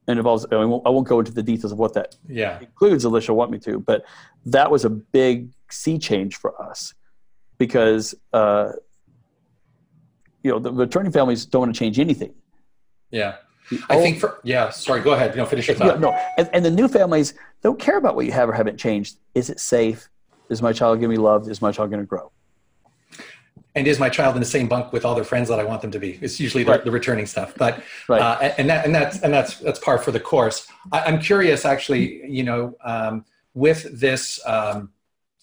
And 0.09 0.19
involves, 0.19 0.45
I 0.51 0.57
won't, 0.57 0.85
I 0.85 0.91
won't 0.91 1.07
go 1.07 1.21
into 1.21 1.33
the 1.33 1.45
details 1.45 1.71
of 1.71 1.79
what 1.79 1.95
that 1.95 2.17
yeah. 2.29 2.59
includes, 2.59 3.05
Alicia 3.05 3.33
want 3.33 3.53
me 3.53 3.59
to, 3.61 3.79
but 3.79 4.05
that 4.47 4.71
was 4.71 4.85
a 4.85 4.91
big 4.91 5.51
sea 5.71 5.97
change 5.97 6.37
for 6.37 6.61
us 6.61 6.93
because 7.57 8.15
uh, 8.33 8.73
you 10.43 10.51
know 10.51 10.59
the 10.59 10.73
returning 10.73 11.13
families 11.13 11.47
don't 11.47 11.61
want 11.61 11.75
to 11.75 11.79
change 11.79 11.99
anything. 12.01 12.35
Yeah. 13.11 13.37
I 13.89 13.97
think 13.97 14.19
for 14.19 14.41
yeah, 14.43 14.71
sorry, 14.71 15.01
go 15.01 15.13
ahead. 15.13 15.33
You 15.33 15.39
know, 15.39 15.47
finish 15.47 15.69
your 15.69 15.77
thought. 15.77 15.95
Yeah, 15.95 15.99
no, 15.99 16.13
and, 16.39 16.49
and, 16.53 16.65
the 16.65 16.71
new 16.71 16.89
families 16.89 17.35
don't 17.63 17.79
care 17.79 17.99
about 17.99 18.17
what 18.17 18.27
you 18.27 18.33
have 18.33 18.49
or 18.49 18.53
haven't 18.53 18.79
changed. 18.79 19.17
Is 19.35 19.51
it 19.51 19.61
safe? 19.61 20.09
Is 20.49 20.63
my 20.63 20.73
child 20.73 20.99
going 20.99 21.11
to 21.11 21.17
be 21.17 21.23
loved? 21.23 21.49
Is 21.49 21.63
my 21.63 21.73
child 21.73 21.91
going 21.91 22.03
to 22.03 22.07
grow? 22.07 22.31
And 23.75 23.87
is 23.87 23.99
my 23.99 24.11
child 24.11 24.35
in 24.35 24.41
the 24.41 24.47
same 24.47 24.69
bunk 24.69 24.93
with 24.93 25.05
all 25.05 25.15
their 25.15 25.25
friends 25.25 25.49
that 25.49 25.59
I 25.59 25.65
want 25.65 25.81
them 25.81 25.91
to 25.93 25.99
be? 25.99 26.19
It's 26.21 26.39
usually 26.39 26.63
the, 26.63 26.73
right. 26.73 26.85
the 26.85 26.91
returning 26.91 27.25
stuff, 27.25 27.55
but 27.57 27.83
right. 28.07 28.21
uh, 28.21 28.53
and 28.59 28.69
that 28.69 28.85
and 28.85 28.95
that's 28.95 29.21
and 29.21 29.33
that's 29.33 29.57
that's 29.59 29.79
par 29.79 29.99
for 29.99 30.11
the 30.11 30.21
course. 30.21 30.67
I, 30.93 31.09
am 31.11 31.19
curious, 31.19 31.65
actually, 31.65 32.23
you 32.31 32.43
know, 32.43 32.77
um, 32.85 33.25
with 33.55 33.99
this 33.99 34.39
um, 34.47 34.91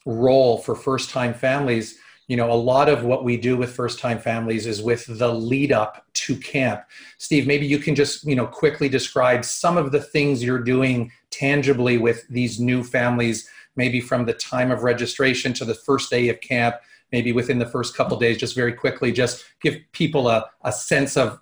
role 0.06 0.60
for 0.60 0.76
first 0.76 1.10
time 1.10 1.34
families 1.34 1.98
you 2.30 2.38
know 2.38 2.50
a 2.50 2.54
lot 2.54 2.88
of 2.88 3.04
what 3.04 3.26
we 3.26 3.36
do 3.36 3.58
with 3.58 3.76
first 3.76 4.00
time 4.00 4.20
families 4.20 4.66
is 4.66 4.82
with 4.82 5.06
the 5.20 5.28
lead 5.28 5.74
up 5.74 6.06
to 6.14 6.38
camp 6.38 6.84
steve 7.18 7.46
maybe 7.46 7.66
you 7.66 7.80
can 7.80 7.96
just 7.96 8.24
you 8.26 8.36
know 8.36 8.48
quickly 8.48 8.88
describe 8.88 9.44
some 9.44 9.76
of 9.76 9.92
the 9.92 10.00
things 10.02 10.42
you're 10.42 10.64
doing 10.64 11.12
tangibly 11.30 11.98
with 11.98 12.26
these 12.30 12.60
new 12.60 12.84
families 12.84 13.50
maybe 13.80 14.02
from 14.02 14.26
the 14.26 14.34
time 14.34 14.72
of 14.72 14.84
registration 14.84 15.54
to 15.54 15.66
the 15.66 15.74
first 15.74 16.10
day 16.10 16.28
of 16.28 16.40
camp, 16.42 16.76
maybe 17.14 17.32
within 17.32 17.60
the 17.60 17.66
first 17.66 17.96
couple 17.96 18.20
days, 18.20 18.38
just 18.38 18.54
very 18.54 18.74
quickly, 18.74 19.12
just 19.12 19.46
give 19.62 19.78
people 19.94 20.28
a, 20.28 20.46
a 20.64 20.72
sense 20.72 21.16
of 21.16 21.40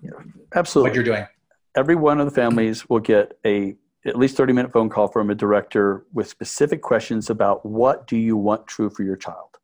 Absolutely. 0.55 0.89
what 0.89 0.95
you're 0.95 1.03
doing. 1.03 1.25
Every 1.75 1.95
one 1.95 2.19
of 2.19 2.25
the 2.25 2.31
families 2.31 2.88
will 2.88 2.99
get 2.99 3.38
a 3.45 3.75
at 4.05 4.17
least 4.17 4.38
30 4.38 4.53
minute 4.53 4.71
phone 4.71 4.88
call 4.88 5.07
from 5.07 5.29
a 5.31 5.35
director 5.35 6.05
with 6.13 6.29
specific 6.29 6.81
questions 6.81 7.29
about 7.29 7.65
what 7.65 8.07
do 8.07 8.15
you 8.15 8.38
want 8.38 8.65
true 8.67 8.89
for 8.89 9.03
your 9.03 9.17
child. 9.17 9.57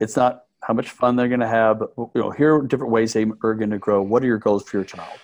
It's 0.00 0.16
not 0.16 0.45
how 0.62 0.74
much 0.74 0.90
fun 0.90 1.16
they're 1.16 1.28
going 1.28 1.40
to 1.40 1.46
have, 1.46 1.82
you 1.96 2.10
know, 2.14 2.30
here 2.30 2.56
are 2.56 2.66
different 2.66 2.92
ways 2.92 3.12
they 3.12 3.26
are 3.42 3.54
going 3.54 3.70
to 3.70 3.78
grow. 3.78 4.02
What 4.02 4.22
are 4.22 4.26
your 4.26 4.38
goals 4.38 4.64
for 4.64 4.78
your 4.78 4.84
child? 4.84 5.18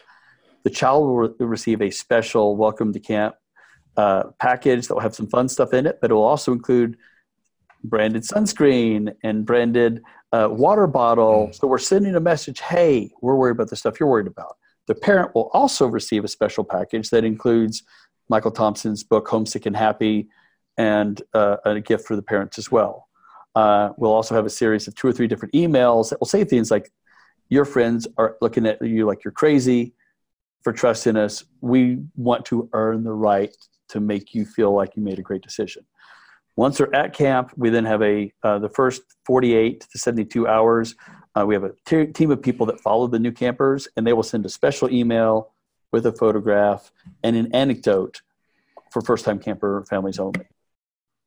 The 0.63 0.71
child 0.71 1.05
will 1.05 1.17
re- 1.17 1.35
receive 1.41 1.83
a 1.83 1.91
special 1.91 2.57
welcome 2.57 2.93
to 2.93 3.01
camp 3.01 3.35
uh, 3.97 4.25
package 4.39 4.89
that 4.89 4.95
will 4.95 5.01
have 5.01 5.15
some 5.15 5.27
fun 5.27 5.49
stuff 5.49 5.73
in 5.73 5.87
it, 5.87 5.99
but 6.01 6.11
it 6.11 6.15
will 6.15 6.23
also 6.23 6.53
include 6.53 6.97
branded 7.85 8.23
sunscreen 8.23 9.15
and 9.23 9.45
branded 9.45 10.03
uh, 10.33 10.49
water 10.51 10.87
bottle. 10.87 11.51
So 11.53 11.67
we're 11.67 11.79
sending 11.79 12.15
a 12.15 12.21
message 12.21 12.61
hey, 12.61 13.11
we're 13.21 13.35
worried 13.35 13.53
about 13.53 13.71
the 13.71 13.77
stuff 13.77 13.99
you're 13.99 14.09
worried 14.09 14.29
about. 14.29 14.57
The 14.87 14.95
parent 14.95 15.35
will 15.35 15.51
also 15.53 15.87
receive 15.87 16.25
a 16.25 16.29
special 16.29 16.65
package 16.65 17.11
that 17.11 17.25
includes 17.25 17.83
Michael 18.29 18.51
Thompson's 18.51 19.05
book, 19.05 19.29
Homesick 19.29 19.67
and 19.67 19.77
Happy, 19.77 20.29
and 20.77 21.21
uh, 21.35 21.57
a 21.65 21.81
gift 21.81 22.07
for 22.07 22.17
the 22.17 22.23
parents 22.23 22.59
as 22.59 22.71
well. 22.71 23.09
Uh, 23.55 23.91
we'll 23.97 24.13
also 24.13 24.35
have 24.35 24.47
a 24.47 24.51
series 24.51 24.89
of 24.89 24.95
two 24.95 25.07
or 25.07 25.13
three 25.13 25.27
different 25.27 25.53
emails 25.55 26.11
that 26.11 26.21
will 26.21 26.27
say 26.27 26.45
things 26.45 26.71
like, 26.71 26.91
Your 27.49 27.65
friends 27.65 28.07
are 28.17 28.37
looking 28.41 28.67
at 28.67 28.81
you 28.83 29.07
like 29.07 29.25
you're 29.25 29.33
crazy 29.33 29.95
for 30.63 30.73
trusting 30.73 31.17
us. 31.17 31.45
We 31.61 31.99
want 32.17 32.45
to 32.47 32.69
earn 32.73 33.05
the 33.05 33.13
right 33.13 33.55
to 33.89 34.01
make 34.01 34.35
you 34.35 34.45
feel 34.45 34.73
like 34.75 34.97
you 34.97 35.03
made 35.03 35.19
a 35.19 35.23
great 35.23 35.43
decision. 35.43 35.85
Once 36.57 36.79
they're 36.79 36.95
at 36.95 37.15
camp, 37.15 37.51
we 37.57 37.71
then 37.71 37.85
have 37.85 38.03
a 38.03 38.33
uh, 38.43 38.59
the 38.59 38.69
first 38.69 39.03
48 39.25 39.87
to 39.91 39.99
72 39.99 40.47
hours. 40.47 40.95
Uh, 41.35 41.47
we 41.47 41.55
have 41.55 41.65
a 41.65 41.73
team 42.13 42.31
of 42.31 42.43
people 42.43 42.67
that 42.67 42.81
follow 42.81 43.07
the 43.07 43.19
new 43.19 43.33
campers, 43.33 43.89
and 43.97 44.07
they 44.07 44.13
will 44.13 44.23
send 44.23 44.45
a 44.45 44.51
special 44.51 44.91
email 44.91 45.53
with 45.93 46.07
a 46.07 46.13
photograph 46.13 46.93
and 47.23 47.37
an 47.37 47.55
anecdote 47.55 48.21
for 48.91 49.01
first 49.01 49.25
time 49.25 49.39
camper 49.39 49.85
families 49.89 50.19
only. 50.19 50.47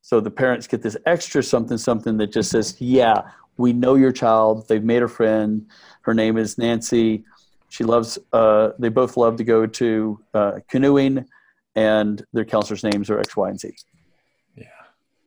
So 0.05 0.19
the 0.19 0.29
parents 0.29 0.67
get 0.67 0.83
this 0.83 0.95
extra 1.07 1.41
something 1.41 1.79
something 1.79 2.17
that 2.17 2.31
just 2.31 2.51
says, 2.51 2.79
"Yeah, 2.79 3.23
we 3.57 3.73
know 3.73 3.95
your 3.95 4.11
child. 4.11 4.67
They've 4.67 4.83
made 4.83 5.01
a 5.01 5.07
friend. 5.07 5.65
Her 6.01 6.13
name 6.13 6.37
is 6.37 6.59
Nancy. 6.59 7.23
She 7.69 7.83
loves. 7.83 8.19
Uh, 8.31 8.69
they 8.77 8.89
both 8.89 9.17
love 9.17 9.35
to 9.37 9.43
go 9.43 9.65
to 9.65 10.19
uh, 10.35 10.51
canoeing, 10.69 11.25
and 11.73 12.23
their 12.33 12.45
counselors' 12.45 12.83
names 12.83 13.09
are 13.09 13.19
X, 13.19 13.35
Y, 13.35 13.49
and 13.49 13.59
Z." 13.59 13.71
Yeah. 14.55 14.65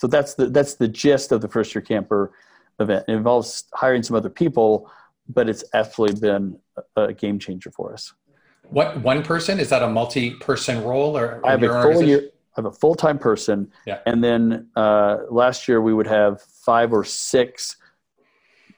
So 0.01 0.07
that's 0.07 0.35
the 0.35 0.47
that's 0.47 0.75
the 0.75 0.87
gist 0.87 1.33
of 1.33 1.41
the 1.41 1.49
first 1.49 1.75
year 1.75 1.83
camper 1.83 2.31
event. 2.79 3.05
It 3.09 3.15
involves 3.15 3.65
hiring 3.75 4.05
some 4.05 4.15
other 4.15 4.31
people, 4.31 4.89
but 5.29 5.49
it's 5.49 5.65
absolutely 5.75 6.21
been 6.21 6.57
a, 6.95 7.13
game 7.13 7.41
changer 7.41 7.73
for 7.73 7.93
us. 7.93 8.13
What 8.71 9.01
one 9.01 9.25
person 9.25 9.59
is 9.59 9.71
that 9.71 9.83
a 9.83 9.89
multi-person 9.89 10.85
role 10.85 11.19
or? 11.19 11.45
I 11.45 11.51
have 11.51 11.63
your 11.63 11.79
a 11.79 11.83
full 11.83 12.05
year. 12.05 12.31
Have 12.59 12.65
a 12.67 12.73
full 12.73 12.97
time 12.97 13.21
person, 13.21 13.71
Yeah. 13.87 14.01
and 14.05 14.23
then 14.25 14.67
uh, 14.75 15.19
last 15.31 15.69
year 15.69 15.81
we 15.81 15.95
would 15.95 16.09
have 16.09 16.43
five 16.43 16.93
or 16.93 17.05
six 17.05 17.77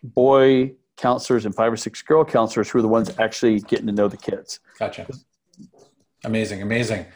boy 0.05 0.74
counselors 0.99 1.47
and 1.47 1.55
five 1.55 1.72
or 1.72 1.78
six 1.78 2.03
girl 2.03 2.22
counselors 2.22 2.68
who 2.68 2.78
are 2.78 2.83
the 2.83 2.89
ones 2.89 3.11
actually 3.18 3.59
getting 3.61 3.87
to 3.87 3.93
know 3.93 4.07
the 4.07 4.18
kids. 4.18 4.61
Gotcha. 4.78 5.07
Amazing, 6.24 6.61
amazing. 6.61 7.07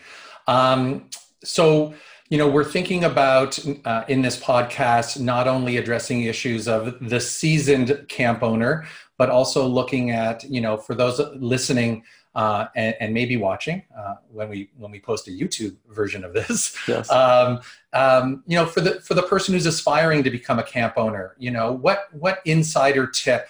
Um, 0.47 1.11
so, 1.45 1.93
you 2.31 2.39
know, 2.39 2.49
we're 2.49 2.65
thinking 2.65 3.05
about 3.05 3.59
uh, 3.85 4.05
in 4.09 4.23
this 4.23 4.41
podcast 4.41 5.21
not 5.21 5.47
only 5.47 5.77
addressing 5.77 6.23
issues 6.23 6.67
of 6.67 6.95
the 7.07 7.21
seasoned 7.21 8.07
camp 8.09 8.43
owner, 8.43 8.87
but 9.19 9.29
also 9.29 9.67
looking 9.67 10.12
at, 10.12 10.45
you 10.45 10.62
know, 10.62 10.79
for 10.79 10.95
those 10.95 11.21
listening 11.37 12.05
uh, 12.35 12.66
and, 12.74 12.97
and 13.01 13.14
maybe 13.14 13.37
watching 13.37 13.82
uh, 13.97 14.14
when 14.32 14.49
we 14.49 14.70
when 14.76 14.91
we 14.91 14.99
post 14.99 15.28
a 15.28 15.30
YouTube 15.30 15.76
version 15.91 16.24
of 16.24 16.32
this, 16.32 16.76
Yes. 16.89 17.11
um, 17.11 17.61
um, 17.93 18.43
you 18.47 18.57
know, 18.57 18.66
for 18.66 18.80
the 18.80 19.01
for 19.01 19.14
the 19.14 19.22
person 19.22 19.55
who's 19.55 19.66
aspiring 19.66 20.22
to 20.24 20.30
become 20.30 20.59
a 20.59 20.64
camp 20.64 20.95
owner, 20.97 21.37
you 21.39 21.51
know, 21.51 21.72
what 21.72 22.09
what 22.12 22.41
insider 22.45 23.07
tip, 23.07 23.47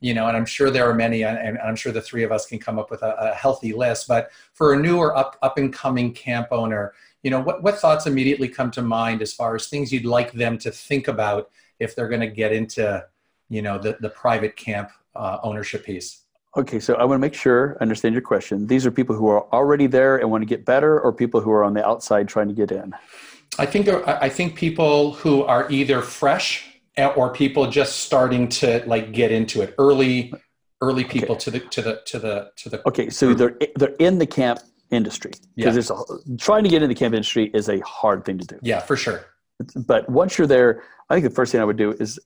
you 0.00 0.14
know, 0.14 0.28
and 0.28 0.36
I'm 0.36 0.46
sure 0.46 0.70
there 0.70 0.88
are 0.88 0.94
many, 0.94 1.24
and, 1.24 1.58
I'm 1.58 1.76
sure 1.76 1.92
the 1.92 2.00
three 2.00 2.22
of 2.22 2.32
us 2.32 2.46
can 2.46 2.58
come 2.58 2.78
up 2.78 2.90
with 2.90 3.02
a, 3.02 3.14
a 3.32 3.34
healthy 3.34 3.72
list. 3.74 4.08
But 4.08 4.30
for 4.54 4.72
a 4.72 4.78
new 4.78 4.96
or 4.96 5.14
up 5.16 5.36
up 5.42 5.58
and 5.58 5.72
coming 5.72 6.14
camp 6.14 6.48
owner, 6.52 6.94
you 7.22 7.30
know, 7.30 7.40
what 7.40 7.62
what 7.62 7.78
thoughts 7.78 8.06
immediately 8.06 8.48
come 8.48 8.70
to 8.72 8.82
mind 8.82 9.20
as 9.20 9.34
far 9.34 9.54
as 9.54 9.68
things 9.68 9.92
you'd 9.92 10.06
like 10.06 10.32
them 10.32 10.56
to 10.58 10.70
think 10.70 11.06
about 11.08 11.50
if 11.78 11.94
they're 11.94 12.08
going 12.08 12.20
to 12.22 12.28
get 12.28 12.52
into, 12.52 13.04
you 13.50 13.60
know, 13.60 13.76
the 13.78 13.98
the 14.00 14.08
private 14.08 14.56
camp 14.56 14.90
uh, 15.14 15.36
ownership 15.42 15.84
piece. 15.84 16.21
Okay, 16.54 16.80
so 16.80 16.94
I 16.94 17.04
want 17.04 17.14
to 17.14 17.20
make 17.20 17.34
sure 17.34 17.76
I 17.80 17.82
understand 17.82 18.14
your 18.14 18.22
question. 18.22 18.66
These 18.66 18.84
are 18.84 18.90
people 18.90 19.16
who 19.16 19.28
are 19.28 19.46
already 19.54 19.86
there 19.86 20.18
and 20.18 20.30
want 20.30 20.42
to 20.42 20.46
get 20.46 20.66
better, 20.66 21.00
or 21.00 21.12
people 21.12 21.40
who 21.40 21.50
are 21.50 21.64
on 21.64 21.72
the 21.72 21.86
outside 21.86 22.28
trying 22.28 22.48
to 22.48 22.54
get 22.54 22.70
in. 22.70 22.94
I 23.58 23.64
think 23.66 23.86
there, 23.86 24.06
I 24.08 24.26
I 24.26 24.28
think 24.28 24.54
people 24.54 25.14
who 25.14 25.44
are 25.44 25.70
either 25.70 26.02
fresh 26.02 26.66
eh, 26.96 27.06
or 27.06 27.32
people 27.32 27.70
just 27.70 28.00
starting 28.00 28.48
to 28.60 28.82
like 28.86 29.12
get 29.12 29.32
into 29.32 29.62
it 29.62 29.74
early, 29.78 30.32
early 30.82 31.04
people 31.04 31.36
to 31.36 31.50
the 31.50 31.60
to 31.60 31.80
the 31.80 32.02
to 32.04 32.18
the 32.18 32.50
to 32.56 32.68
the. 32.68 32.86
Okay, 32.86 33.08
so 33.08 33.32
they're 33.32 33.56
they're 33.76 33.96
in 33.98 34.18
the 34.18 34.26
camp 34.26 34.60
industry 34.90 35.32
because 35.56 35.74
there's 35.74 35.90
a, 35.90 35.96
trying 36.36 36.64
to 36.64 36.68
get 36.68 36.82
in 36.82 36.88
the 36.90 36.94
camp 36.94 37.14
industry 37.14 37.50
is 37.54 37.70
a 37.70 37.80
hard 37.80 38.26
thing 38.26 38.36
to 38.36 38.46
do. 38.46 38.58
Yeah, 38.60 38.80
for 38.80 38.96
sure. 38.96 39.24
but 39.86 40.06
once 40.10 40.36
you're 40.36 40.46
there, 40.46 40.82
I 41.08 41.14
think 41.14 41.24
the 41.24 41.34
first 41.34 41.52
thing 41.52 41.62
I 41.62 41.64
would 41.64 41.78
do 41.78 41.92
is 41.92 42.18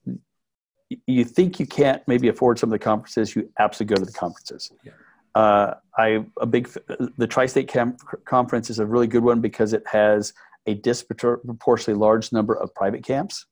you 1.05 1.25
think 1.25 1.59
you 1.59 1.65
can't 1.65 2.05
maybe 2.07 2.27
afford 2.29 2.59
some 2.59 2.69
of 2.69 2.71
the 2.71 2.83
conferences, 2.83 3.35
you 3.35 3.49
absolutely 3.59 3.95
go 3.95 3.99
to 3.99 4.05
the 4.05 4.17
conferences. 4.17 4.71
Yeah. 4.83 4.91
Uh, 5.35 5.75
I 5.97 6.25
a 6.41 6.45
big 6.45 6.69
the 7.17 7.27
Tri-State 7.27 7.67
Camp 7.67 7.99
Conference 8.25 8.69
is 8.69 8.79
a 8.79 8.85
really 8.85 9.07
good 9.07 9.23
one 9.23 9.39
because 9.39 9.73
it 9.73 9.83
has 9.87 10.33
a 10.65 10.73
disproportionately 10.73 11.99
large 11.99 12.31
number 12.31 12.55
of 12.55 12.73
private 12.73 13.03
camps. 13.03 13.45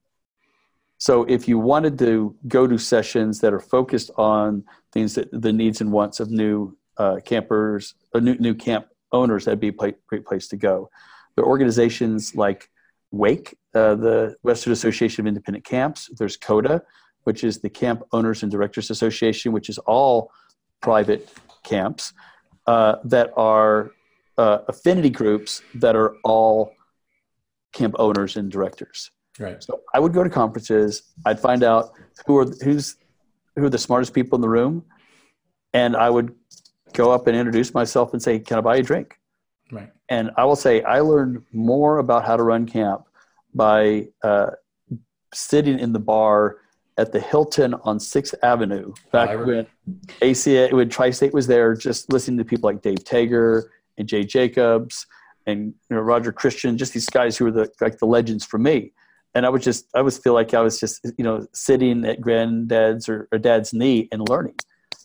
So 0.97 1.23
if 1.25 1.47
you 1.47 1.59
wanted 1.59 1.99
to 1.99 2.35
go 2.47 2.67
to 2.67 2.77
sessions 2.77 3.39
that 3.41 3.53
are 3.53 3.59
focused 3.59 4.11
on 4.17 4.63
things 4.91 5.15
that 5.15 5.29
the 5.31 5.51
needs 5.51 5.81
and 5.81 5.91
wants 5.91 6.19
of 6.19 6.31
new 6.31 6.75
uh, 6.97 7.17
campers, 7.23 7.95
uh, 8.13 8.19
new, 8.19 8.35
new 8.35 8.55
camp 8.55 8.87
owners, 9.11 9.45
that'd 9.45 9.59
be 9.59 9.69
a 9.69 9.73
pla- 9.73 9.91
great 10.07 10.25
place 10.25 10.47
to 10.47 10.57
go. 10.57 10.89
There 11.35 11.43
are 11.43 11.47
organizations 11.47 12.35
like 12.35 12.69
WAIC, 13.13 13.53
uh, 13.73 13.95
the 13.95 14.35
Western 14.43 14.73
Association 14.73 15.23
of 15.23 15.27
Independent 15.27 15.65
Camps. 15.65 16.09
There's 16.17 16.37
CODA, 16.37 16.81
which 17.25 17.43
is 17.43 17.59
the 17.59 17.69
Camp 17.69 18.03
Owners 18.11 18.43
and 18.43 18.51
Directors 18.51 18.89
Association, 18.89 19.51
which 19.51 19.67
is 19.69 19.77
all 19.79 20.31
private 20.81 21.29
camps 21.63 22.13
uh, 22.67 22.95
that 23.03 23.31
are 23.35 23.91
uh, 24.37 24.59
affinity 24.67 25.09
groups 25.09 25.61
that 25.75 25.95
are 25.95 26.15
all 26.23 26.71
camp 27.73 27.95
owners 27.99 28.37
and 28.37 28.51
directors. 28.51 29.11
Right. 29.39 29.61
So 29.61 29.81
I 29.93 29.99
would 29.99 30.13
go 30.13 30.23
to 30.23 30.29
conferences. 30.29 31.03
I'd 31.25 31.39
find 31.39 31.63
out 31.63 31.91
who 32.25 32.37
are 32.37 32.45
who's 32.63 32.95
who 33.55 33.65
are 33.65 33.69
the 33.69 33.77
smartest 33.77 34.13
people 34.13 34.35
in 34.37 34.41
the 34.41 34.49
room, 34.49 34.85
and 35.73 35.95
I 35.95 36.09
would 36.09 36.33
go 36.93 37.11
up 37.11 37.27
and 37.27 37.35
introduce 37.35 37.73
myself 37.73 38.13
and 38.13 38.21
say, 38.21 38.39
"Can 38.39 38.57
I 38.57 38.61
buy 38.61 38.75
you 38.75 38.81
a 38.81 38.83
drink?" 38.83 39.19
Right. 39.71 39.91
And 40.09 40.31
I 40.37 40.45
will 40.45 40.55
say 40.55 40.83
I 40.83 40.99
learned 40.99 41.43
more 41.51 41.97
about 41.97 42.25
how 42.25 42.37
to 42.37 42.43
run 42.43 42.65
camp 42.65 43.07
by 43.53 44.07
uh, 44.23 44.51
sitting 45.33 45.79
in 45.79 45.91
the 45.91 45.99
bar 45.99 46.57
at 46.97 47.11
the 47.11 47.19
Hilton 47.19 47.73
on 47.83 47.99
Sixth 47.99 48.33
Avenue 48.43 48.93
back 49.11 49.37
when 49.45 49.67
ACA 50.21 50.69
when 50.71 50.89
Tri-State 50.89 51.33
was 51.33 51.47
there, 51.47 51.75
just 51.75 52.11
listening 52.11 52.37
to 52.37 52.45
people 52.45 52.69
like 52.69 52.81
Dave 52.81 53.03
Tager 53.03 53.63
and 53.97 54.07
Jay 54.07 54.23
Jacobs 54.23 55.05
and 55.45 55.73
you 55.89 55.95
know, 55.95 56.01
Roger 56.01 56.31
Christian, 56.31 56.77
just 56.77 56.93
these 56.93 57.07
guys 57.09 57.37
who 57.37 57.45
were 57.45 57.51
the 57.51 57.69
like 57.81 57.97
the 57.99 58.05
legends 58.05 58.45
for 58.45 58.57
me. 58.57 58.93
And 59.33 59.45
I 59.45 59.49
would 59.49 59.61
just 59.61 59.87
I 59.93 60.01
was 60.01 60.17
feel 60.17 60.33
like 60.33 60.53
I 60.53 60.61
was 60.61 60.79
just 60.79 61.05
you 61.17 61.23
know 61.23 61.45
sitting 61.53 62.05
at 62.05 62.21
granddad's 62.21 63.09
or, 63.09 63.27
or 63.31 63.37
dad's 63.39 63.73
knee 63.73 64.07
and 64.13 64.27
learning 64.29 64.55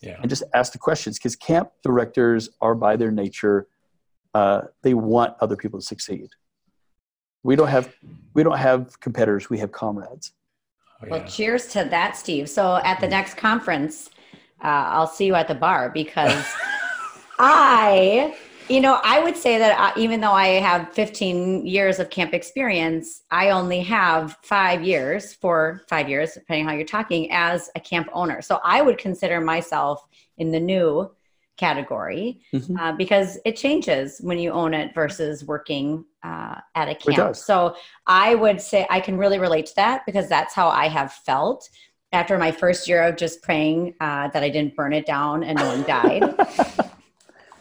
Yeah. 0.01 0.19
and 0.21 0.29
just 0.31 0.45
ask 0.55 0.73
the 0.73 0.79
questions 0.79 1.19
because 1.19 1.35
camp 1.37 1.71
directors 1.83 2.49
are 2.61 2.75
by 2.77 2.97
their 2.97 3.11
nature 3.11 3.67
uh, 4.33 4.61
they 4.83 4.95
want 4.95 5.35
other 5.41 5.57
people 5.57 5.81
to 5.81 5.85
succeed 5.85 6.29
we 7.43 7.57
don't 7.57 7.67
have 7.69 7.93
we 8.33 8.45
don't 8.45 8.59
have 8.59 9.01
competitors 9.01 9.51
we 9.51 9.59
have 9.59 9.73
comrades 9.73 10.33
Oh, 11.03 11.07
Well, 11.11 11.25
cheers 11.25 11.67
to 11.69 11.85
that, 11.85 12.17
Steve. 12.17 12.49
So 12.49 12.77
at 12.77 13.01
the 13.01 13.09
next 13.09 13.37
conference, 13.37 14.11
uh, 14.63 14.67
I'll 14.67 15.07
see 15.07 15.27
you 15.27 15.35
at 15.35 15.49
the 15.49 15.55
bar 15.55 15.91
because 15.91 16.45
I, 17.39 18.37
you 18.69 18.81
know, 18.81 19.01
I 19.03 19.21
would 19.21 19.37
say 19.37 19.59
that 19.59 19.79
I, 19.79 19.99
even 19.99 20.21
though 20.21 20.33
I 20.33 20.47
have 20.61 20.93
15 20.93 21.67
years 21.67 21.99
of 21.99 22.11
camp 22.11 22.35
experience, 22.35 23.23
I 23.31 23.51
only 23.51 23.81
have 23.81 24.37
five 24.43 24.83
years, 24.83 25.33
four, 25.35 25.83
five 25.89 26.09
years, 26.09 26.35
depending 26.35 26.67
how 26.67 26.75
you're 26.75 26.85
talking, 26.85 27.31
as 27.33 27.71
a 27.75 27.81
camp 27.81 28.09
owner. 28.13 28.43
So 28.43 28.61
I 28.63 28.83
would 28.83 28.99
consider 28.99 29.41
myself 29.41 30.07
in 30.37 30.51
the 30.51 30.61
new 30.61 31.11
category 31.57 32.41
mm-hmm. 32.55 32.77
uh, 32.77 32.93
because 32.93 33.39
it 33.45 33.57
changes 33.57 34.21
when 34.23 34.39
you 34.39 34.51
own 34.51 34.73
it 34.73 34.95
versus 34.95 35.45
working 35.45 36.05
uh, 36.23 36.57
at 36.75 36.89
a 36.89 36.95
camp. 36.95 37.37
So 37.37 37.77
I 38.07 38.35
would 38.35 38.61
say 38.61 38.87
I 38.91 39.01
can 39.01 39.17
really 39.17 39.39
relate 39.39 39.67
to 39.67 39.75
that 39.77 40.05
because 40.07 40.29
that's 40.29 40.55
how 40.55 40.69
I 40.69 40.89
have 40.89 41.13
felt 41.13 41.69
after 42.13 42.39
my 42.39 42.51
first 42.51 42.89
year 42.89 43.03
of 43.03 43.17
just 43.17 43.43
praying 43.43 43.95
uh, 44.01 44.29
that 44.29 44.43
I 44.43 44.49
didn't 44.49 44.75
burn 44.75 44.93
it 44.93 45.07
down 45.07 45.45
and 45.45 45.59
no 45.59 45.67
one 45.67 45.83
died. 45.85 46.23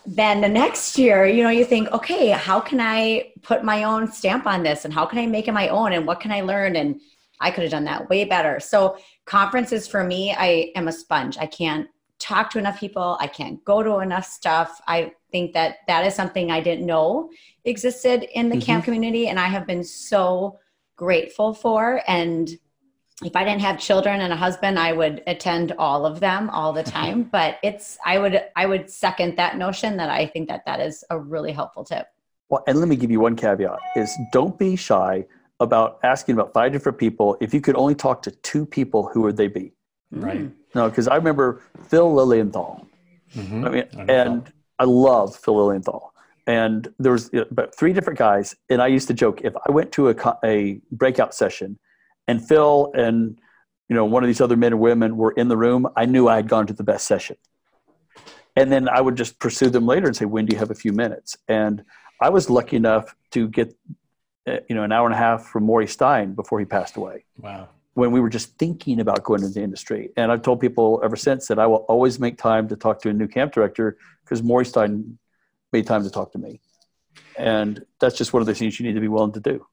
then 0.05 0.41
the 0.41 0.49
next 0.49 0.97
year, 0.97 1.26
you 1.28 1.43
know, 1.43 1.49
you 1.49 1.64
think, 1.64 1.91
okay, 1.91 2.30
how 2.30 2.60
can 2.60 2.80
I 2.82 3.32
put 3.43 3.64
my 3.64 3.84
own 3.84 4.12
stamp 4.12 4.47
on 4.47 4.64
this 4.64 4.86
and 4.86 4.93
how 4.93 5.05
can 5.05 5.20
I 5.20 5.28
make 5.28 5.47
it 5.47 5.51
my 5.51 5.70
own 5.70 5.93
and 5.93 6.07
what 6.07 6.20
can 6.20 6.32
I 6.32 6.41
learn? 6.41 6.76
And 6.76 6.99
I 7.39 7.51
could 7.51 7.62
have 7.62 7.72
done 7.72 7.86
that 7.86 8.10
way 8.10 8.26
better. 8.26 8.60
So, 8.60 8.97
conferences 9.26 9.88
for 9.88 10.03
me, 10.03 10.34
I 10.38 10.72
am 10.76 10.88
a 10.88 10.91
sponge. 10.91 11.38
I 11.38 11.45
can't 11.45 11.88
talk 12.20 12.50
to 12.52 12.60
enough 12.60 12.80
people. 12.80 13.18
I 13.20 13.28
can't 13.28 13.64
go 13.66 13.82
to 13.82 14.00
enough 14.00 14.26
stuff. 14.26 14.82
I 14.88 15.14
think 15.32 15.54
that 15.54 15.78
that 15.88 16.06
is 16.06 16.14
something 16.14 16.52
I 16.52 16.62
didn't 16.62 16.86
know 16.86 17.30
existed 17.66 18.24
in 18.38 18.50
the 18.50 18.56
mm-hmm. 18.56 18.66
camp 18.66 18.86
community. 18.86 19.28
And 19.28 19.40
I 19.40 19.48
have 19.48 19.66
been 19.66 19.84
so 19.84 20.60
grateful 20.96 21.54
for. 21.54 22.02
And 22.08 22.50
if 23.24 23.36
I 23.36 23.44
didn't 23.44 23.62
have 23.62 23.80
children 23.80 24.22
and 24.22 24.32
a 24.32 24.36
husband, 24.36 24.78
I 24.78 24.94
would 24.94 25.24
attend 25.28 25.74
all 25.78 26.06
of 26.06 26.20
them 26.20 26.50
all 26.50 26.74
the 26.74 26.84
time. 26.84 27.24
But 27.24 27.58
it's, 27.64 27.98
I 28.06 28.20
would, 28.20 28.44
I 28.56 28.66
would 28.66 28.90
second 28.90 29.38
that 29.38 29.58
notion 29.58 29.98
that 29.98 30.10
I 30.10 30.26
think 30.26 30.50
that 30.50 30.66
that 30.66 30.80
is 30.80 31.04
a 31.10 31.18
really 31.18 31.52
helpful 31.52 31.84
tip. 31.84 32.08
Well, 32.50 32.64
and 32.68 32.80
let 32.80 32.88
me 32.88 32.96
give 32.96 33.12
you 33.12 33.20
one 33.20 33.36
caveat 33.36 33.80
is 33.96 34.16
don't 34.32 34.58
be 34.58 34.76
shy 34.76 35.26
about 35.60 36.00
asking 36.04 36.34
about 36.34 36.54
five 36.54 36.72
different 36.72 36.98
people. 36.98 37.38
If 37.42 37.54
you 37.54 37.62
could 37.62 37.76
only 37.76 37.96
talk 37.96 38.22
to 38.24 38.32
two 38.32 38.66
people, 38.66 39.08
who 39.08 39.22
would 39.22 39.38
they 39.38 39.48
be? 39.48 39.74
Right. 40.12 40.51
No, 40.76 40.89
because 40.89 41.07
I 41.07 41.16
remember 41.16 41.62
Phil 41.88 42.14
Lilienthal. 42.14 42.88
Mm-hmm. 43.36 43.66
I 43.66 43.70
mean, 43.70 43.86
I 43.97 44.01
and 44.12 44.51
I 44.78 44.86
love 44.86 45.36
Phil 45.36 45.55
Lilienthal. 45.55 46.14
And 46.47 46.91
there 46.97 47.12
was 47.12 47.30
about 47.34 47.76
three 47.76 47.93
different 47.93 48.18
guys, 48.18 48.55
and 48.70 48.82
I 48.82 48.88
used 48.88 49.07
to 49.10 49.14
joke 49.14 49.41
if 49.43 49.53
I 49.68 49.72
went 49.72 49.91
to 49.93 50.10
a, 50.10 50.38
a 50.43 50.82
breakout 50.91 51.36
session, 51.36 51.78
and 52.28 52.45
Phil 52.45 52.91
and 52.95 53.39
you 53.88 53.95
know 53.95 54.05
one 54.05 54.24
of 54.24 54.28
these 54.28 54.41
other 54.41 54.57
men 54.57 54.74
and 54.74 54.82
women 54.82 55.16
were 55.16 55.32
in 55.32 55.47
the 55.47 55.57
room, 55.57 55.88
I 55.95 56.05
knew 56.05 56.28
I 56.28 56.38
had 56.38 56.47
gone 56.47 56.66
to 56.68 56.74
the 56.74 56.84
best 56.84 57.05
session. 57.05 57.38
And 58.55 58.72
then 58.72 58.89
I 58.89 58.99
would 58.99 59.16
just 59.16 59.38
pursue 59.38 59.70
them 59.70 59.86
later 59.86 60.07
and 60.07 60.16
say, 60.16 60.26
"When 60.26 60.47
do 60.47 60.53
you 60.53 60.60
have 60.60 60.72
a 60.72 60.76
few 60.76 60.91
minutes?" 60.91 61.38
And 61.47 61.84
I 62.20 62.30
was 62.30 62.49
lucky 62.49 62.78
enough 62.78 63.16
to 63.32 63.47
get 63.47 63.76
uh, 64.47 64.57
you 64.68 64.76
know 64.76 64.82
an 64.84 64.91
hour 64.91 65.05
and 65.05 65.14
a 65.14 65.18
half 65.18 65.45
from 65.45 65.66
Maury 65.66 65.88
Stein 65.88 66.34
before 66.34 66.60
he 66.60 66.66
passed 66.66 66.97
away. 66.97 67.26
Wow 67.38 67.70
when 68.00 68.12
we 68.12 68.22
were 68.22 68.30
just 68.30 68.58
thinking 68.58 69.02
about 69.02 69.24
going 69.24 69.43
into 69.43 69.56
the 69.56 69.62
industry. 69.62 70.10
And 70.16 70.32
I've 70.32 70.41
told 70.41 70.62
people 70.62 71.02
ever 71.04 71.18
since 71.18 71.47
that 71.47 71.60
I 71.60 71.68
will 71.68 71.84
always 71.89 72.18
make 72.18 72.38
time 72.38 72.70
to 72.70 72.78
talk 72.78 73.02
to 73.02 73.10
a 73.10 73.14
new 73.14 73.28
camp 73.28 73.52
director 73.52 73.97
because 74.24 74.41
Maury 74.41 74.66
Stein 74.66 75.20
made 75.74 75.86
time 75.86 76.04
to 76.04 76.10
talk 76.10 76.32
to 76.32 76.39
me. 76.39 76.62
And 77.38 77.86
that's 78.00 78.18
just 78.18 78.32
one 78.32 78.39
of 78.41 78.47
the 78.47 78.56
things 78.56 78.80
you 78.80 78.88
need 78.88 78.93
to 78.93 79.02
be 79.02 79.10
willing 79.10 79.34
to 79.34 79.41
do. 79.41 79.66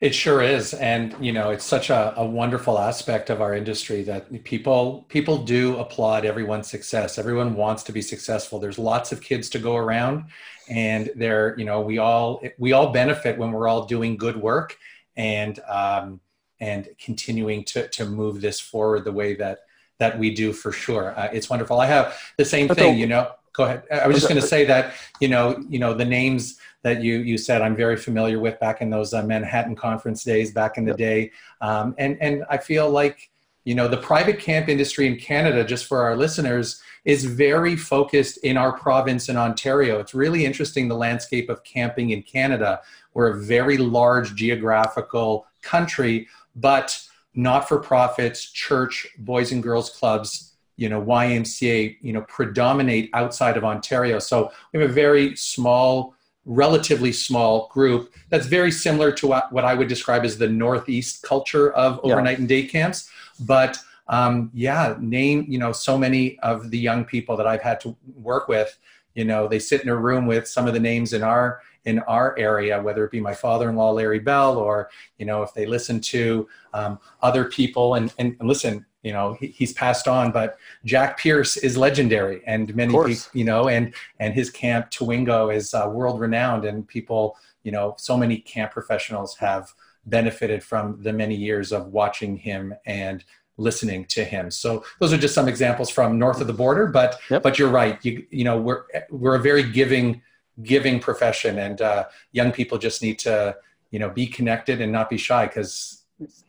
It 0.00 0.16
sure 0.16 0.42
is, 0.42 0.74
and 0.74 1.14
you 1.20 1.32
know, 1.32 1.50
it's 1.50 1.64
such 1.64 1.90
a, 1.90 2.12
a 2.16 2.26
wonderful 2.26 2.76
aspect 2.76 3.30
of 3.30 3.40
our 3.40 3.54
industry 3.54 4.02
that 4.04 4.44
people 4.44 5.06
people 5.08 5.38
do 5.38 5.76
applaud 5.76 6.24
everyone's 6.24 6.68
success. 6.68 7.18
Everyone 7.18 7.54
wants 7.54 7.84
to 7.84 7.92
be 7.92 8.02
successful. 8.02 8.58
There's 8.58 8.78
lots 8.78 9.10
of 9.10 9.20
kids 9.20 9.48
to 9.50 9.58
go 9.58 9.76
around, 9.76 10.26
and 10.68 11.10
they're 11.16 11.56
you 11.58 11.64
know 11.64 11.80
we 11.80 11.98
all 11.98 12.42
we 12.58 12.72
all 12.72 12.92
benefit 12.92 13.38
when 13.38 13.50
we're 13.50 13.66
all 13.66 13.86
doing 13.86 14.16
good 14.16 14.36
work. 14.36 14.76
And 15.16 15.58
um, 15.68 16.20
and 16.60 16.88
continuing 16.98 17.64
to, 17.64 17.88
to 17.88 18.04
move 18.04 18.40
this 18.40 18.60
forward 18.60 19.04
the 19.04 19.12
way 19.12 19.34
that 19.34 19.60
that 19.98 20.18
we 20.18 20.32
do 20.32 20.52
for 20.52 20.70
sure. 20.70 21.18
Uh, 21.18 21.28
it's 21.32 21.50
wonderful. 21.50 21.80
I 21.80 21.86
have 21.86 22.16
the 22.36 22.44
same 22.44 22.68
thing, 22.68 22.96
you 22.96 23.06
know. 23.06 23.32
Go 23.52 23.64
ahead. 23.64 23.82
I 23.90 24.06
was 24.06 24.16
just 24.16 24.28
going 24.28 24.40
to 24.40 24.46
say 24.46 24.64
that 24.66 24.94
you 25.20 25.28
know, 25.28 25.60
you 25.68 25.80
know, 25.80 25.92
the 25.92 26.04
names 26.04 26.58
that 26.82 27.02
you 27.02 27.18
you 27.18 27.36
said 27.36 27.60
I'm 27.62 27.74
very 27.74 27.96
familiar 27.96 28.38
with 28.38 28.58
back 28.60 28.80
in 28.80 28.90
those 28.90 29.12
uh, 29.12 29.22
Manhattan 29.24 29.74
conference 29.74 30.22
days 30.22 30.52
back 30.52 30.78
in 30.78 30.84
the 30.84 30.94
day, 30.94 31.32
um, 31.60 31.94
and 31.98 32.16
and 32.20 32.44
I 32.48 32.58
feel 32.58 32.88
like 32.88 33.30
you 33.64 33.74
know 33.74 33.88
the 33.88 33.96
private 33.96 34.38
camp 34.38 34.68
industry 34.68 35.08
in 35.08 35.16
Canada, 35.16 35.64
just 35.64 35.86
for 35.86 36.02
our 36.02 36.16
listeners, 36.16 36.80
is 37.04 37.24
very 37.24 37.74
focused 37.74 38.38
in 38.38 38.56
our 38.56 38.72
province 38.72 39.28
in 39.28 39.36
Ontario. 39.36 39.98
It's 39.98 40.14
really 40.14 40.44
interesting 40.44 40.86
the 40.86 40.94
landscape 40.94 41.48
of 41.48 41.64
camping 41.64 42.10
in 42.10 42.22
Canada. 42.22 42.80
We're 43.14 43.30
a 43.30 43.40
very 43.40 43.76
large 43.78 44.34
geographical 44.36 45.46
country, 45.62 46.28
but 46.56 47.00
not 47.34 47.68
for 47.68 47.78
profits, 47.78 48.50
church, 48.50 49.06
boys 49.18 49.52
and 49.52 49.62
girls 49.62 49.90
clubs, 49.90 50.54
you 50.76 50.88
know, 50.88 51.02
YMCA, 51.02 51.96
you 52.00 52.12
know, 52.12 52.22
predominate 52.22 53.10
outside 53.12 53.56
of 53.56 53.64
Ontario. 53.64 54.18
So 54.18 54.50
we 54.72 54.80
have 54.80 54.90
a 54.90 54.92
very 54.92 55.36
small, 55.36 56.14
relatively 56.44 57.12
small 57.12 57.68
group 57.68 58.14
that's 58.30 58.46
very 58.46 58.70
similar 58.70 59.12
to 59.12 59.26
what, 59.26 59.64
I 59.64 59.74
would 59.74 59.88
describe 59.88 60.24
as 60.24 60.38
the 60.38 60.48
Northeast 60.48 61.22
culture 61.22 61.72
of 61.72 62.00
overnight 62.02 62.38
yeah. 62.38 62.40
and 62.40 62.48
day 62.48 62.62
camps. 62.64 63.10
But 63.40 63.78
um, 64.08 64.50
yeah, 64.54 64.96
name, 64.98 65.44
you 65.48 65.58
know, 65.58 65.72
so 65.72 65.98
many 65.98 66.38
of 66.40 66.70
the 66.70 66.78
young 66.78 67.04
people 67.04 67.36
that 67.36 67.46
I've 67.46 67.62
had 67.62 67.80
to 67.82 67.96
work 68.16 68.48
with, 68.48 68.78
you 69.14 69.24
know, 69.24 69.48
they 69.48 69.58
sit 69.58 69.82
in 69.82 69.88
a 69.88 69.96
room 69.96 70.26
with 70.26 70.46
some 70.46 70.66
of 70.66 70.74
the 70.74 70.80
names 70.80 71.12
in 71.12 71.22
our 71.22 71.60
in 71.84 72.00
our 72.00 72.38
area, 72.38 72.80
whether 72.82 73.04
it 73.04 73.10
be 73.10 73.20
my 73.20 73.34
father-in-law 73.34 73.92
Larry 73.92 74.18
Bell, 74.18 74.58
or 74.58 74.90
you 75.18 75.26
know 75.26 75.42
if 75.42 75.54
they 75.54 75.66
listen 75.66 76.00
to 76.00 76.48
um, 76.74 76.98
other 77.22 77.46
people. 77.46 77.94
And, 77.94 78.12
and, 78.18 78.36
and 78.38 78.48
listen, 78.48 78.84
you 79.02 79.12
know 79.12 79.36
he, 79.40 79.48
he's 79.48 79.72
passed 79.72 80.06
on, 80.06 80.30
but 80.30 80.58
Jack 80.84 81.18
Pearse 81.20 81.56
is 81.56 81.76
legendary, 81.76 82.42
and 82.46 82.74
many 82.74 82.92
people, 82.92 83.14
you 83.32 83.44
know, 83.44 83.68
and 83.68 83.94
and 84.20 84.34
his 84.34 84.50
camp 84.50 84.90
Tawingo 84.90 85.54
is 85.54 85.74
uh, 85.74 85.88
world 85.90 86.20
renowned, 86.20 86.64
and 86.64 86.86
people, 86.86 87.36
you 87.62 87.72
know, 87.72 87.94
so 87.98 88.16
many 88.16 88.38
camp 88.38 88.72
professionals 88.72 89.36
have 89.38 89.72
benefited 90.06 90.62
from 90.62 91.02
the 91.02 91.12
many 91.12 91.34
years 91.34 91.72
of 91.72 91.88
watching 91.88 92.36
him 92.36 92.74
and 92.86 93.24
listening 93.58 94.06
to 94.06 94.24
him. 94.24 94.50
So 94.50 94.84
those 95.00 95.12
are 95.12 95.18
just 95.18 95.34
some 95.34 95.48
examples 95.48 95.90
from 95.90 96.18
north 96.18 96.40
of 96.40 96.46
the 96.46 96.52
border, 96.54 96.86
but 96.86 97.18
yep. 97.28 97.42
but 97.42 97.58
you're 97.58 97.68
right. 97.68 97.98
You 98.04 98.26
you 98.30 98.44
know 98.44 98.58
we're 98.58 98.84
we're 99.10 99.34
a 99.34 99.40
very 99.40 99.62
giving 99.62 100.22
giving 100.62 100.98
profession 100.98 101.58
and 101.58 101.80
uh, 101.80 102.04
young 102.32 102.52
people 102.52 102.78
just 102.78 103.02
need 103.02 103.18
to 103.18 103.56
you 103.90 103.98
know 103.98 104.10
be 104.10 104.26
connected 104.26 104.80
and 104.80 104.90
not 104.92 105.08
be 105.08 105.16
shy 105.16 105.46
because 105.46 106.04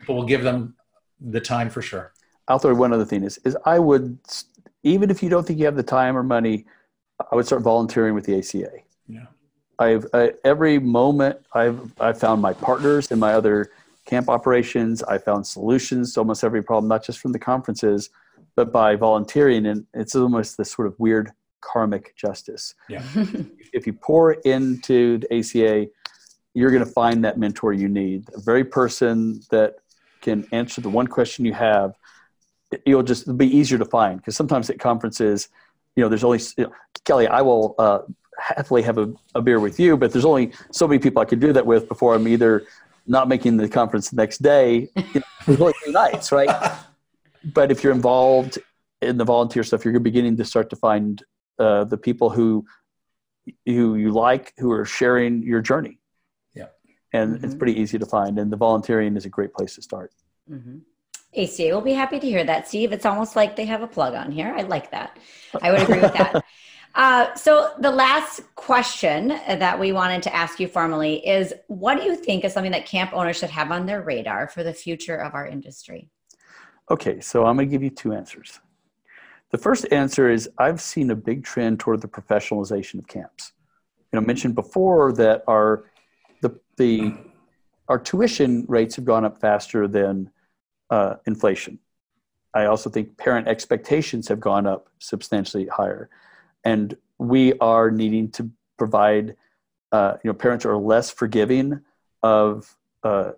we'll 0.07 0.23
give 0.23 0.43
them 0.43 0.75
the 1.21 1.39
time 1.39 1.69
for 1.69 1.81
sure 1.81 2.13
i'll 2.47 2.59
throw 2.59 2.73
one 2.73 2.93
other 2.93 3.05
thing 3.05 3.23
is, 3.23 3.37
is 3.45 3.55
i 3.65 3.77
would 3.77 4.17
even 4.83 5.09
if 5.09 5.21
you 5.21 5.29
don't 5.29 5.45
think 5.45 5.59
you 5.59 5.65
have 5.65 5.75
the 5.75 5.83
time 5.83 6.17
or 6.17 6.23
money 6.23 6.65
i 7.31 7.35
would 7.35 7.45
start 7.45 7.61
volunteering 7.61 8.13
with 8.13 8.25
the 8.25 8.35
aca 8.35 8.69
yeah 9.07 9.25
i've 9.79 10.05
I, 10.13 10.33
every 10.43 10.79
moment 10.79 11.37
i've 11.53 11.93
i've 11.99 12.19
found 12.19 12.41
my 12.41 12.53
partners 12.53 13.11
in 13.11 13.19
my 13.19 13.33
other 13.33 13.71
camp 14.09 14.29
operations 14.29 15.03
i 15.03 15.17
found 15.17 15.45
solutions 15.45 16.13
to 16.13 16.19
almost 16.19 16.43
every 16.43 16.63
problem 16.63 16.87
not 16.87 17.03
just 17.03 17.19
from 17.19 17.31
the 17.31 17.39
conferences 17.39 18.09
but 18.55 18.71
by 18.71 18.95
volunteering 18.95 19.65
and 19.67 19.85
it's 19.93 20.15
almost 20.15 20.57
this 20.57 20.71
sort 20.71 20.87
of 20.87 20.95
weird 20.99 21.31
karmic 21.61 22.15
justice. 22.15 22.75
Yeah. 22.87 23.03
if 23.73 23.85
you 23.87 23.93
pour 23.93 24.33
into 24.33 25.19
the 25.19 25.33
ACA, 25.33 25.87
you're 26.53 26.71
going 26.71 26.83
to 26.83 26.91
find 26.91 27.23
that 27.23 27.37
mentor 27.37 27.73
you 27.73 27.87
need, 27.87 28.25
the 28.27 28.41
very 28.41 28.63
person 28.63 29.41
that 29.51 29.75
can 30.21 30.47
answer 30.51 30.81
the 30.81 30.89
one 30.89 31.07
question 31.07 31.45
you 31.45 31.53
have. 31.53 31.95
You'll 32.85 33.03
just 33.03 33.37
be 33.37 33.47
easier 33.55 33.77
to 33.77 33.85
find 33.85 34.19
because 34.19 34.35
sometimes 34.35 34.69
at 34.69 34.79
conferences, 34.79 35.49
you 35.95 36.03
know, 36.03 36.09
there's 36.09 36.23
only 36.23 36.39
you 36.57 36.65
know, 36.65 36.73
Kelly. 37.03 37.27
I 37.27 37.41
will 37.41 37.75
uh, 37.79 37.99
happily 38.37 38.81
have 38.83 38.97
a, 38.97 39.11
a 39.35 39.41
beer 39.41 39.59
with 39.59 39.79
you, 39.79 39.97
but 39.97 40.11
there's 40.11 40.25
only 40.25 40.51
so 40.71 40.87
many 40.87 40.99
people 40.99 41.21
I 41.21 41.25
can 41.25 41.39
do 41.39 41.51
that 41.53 41.65
with 41.65 41.87
before 41.87 42.13
I'm 42.13 42.27
either 42.27 42.65
not 43.09 43.27
making 43.27 43.57
the 43.57 43.67
conference 43.67 44.09
the 44.09 44.15
next 44.15 44.37
day. 44.37 44.87
You 44.95 45.03
know, 45.15 45.21
there's 45.45 45.59
only 45.59 45.73
two 45.83 45.91
nights, 45.91 46.31
right? 46.31 46.79
but 47.43 47.71
if 47.71 47.83
you're 47.83 47.93
involved 47.93 48.59
in 49.01 49.17
the 49.17 49.25
volunteer 49.25 49.63
stuff, 49.63 49.83
you're 49.83 49.99
beginning 49.99 50.37
to 50.37 50.45
start 50.45 50.69
to 50.69 50.75
find 50.75 51.23
uh, 51.57 51.83
the 51.85 51.97
people 51.97 52.29
who 52.29 52.65
who 53.65 53.95
you 53.95 54.11
like 54.11 54.53
who 54.59 54.71
are 54.71 54.85
sharing 54.85 55.41
your 55.41 55.61
journey. 55.61 55.99
Yeah, 56.53 56.67
and 57.11 57.35
mm-hmm. 57.35 57.45
it's 57.45 57.55
pretty 57.55 57.79
easy 57.79 57.97
to 57.97 58.05
find, 58.05 58.37
and 58.37 58.51
the 58.51 58.57
volunteering 58.57 59.17
is 59.17 59.25
a 59.25 59.29
great 59.29 59.53
place 59.53 59.75
to 59.75 59.81
start. 59.81 60.13
Mm-hmm. 60.49 60.77
ACA 61.35 61.73
will 61.73 61.81
be 61.81 61.93
happy 61.93 62.19
to 62.19 62.27
hear 62.27 62.43
that, 62.43 62.67
Steve. 62.67 62.91
It's 62.91 63.05
almost 63.05 63.35
like 63.35 63.55
they 63.55 63.65
have 63.65 63.81
a 63.81 63.87
plug 63.87 64.13
on 64.13 64.31
here. 64.31 64.53
I 64.55 64.63
like 64.63 64.91
that. 64.91 65.17
I 65.61 65.71
would 65.71 65.81
agree 65.81 66.01
with 66.01 66.13
that. 66.13 66.43
Uh, 66.95 67.33
so, 67.35 67.73
the 67.79 67.91
last 67.91 68.41
question 68.55 69.27
that 69.27 69.79
we 69.79 69.91
wanted 69.91 70.23
to 70.23 70.35
ask 70.35 70.59
you 70.59 70.67
formally 70.67 71.25
is 71.27 71.53
what 71.67 71.99
do 71.99 72.03
you 72.03 72.15
think 72.15 72.43
is 72.43 72.51
something 72.51 72.71
that 72.71 72.85
camp 72.85 73.13
owners 73.13 73.37
should 73.37 73.49
have 73.49 73.71
on 73.71 73.85
their 73.85 74.01
radar 74.01 74.47
for 74.47 74.63
the 74.63 74.73
future 74.73 75.15
of 75.15 75.33
our 75.35 75.45
industry? 75.45 76.09
Okay, 76.89 77.19
so 77.19 77.45
I'm 77.45 77.55
going 77.55 77.69
to 77.69 77.71
give 77.71 77.83
you 77.83 77.91
two 77.91 78.13
answers. 78.13 78.59
The 79.51 79.57
first 79.57 79.85
answer 79.91 80.29
is 80.29 80.49
I've 80.57 80.81
seen 80.81 81.11
a 81.11 81.15
big 81.15 81.43
trend 81.43 81.79
toward 81.79 82.01
the 82.01 82.07
professionalization 82.07 82.99
of 82.99 83.07
camps. 83.07 83.53
You 84.11 84.19
know, 84.19 84.23
I 84.23 84.25
mentioned 84.25 84.55
before 84.55 85.13
that 85.13 85.43
our 85.47 85.85
the 86.41 86.59
the 86.77 87.13
our 87.87 87.99
tuition 87.99 88.65
rates 88.67 88.95
have 88.95 89.05
gone 89.05 89.25
up 89.25 89.39
faster 89.39 89.87
than 89.87 90.31
uh, 90.89 91.15
inflation. 91.25 91.79
I 92.53 92.65
also 92.65 92.89
think 92.89 93.17
parent 93.17 93.47
expectations 93.47 94.27
have 94.27 94.39
gone 94.39 94.65
up 94.65 94.89
substantially 94.99 95.67
higher. 95.67 96.09
And 96.63 96.95
we 97.17 97.53
are 97.59 97.91
needing 97.91 98.31
to 98.31 98.49
provide 98.77 99.35
uh, 99.91 100.13
you 100.23 100.29
know 100.29 100.33
parents 100.33 100.65
are 100.65 100.77
less 100.77 101.09
forgiving 101.09 101.81
of 102.23 102.75
uh, 103.03 103.31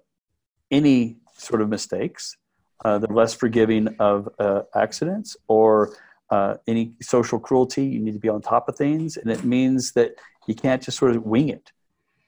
any 0.70 1.18
sort 1.34 1.62
of 1.62 1.70
mistakes. 1.70 2.38
Uh, 2.84 2.98
they're 2.98 3.16
less 3.16 3.34
forgiving 3.34 3.96
of 4.00 4.28
uh, 4.40 4.62
accidents 4.76 5.38
or 5.48 5.96
uh, 6.30 6.56
any 6.68 6.94
social 7.02 7.40
cruelty. 7.40 7.86
You 7.86 8.00
need 8.00 8.14
to 8.14 8.20
be 8.20 8.30
on 8.30 8.42
top 8.42 8.70
of 8.70 8.76
things 8.76 9.18
and 9.18 9.30
it 9.30 9.44
means 9.44 9.92
that 9.94 10.16
you 10.48 10.56
can't 10.56 10.82
just 10.82 10.98
sort 10.98 11.16
of 11.16 11.24
wing 11.24 11.50
it. 11.50 11.72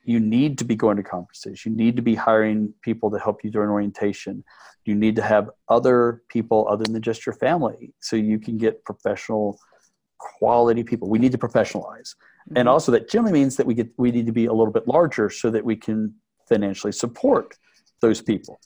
You 0.03 0.19
need 0.19 0.57
to 0.57 0.65
be 0.65 0.75
going 0.75 0.97
to 0.97 1.03
conferences. 1.03 1.65
You 1.65 1.71
need 1.71 1.95
to 1.95 2.01
be 2.01 2.13
hiring 2.13 2.73
people 2.81 3.09
to 3.11 3.17
help 3.17 3.43
you 3.43 3.49
during 3.49 3.69
orientation. 3.69 4.43
You 4.85 4.95
need 4.95 5.15
to 5.15 5.21
have 5.21 5.49
other 5.69 6.23
people 6.27 6.67
other 6.69 6.83
than 6.83 7.01
just 7.01 7.25
your 7.25 7.33
family 7.33 7.93
so 8.01 8.17
you 8.17 8.37
can 8.37 8.57
get 8.57 8.83
professional 8.83 9.57
quality 10.39 10.83
people 10.83 11.09
we 11.09 11.19
need 11.19 11.31
to 11.31 11.37
professionalize 11.37 12.15
mm-hmm. 12.15 12.57
and 12.57 12.69
also 12.69 12.91
that 12.91 13.09
generally 13.09 13.33
means 13.33 13.55
that 13.55 13.65
we 13.65 13.73
get 13.73 13.89
we 13.97 14.11
need 14.11 14.25
to 14.25 14.31
be 14.31 14.45
a 14.45 14.53
little 14.53 14.73
bit 14.73 14.87
larger 14.87 15.29
so 15.29 15.49
that 15.49 15.63
we 15.63 15.75
can 15.75 16.13
financially 16.47 16.91
support 16.93 17.57
those 18.01 18.21
people 18.21 18.59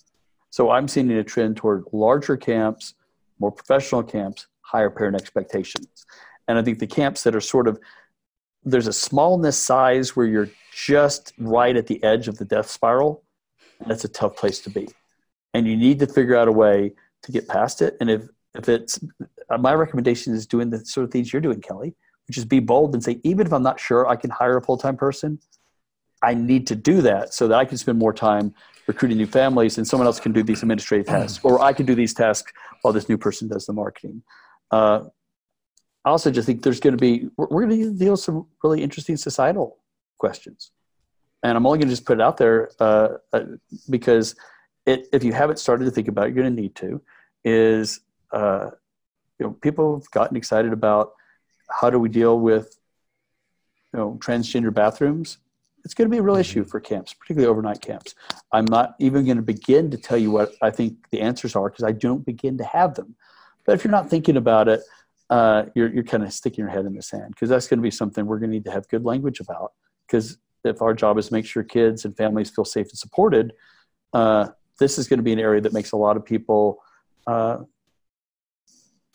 so 0.49 0.71
i'm 0.71 0.87
seeing 0.87 1.11
a 1.11 1.23
trend 1.23 1.57
toward 1.57 1.83
larger 1.91 2.37
camps 2.37 2.93
more 3.39 3.51
professional 3.51 4.03
camps 4.03 4.47
higher 4.61 4.89
parent 4.89 5.15
expectations 5.15 6.05
and 6.47 6.57
i 6.57 6.61
think 6.61 6.79
the 6.79 6.87
camps 6.87 7.23
that 7.23 7.35
are 7.35 7.41
sort 7.41 7.67
of 7.67 7.79
there's 8.67 8.87
a 8.87 8.93
smallness 8.93 9.57
size 9.57 10.15
where 10.15 10.25
you're 10.25 10.49
just 10.73 11.33
right 11.37 11.75
at 11.75 11.87
the 11.87 12.03
edge 12.03 12.27
of 12.27 12.37
the 12.37 12.45
death 12.45 12.69
spiral, 12.69 13.23
that's 13.87 14.03
a 14.03 14.09
tough 14.09 14.35
place 14.35 14.59
to 14.59 14.69
be. 14.69 14.87
And 15.53 15.65
you 15.65 15.77
need 15.77 15.99
to 15.99 16.07
figure 16.07 16.35
out 16.35 16.47
a 16.47 16.51
way 16.51 16.93
to 17.23 17.31
get 17.31 17.47
past 17.47 17.81
it. 17.81 17.95
And 18.01 18.09
if, 18.09 18.27
if 18.53 18.67
it's, 18.67 18.99
my 19.59 19.73
recommendation 19.73 20.33
is 20.33 20.45
doing 20.45 20.69
the 20.69 20.85
sort 20.85 21.05
of 21.05 21.11
things 21.11 21.31
you're 21.31 21.41
doing, 21.41 21.61
Kelly, 21.61 21.95
which 22.27 22.37
is 22.37 22.45
be 22.45 22.59
bold 22.59 22.93
and 22.93 23.03
say, 23.03 23.19
even 23.23 23.47
if 23.47 23.53
I'm 23.53 23.63
not 23.63 23.79
sure 23.79 24.07
I 24.07 24.15
can 24.15 24.29
hire 24.29 24.57
a 24.57 24.61
full 24.61 24.77
time 24.77 24.97
person, 24.97 25.39
I 26.21 26.33
need 26.33 26.67
to 26.67 26.75
do 26.75 27.01
that 27.01 27.33
so 27.33 27.47
that 27.47 27.57
I 27.57 27.65
can 27.65 27.77
spend 27.77 27.97
more 27.99 28.13
time 28.13 28.53
recruiting 28.87 29.17
new 29.17 29.27
families 29.27 29.77
and 29.77 29.87
someone 29.87 30.07
else 30.07 30.19
can 30.19 30.31
do 30.31 30.43
these 30.43 30.61
administrative 30.61 31.07
tasks, 31.07 31.43
or 31.43 31.61
I 31.61 31.73
can 31.73 31.85
do 31.85 31.93
these 31.93 32.13
tasks 32.13 32.51
while 32.81 32.93
this 32.93 33.07
new 33.07 33.17
person 33.17 33.47
does 33.47 33.65
the 33.65 33.73
marketing. 33.73 34.23
Uh, 34.71 35.01
I 36.05 36.09
also 36.09 36.31
just 36.31 36.45
think 36.45 36.63
there's 36.63 36.79
going 36.79 36.95
to 36.95 36.97
be, 36.97 37.29
we're, 37.37 37.47
we're 37.47 37.65
going 37.67 37.81
to 37.81 37.93
deal 37.93 38.11
with 38.11 38.21
some 38.21 38.47
really 38.63 38.81
interesting 38.81 39.17
societal 39.17 39.77
questions. 40.17 40.71
And 41.43 41.57
I'm 41.57 41.65
only 41.65 41.79
going 41.79 41.89
to 41.89 41.93
just 41.93 42.05
put 42.05 42.19
it 42.19 42.21
out 42.21 42.37
there 42.37 42.71
uh, 42.79 43.09
uh, 43.33 43.41
because 43.89 44.35
it, 44.85 45.07
if 45.11 45.23
you 45.23 45.33
haven't 45.33 45.59
started 45.59 45.85
to 45.85 45.91
think 45.91 46.07
about 46.07 46.27
it, 46.27 46.33
you're 46.33 46.43
going 46.43 46.55
to 46.55 46.61
need 46.61 46.75
to. 46.75 47.01
Is 47.43 47.99
uh, 48.31 48.71
you 49.39 49.45
know 49.45 49.53
people 49.61 49.99
have 49.99 50.09
gotten 50.11 50.37
excited 50.37 50.73
about 50.73 51.13
how 51.69 51.89
do 51.89 51.99
we 51.99 52.09
deal 52.09 52.39
with 52.39 52.79
you 53.93 53.99
know 53.99 54.17
transgender 54.19 54.73
bathrooms. 54.73 55.37
It's 55.85 55.93
going 55.93 56.09
to 56.09 56.11
be 56.11 56.17
a 56.17 56.21
real 56.21 56.33
mm-hmm. 56.33 56.41
issue 56.41 56.65
for 56.65 56.79
camps, 56.79 57.13
particularly 57.13 57.49
overnight 57.49 57.81
camps. 57.81 58.13
I'm 58.51 58.65
not 58.65 58.95
even 58.99 59.25
going 59.25 59.37
to 59.37 59.43
begin 59.43 59.89
to 59.91 59.97
tell 59.97 60.17
you 60.17 60.31
what 60.31 60.53
I 60.61 60.69
think 60.69 60.97
the 61.11 61.21
answers 61.21 61.55
are 61.55 61.69
because 61.69 61.85
I 61.85 61.93
don't 61.93 62.25
begin 62.25 62.57
to 62.57 62.65
have 62.65 62.95
them. 62.95 63.15
But 63.65 63.75
if 63.75 63.83
you're 63.83 63.91
not 63.91 64.09
thinking 64.09 64.35
about 64.35 64.67
it, 64.67 64.81
uh, 65.29 65.65
you're, 65.75 65.93
you're 65.93 66.03
kind 66.03 66.23
of 66.23 66.33
sticking 66.33 66.63
your 66.63 66.69
head 66.69 66.85
in 66.85 66.93
the 66.93 67.01
sand 67.01 67.29
because 67.29 67.49
that's 67.49 67.67
going 67.67 67.79
to 67.79 67.83
be 67.83 67.91
something 67.91 68.25
we're 68.25 68.39
going 68.39 68.49
to 68.49 68.55
need 68.55 68.65
to 68.65 68.71
have 68.71 68.87
good 68.89 69.05
language 69.05 69.39
about 69.39 69.73
because 70.05 70.37
if 70.63 70.81
our 70.81 70.93
job 70.93 71.17
is 71.17 71.27
to 71.27 71.33
make 71.33 71.45
sure 71.45 71.63
kids 71.63 72.05
and 72.05 72.15
families 72.15 72.49
feel 72.49 72.65
safe 72.65 72.87
and 72.89 72.97
supported, 72.97 73.53
uh, 74.13 74.47
this 74.79 74.97
is 74.97 75.07
going 75.07 75.19
to 75.19 75.23
be 75.23 75.33
an 75.33 75.39
area 75.39 75.61
that 75.61 75.73
makes 75.73 75.91
a 75.91 75.97
lot 75.97 76.17
of 76.17 76.25
people 76.25 76.81
uh, 77.27 77.57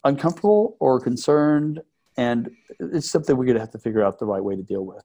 uncomfortable 0.04 0.76
or 0.80 1.00
concerned, 1.00 1.80
and 2.16 2.50
it's 2.78 3.10
something 3.10 3.36
we're 3.36 3.44
going 3.44 3.54
to 3.56 3.60
have 3.60 3.70
to 3.70 3.78
figure 3.78 4.02
out 4.02 4.18
the 4.18 4.26
right 4.26 4.42
way 4.42 4.56
to 4.56 4.62
deal 4.62 4.84
with. 4.84 5.04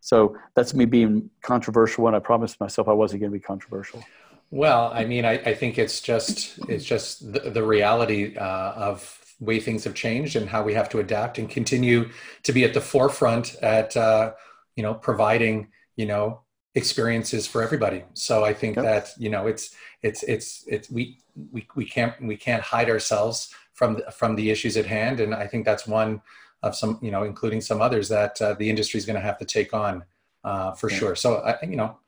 So 0.00 0.36
that's 0.54 0.72
me 0.74 0.84
being 0.84 1.30
controversial, 1.42 2.06
and 2.06 2.14
I 2.14 2.20
promised 2.20 2.60
myself 2.60 2.88
I 2.88 2.92
wasn't 2.92 3.20
going 3.20 3.32
to 3.32 3.38
be 3.38 3.42
controversial. 3.42 4.04
Well, 4.50 4.92
I 4.94 5.04
mean, 5.04 5.24
I, 5.24 5.32
I 5.32 5.54
think 5.54 5.78
it's 5.78 6.00
just 6.00 6.58
it's 6.68 6.84
just 6.84 7.32
the, 7.32 7.50
the 7.50 7.64
reality 7.64 8.36
uh, 8.36 8.72
of 8.72 9.20
way 9.40 9.60
things 9.60 9.84
have 9.84 9.94
changed 9.94 10.36
and 10.36 10.48
how 10.48 10.62
we 10.62 10.74
have 10.74 10.88
to 10.90 10.98
adapt 10.98 11.38
and 11.38 11.50
continue 11.50 12.08
to 12.42 12.52
be 12.52 12.64
at 12.64 12.72
the 12.72 12.80
forefront 12.80 13.56
at 13.56 13.96
uh, 13.96 14.32
you 14.76 14.82
know 14.82 14.94
providing 14.94 15.68
you 15.96 16.06
know 16.06 16.40
experiences 16.74 17.46
for 17.46 17.62
everybody 17.62 18.04
so 18.12 18.44
i 18.44 18.52
think 18.52 18.76
yep. 18.76 18.84
that 18.84 19.08
you 19.18 19.30
know 19.30 19.46
it's 19.46 19.74
it's 20.02 20.22
it's 20.24 20.64
it's 20.66 20.90
we 20.90 21.18
we, 21.52 21.66
we 21.74 21.84
can't 21.84 22.20
we 22.22 22.36
can't 22.36 22.62
hide 22.62 22.90
ourselves 22.90 23.54
from 23.76 23.94
the, 23.94 24.10
from 24.10 24.34
the 24.34 24.50
issues 24.50 24.76
at 24.76 24.86
hand. 24.86 25.20
And 25.20 25.32
i 25.34 25.46
think 25.46 25.64
that's 25.64 25.86
one 25.86 26.20
of 26.62 26.74
some 26.74 26.98
you 27.00 27.10
know 27.10 27.22
including 27.22 27.60
some 27.60 27.80
others 27.80 28.08
that 28.08 28.40
uh, 28.42 28.54
the 28.54 28.68
industry 28.68 28.98
is 28.98 29.06
going 29.06 29.14
to 29.14 29.22
have 29.22 29.38
to 29.38 29.44
take 29.44 29.72
on 29.72 30.04
uh, 30.44 30.72
for 30.72 30.90
yeah. 30.90 30.98
sure. 30.98 31.14
So 31.14 31.36
i 31.36 31.56
you 31.62 31.76
know 31.76 31.98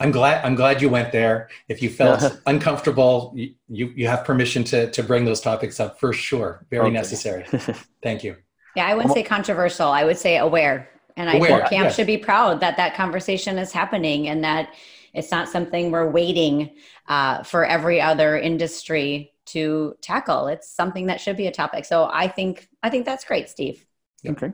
i'm 0.00 0.10
glad 0.10 0.44
i'm 0.44 0.54
glad 0.54 0.82
you 0.82 0.90
went 0.90 1.12
there. 1.12 1.48
If 1.68 1.80
you 1.82 1.88
felt 1.88 2.40
uncomfortable 2.46 3.32
you, 3.34 3.54
you, 3.68 3.92
you 3.96 4.06
have 4.08 4.24
permission 4.24 4.64
to 4.64 4.90
to 4.90 5.02
bring 5.02 5.24
those 5.24 5.40
topics 5.40 5.80
up 5.80 5.98
for 5.98 6.12
sure. 6.12 6.66
Very 6.70 6.86
okay. 6.86 6.92
necessary. 6.92 7.44
Thank 8.02 8.24
you. 8.24 8.36
Yeah 8.76 8.86
i 8.86 8.94
wouldn't 8.94 9.14
say 9.14 9.22
controversial. 9.22 9.88
I 9.88 10.04
would 10.04 10.18
say 10.18 10.36
aware. 10.38 10.88
And 11.16 11.28
I 11.28 11.38
think 11.38 11.60
camp 11.68 11.84
yes. 11.84 11.94
should 11.94 12.06
be 12.06 12.16
proud 12.16 12.60
that 12.60 12.78
that 12.78 12.94
conversation 12.94 13.58
is 13.58 13.70
happening 13.70 14.28
and 14.28 14.42
that 14.44 14.74
it's 15.12 15.30
not 15.30 15.46
something 15.46 15.90
we're 15.90 16.10
waiting 16.10 16.70
uh, 17.06 17.42
for 17.42 17.66
every 17.66 18.00
other 18.00 18.38
industry 18.38 19.31
to 19.46 19.94
tackle. 20.00 20.46
It's 20.46 20.70
something 20.70 21.06
that 21.06 21.20
should 21.20 21.36
be 21.36 21.46
a 21.46 21.52
topic. 21.52 21.84
So 21.84 22.08
I 22.12 22.28
think 22.28 22.68
I 22.82 22.90
think 22.90 23.04
that's 23.04 23.24
great, 23.24 23.48
Steve. 23.48 23.84
Okay. 24.26 24.52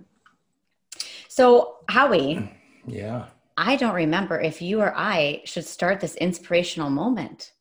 So 1.29 1.77
Howie. 1.89 2.55
Yeah. 2.91 3.27
I 3.59 3.77
don't 3.77 3.95
remember 3.95 4.41
if 4.41 4.63
you 4.63 4.81
or 4.81 4.95
I 4.97 5.43
should 5.45 5.67
start 5.67 6.01
this 6.01 6.15
inspirational 6.15 6.89
moment. 6.89 7.53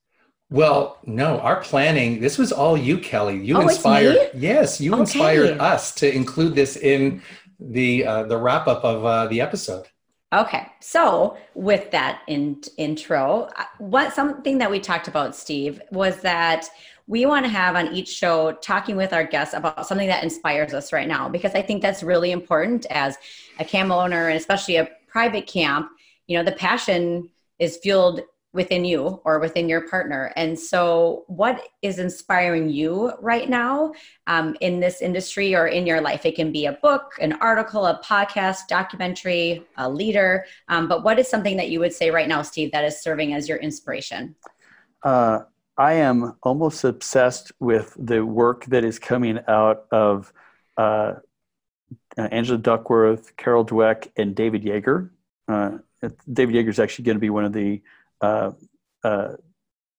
Well, 0.49 0.99
no, 1.03 1.39
our 1.39 1.59
planning, 1.61 2.21
this 2.21 2.37
was 2.37 2.53
all 2.53 2.77
you, 2.77 2.99
Kelly. 2.99 3.43
You 3.43 3.57
oh, 3.57 3.61
inspired, 3.61 4.29
yes, 4.33 4.79
you 4.79 4.93
okay. 4.93 5.01
inspired 5.01 5.59
us 5.59 5.93
to 5.95 6.09
include 6.09 6.55
this 6.55 6.77
in 6.77 7.21
the 7.59 8.05
uh, 8.05 8.23
the 8.23 8.37
wrap 8.37 8.67
up 8.67 8.85
of 8.85 9.03
uh, 9.03 9.27
the 9.27 9.41
episode. 9.41 9.87
Okay, 10.33 10.67
so 10.81 11.37
with 11.53 11.91
that 11.91 12.21
in, 12.27 12.61
intro, 12.77 13.49
uh, 13.57 13.63
what 13.79 14.13
something 14.13 14.57
that 14.57 14.69
we 14.69 14.79
talked 14.79 15.07
about, 15.07 15.35
Steve, 15.35 15.81
was 15.91 16.17
that 16.21 16.69
we 17.07 17.25
want 17.25 17.45
to 17.45 17.49
have 17.49 17.75
on 17.75 17.93
each 17.93 18.09
show 18.09 18.51
talking 18.61 18.97
with 18.97 19.13
our 19.13 19.23
guests 19.23 19.53
about 19.53 19.87
something 19.87 20.07
that 20.07 20.23
inspires 20.23 20.73
us 20.73 20.91
right 20.91 21.07
now 21.07 21.29
because 21.29 21.55
I 21.55 21.61
think 21.61 21.81
that's 21.81 22.03
really 22.03 22.31
important 22.31 22.85
as 22.89 23.17
a 23.59 23.65
camp 23.65 23.91
owner 23.91 24.27
and 24.27 24.37
especially 24.37 24.75
a 24.75 24.89
private 25.07 25.47
camp. 25.47 25.89
You 26.27 26.37
know, 26.37 26.43
the 26.43 26.51
passion 26.51 27.29
is 27.59 27.77
fueled 27.77 28.21
within 28.53 28.83
you 28.83 29.21
or 29.23 29.39
within 29.39 29.69
your 29.69 29.87
partner. 29.87 30.33
And 30.35 30.59
so, 30.59 31.23
what 31.27 31.69
is 31.81 31.99
inspiring 31.99 32.69
you 32.69 33.13
right 33.21 33.49
now 33.49 33.93
um, 34.25 34.57
in 34.61 34.79
this 34.79 35.01
industry 35.01 35.55
or 35.55 35.67
in 35.67 35.87
your 35.87 36.01
life? 36.01 36.25
It 36.25 36.35
can 36.35 36.51
be 36.51 36.65
a 36.65 36.73
book, 36.73 37.13
an 37.21 37.33
article, 37.33 37.85
a 37.85 38.01
podcast, 38.03 38.67
documentary, 38.67 39.65
a 39.77 39.89
leader. 39.89 40.45
Um, 40.67 40.87
but 40.87 41.03
what 41.03 41.19
is 41.19 41.29
something 41.29 41.55
that 41.57 41.69
you 41.69 41.79
would 41.79 41.93
say 41.93 42.09
right 42.09 42.27
now, 42.27 42.41
Steve, 42.41 42.71
that 42.71 42.83
is 42.83 43.01
serving 43.01 43.33
as 43.33 43.47
your 43.47 43.59
inspiration? 43.59 44.35
Uh, 45.03 45.41
I 45.77 45.93
am 45.93 46.33
almost 46.41 46.83
obsessed 46.83 47.51
with 47.59 47.95
the 47.99 48.25
work 48.25 48.65
that 48.65 48.83
is 48.83 48.97
coming 48.97 49.39
out 49.47 49.85
of 49.91 50.33
uh, 50.75 51.13
Angela 52.17 52.57
Duckworth, 52.57 53.35
Carol 53.37 53.63
Dweck, 53.63 54.09
and 54.17 54.35
David 54.35 54.63
Yeager. 54.63 55.11
Uh, 55.47 55.77
David 56.31 56.55
Yeager 56.55 56.69
is 56.69 56.79
actually 56.79 57.05
going 57.05 57.17
to 57.17 57.21
be 57.21 57.29
one 57.29 57.45
of 57.45 57.53
the 57.53 57.81
uh, 58.21 58.51
uh, 59.03 59.33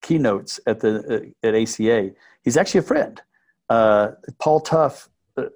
keynotes 0.01 0.59
at 0.67 0.81
the 0.81 1.33
uh, 1.43 1.47
at 1.47 1.55
ACA. 1.55 2.11
He's 2.43 2.57
actually 2.57 2.79
a 2.79 2.83
friend. 2.83 3.21
Uh, 3.69 4.11
Paul 4.39 4.65
uh, 4.71 4.89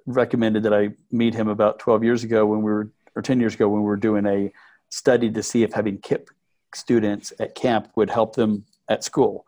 recommended 0.06 0.62
that 0.62 0.72
I 0.72 0.90
meet 1.10 1.34
him 1.34 1.48
about 1.48 1.78
12 1.80 2.04
years 2.04 2.24
ago 2.24 2.46
when 2.46 2.62
we 2.62 2.70
were, 2.70 2.90
or 3.14 3.22
10 3.22 3.40
years 3.40 3.54
ago 3.54 3.68
when 3.68 3.82
we 3.82 3.86
were 3.86 3.96
doing 3.96 4.24
a 4.26 4.52
study 4.88 5.30
to 5.30 5.42
see 5.42 5.64
if 5.64 5.72
having 5.72 5.98
KIPP 5.98 6.28
students 6.74 7.32
at 7.38 7.54
camp 7.54 7.90
would 7.96 8.10
help 8.10 8.36
them 8.36 8.64
at 8.88 9.04
school. 9.04 9.44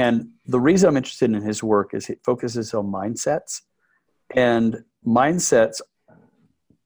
And 0.00 0.14
the 0.44 0.60
reason 0.60 0.88
I'm 0.88 0.96
interested 0.96 1.30
in 1.30 1.40
his 1.40 1.62
work 1.62 1.94
is 1.94 2.10
it 2.10 2.20
focuses 2.22 2.74
on 2.74 2.86
mindsets, 2.98 3.62
and 4.34 4.84
mindsets 5.06 5.80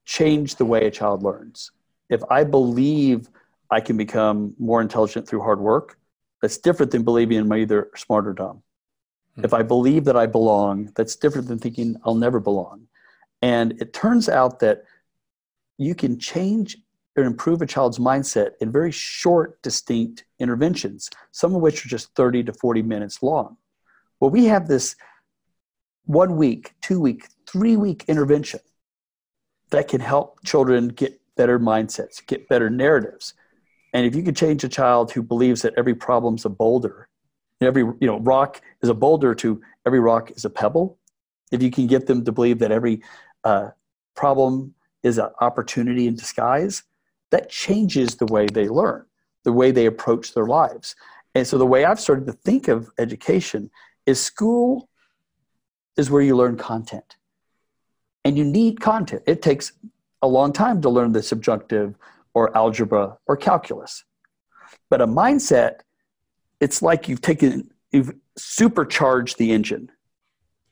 change 0.04 0.56
the 0.56 0.64
way 0.64 0.86
a 0.86 0.90
child 0.90 1.22
learns. 1.22 1.72
If 2.08 2.22
I 2.30 2.44
believe 2.44 3.28
I 3.70 3.80
can 3.80 3.96
become 3.96 4.54
more 4.58 4.80
intelligent 4.80 5.28
through 5.28 5.42
hard 5.42 5.60
work. 5.60 5.98
That's 6.42 6.58
different 6.58 6.90
than 6.92 7.04
believing 7.04 7.38
I'm 7.38 7.52
either 7.52 7.90
smart 7.94 8.26
or 8.26 8.32
dumb. 8.32 8.62
Mm-hmm. 9.32 9.44
If 9.44 9.54
I 9.54 9.62
believe 9.62 10.04
that 10.06 10.16
I 10.16 10.26
belong, 10.26 10.92
that's 10.96 11.16
different 11.16 11.48
than 11.48 11.58
thinking 11.58 11.96
I'll 12.04 12.14
never 12.14 12.40
belong. 12.40 12.88
And 13.42 13.80
it 13.80 13.92
turns 13.92 14.28
out 14.28 14.58
that 14.60 14.84
you 15.78 15.94
can 15.94 16.18
change 16.18 16.78
or 17.16 17.24
improve 17.24 17.62
a 17.62 17.66
child's 17.66 17.98
mindset 17.98 18.52
in 18.60 18.72
very 18.72 18.92
short, 18.92 19.62
distinct 19.62 20.24
interventions, 20.40 21.08
some 21.32 21.54
of 21.54 21.60
which 21.60 21.84
are 21.84 21.88
just 21.88 22.14
30 22.14 22.44
to 22.44 22.52
40 22.52 22.82
minutes 22.82 23.22
long. 23.22 23.56
Well, 24.18 24.30
we 24.30 24.46
have 24.46 24.68
this 24.68 24.96
one 26.04 26.36
week, 26.36 26.74
two 26.80 27.00
week, 27.00 27.28
three 27.46 27.76
week 27.76 28.04
intervention 28.08 28.60
that 29.70 29.88
can 29.88 30.00
help 30.00 30.42
children 30.44 30.88
get 30.88 31.20
better 31.36 31.58
mindsets, 31.58 32.26
get 32.26 32.48
better 32.48 32.68
narratives. 32.68 33.34
And 33.92 34.06
if 34.06 34.14
you 34.14 34.22
could 34.22 34.36
change 34.36 34.62
a 34.64 34.68
child 34.68 35.12
who 35.12 35.22
believes 35.22 35.62
that 35.62 35.74
every 35.76 35.94
problem's 35.94 36.44
a 36.44 36.48
boulder, 36.48 37.08
every 37.60 37.82
you 37.82 38.06
know 38.06 38.18
rock 38.20 38.60
is 38.82 38.88
a 38.88 38.94
boulder 38.94 39.34
to 39.36 39.60
every 39.86 40.00
rock 40.00 40.30
is 40.32 40.44
a 40.44 40.50
pebble, 40.50 40.98
if 41.50 41.62
you 41.62 41.70
can 41.70 41.86
get 41.86 42.06
them 42.06 42.24
to 42.24 42.32
believe 42.32 42.58
that 42.60 42.72
every 42.72 43.02
uh, 43.44 43.70
problem 44.14 44.74
is 45.02 45.18
an 45.18 45.30
opportunity 45.40 46.06
in 46.06 46.14
disguise, 46.14 46.82
that 47.30 47.48
changes 47.48 48.16
the 48.16 48.26
way 48.26 48.46
they 48.46 48.68
learn, 48.68 49.04
the 49.44 49.52
way 49.52 49.70
they 49.70 49.86
approach 49.86 50.34
their 50.34 50.46
lives. 50.46 50.94
And 51.34 51.46
so 51.46 51.58
the 51.58 51.66
way 51.66 51.84
I've 51.84 52.00
started 52.00 52.26
to 52.26 52.32
think 52.32 52.68
of 52.68 52.90
education 52.98 53.70
is 54.06 54.20
school 54.20 54.88
is 55.96 56.10
where 56.10 56.22
you 56.22 56.36
learn 56.36 56.56
content. 56.56 57.16
And 58.24 58.36
you 58.36 58.44
need 58.44 58.80
content. 58.80 59.22
It 59.26 59.42
takes 59.42 59.72
a 60.22 60.28
long 60.28 60.52
time 60.52 60.82
to 60.82 60.90
learn 60.90 61.12
the 61.12 61.22
subjunctive 61.22 61.94
or 62.34 62.54
algebra 62.56 63.16
or 63.26 63.36
calculus. 63.36 64.04
But 64.88 65.00
a 65.00 65.06
mindset, 65.06 65.80
it's 66.60 66.82
like 66.82 67.08
you've 67.08 67.22
taken, 67.22 67.70
you've 67.92 68.12
supercharged 68.36 69.38
the 69.38 69.52
engine. 69.52 69.90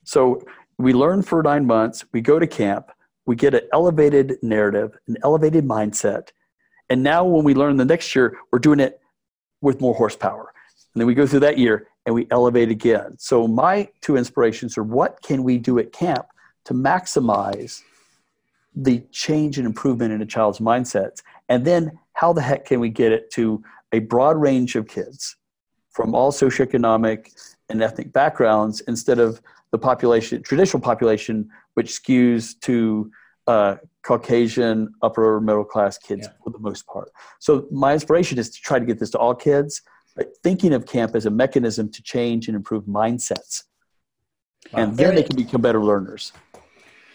So 0.04 0.42
we 0.78 0.92
learn 0.92 1.22
for 1.22 1.42
nine 1.42 1.66
months, 1.66 2.04
we 2.12 2.20
go 2.20 2.38
to 2.38 2.46
camp, 2.46 2.90
we 3.26 3.36
get 3.36 3.54
an 3.54 3.62
elevated 3.72 4.38
narrative, 4.42 4.96
an 5.06 5.16
elevated 5.22 5.64
mindset. 5.64 6.28
And 6.91 7.03
now 7.03 7.24
when 7.24 7.45
we 7.45 7.55
learn 7.55 7.76
the 7.76 7.84
next 7.84 8.14
year, 8.14 8.36
we're 8.51 8.59
doing 8.59 8.80
it 8.80 9.01
with 9.61 9.80
more 9.80 9.95
horsepower. 9.95 10.53
And 10.95 11.01
then 11.01 11.07
we 11.07 11.14
go 11.14 11.26
through 11.26 11.41
that 11.41 11.59
year 11.59 11.89
and 12.07 12.14
we 12.14 12.26
elevate 12.30 12.70
again. 12.70 13.16
So 13.18 13.47
my 13.47 13.89
two 14.01 14.16
inspirations 14.16 14.78
are 14.78 14.82
what 14.82 15.20
can 15.22 15.43
we 15.45 15.59
do 15.59 15.78
at 15.78 15.93
camp 15.93 16.26
to 16.64 16.74
maximize 16.74 17.82
the 18.74 19.03
change 19.11 19.59
and 19.59 19.66
improvement 19.66 20.12
in 20.12 20.22
a 20.22 20.26
child's 20.26 20.59
mindsets? 20.59 21.22
And 21.49 21.64
then 21.64 21.99
how 22.14 22.32
the 22.32 22.41
heck 22.41 22.64
can 22.64 22.80
we 22.80 22.89
get 22.89 23.12
it 23.12 23.30
to 23.32 23.62
a 23.93 23.99
broad 24.01 24.36
range 24.36 24.76
of 24.76 24.89
kids 24.89 25.36
from 25.91 26.14
all 26.14 26.32
socioeconomic 26.32 27.32
and 27.68 27.82
ethnic 27.82 28.12
backgrounds 28.12 28.80
instead 28.82 29.18
of 29.18 29.43
the 29.70 29.78
population, 29.78 30.43
traditional 30.43 30.80
population, 30.80 31.51
which 31.74 31.91
skews 31.91 32.59
to 32.61 33.11
uh, 33.49 33.76
Caucasian, 34.05 34.92
upper 35.03 35.40
middle 35.40 35.64
class 35.64 35.99
kids 35.99 36.26
yeah. 36.26 36.32
for 36.44 36.51
the 36.51 36.59
most 36.59 36.86
part. 36.86 37.11
So 37.40 37.66
my 37.72 37.94
inspiration 37.94 38.38
is 38.38 38.51
to 38.51 38.61
try 38.61 38.78
to 38.78 38.86
get 38.86 38.99
this 38.99 39.11
to 39.11 39.18
all 39.18 39.34
kids, 39.34 39.82
but 40.14 40.28
thinking 40.42 40.72
of 40.72 40.86
camp 40.86 41.16
as 41.16 41.26
a 41.26 41.30
mechanism 41.30 41.90
to 41.90 42.03
change 42.03 42.46
and 42.46 42.55
improve 42.55 42.84
mindsets. 42.84 43.64
Wow. 44.72 44.82
And 44.82 44.96
then 44.96 45.14
they 45.14 45.22
can 45.22 45.36
become 45.36 45.61
better 45.61 45.82
learners. 45.82 46.32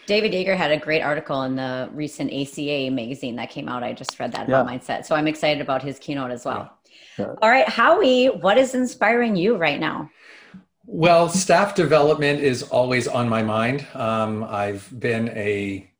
David 0.06 0.32
Yeager 0.32 0.56
had 0.56 0.70
a 0.70 0.76
great 0.76 1.00
article 1.00 1.42
in 1.42 1.56
the 1.56 1.88
recent 1.92 2.30
ACA 2.32 2.90
magazine 2.90 3.36
that 3.36 3.48
came 3.48 3.68
out. 3.68 3.82
I 3.82 3.92
just 3.92 4.18
read 4.20 4.32
that 4.32 4.48
about 4.48 4.68
yeah. 4.68 4.78
mindset. 4.78 5.06
So 5.06 5.14
I'm 5.14 5.26
excited 5.26 5.62
about 5.62 5.82
his 5.82 5.98
keynote 5.98 6.30
as 6.30 6.44
well. 6.44 6.78
Yeah. 7.18 7.34
All 7.40 7.48
right, 7.48 7.68
Howie, 7.68 8.26
what 8.26 8.58
is 8.58 8.74
inspiring 8.74 9.36
you 9.36 9.56
right 9.56 9.80
now? 9.80 10.10
Well, 10.86 11.28
staff 11.28 11.74
development 11.74 12.40
is 12.40 12.62
always 12.64 13.08
on 13.08 13.28
my 13.28 13.42
mind. 13.42 13.86
Um, 13.94 14.44
I've 14.44 14.92
been 14.98 15.28
a, 15.30 15.90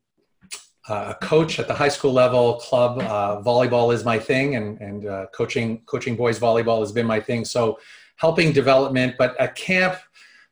a, 0.89 1.15
coach 1.21 1.59
at 1.59 1.69
the 1.69 1.75
high 1.75 1.89
school 1.89 2.13
level 2.13 2.55
club. 2.55 2.99
Uh, 2.99 3.41
volleyball 3.43 3.93
is 3.93 4.05
my 4.05 4.19
thing, 4.19 4.57
and, 4.57 4.81
and 4.81 5.07
uh, 5.07 5.27
coaching 5.35 5.81
coaching 5.87 6.17
boys 6.17 6.39
volleyball 6.39 6.81
has 6.81 6.93
been 6.93 7.07
my 7.07 7.21
thing. 7.21 7.45
So, 7.45 7.79
helping 8.17 8.53
development, 8.53 9.17
but 9.19 9.39
at 9.41 9.55
camp, 9.55 9.97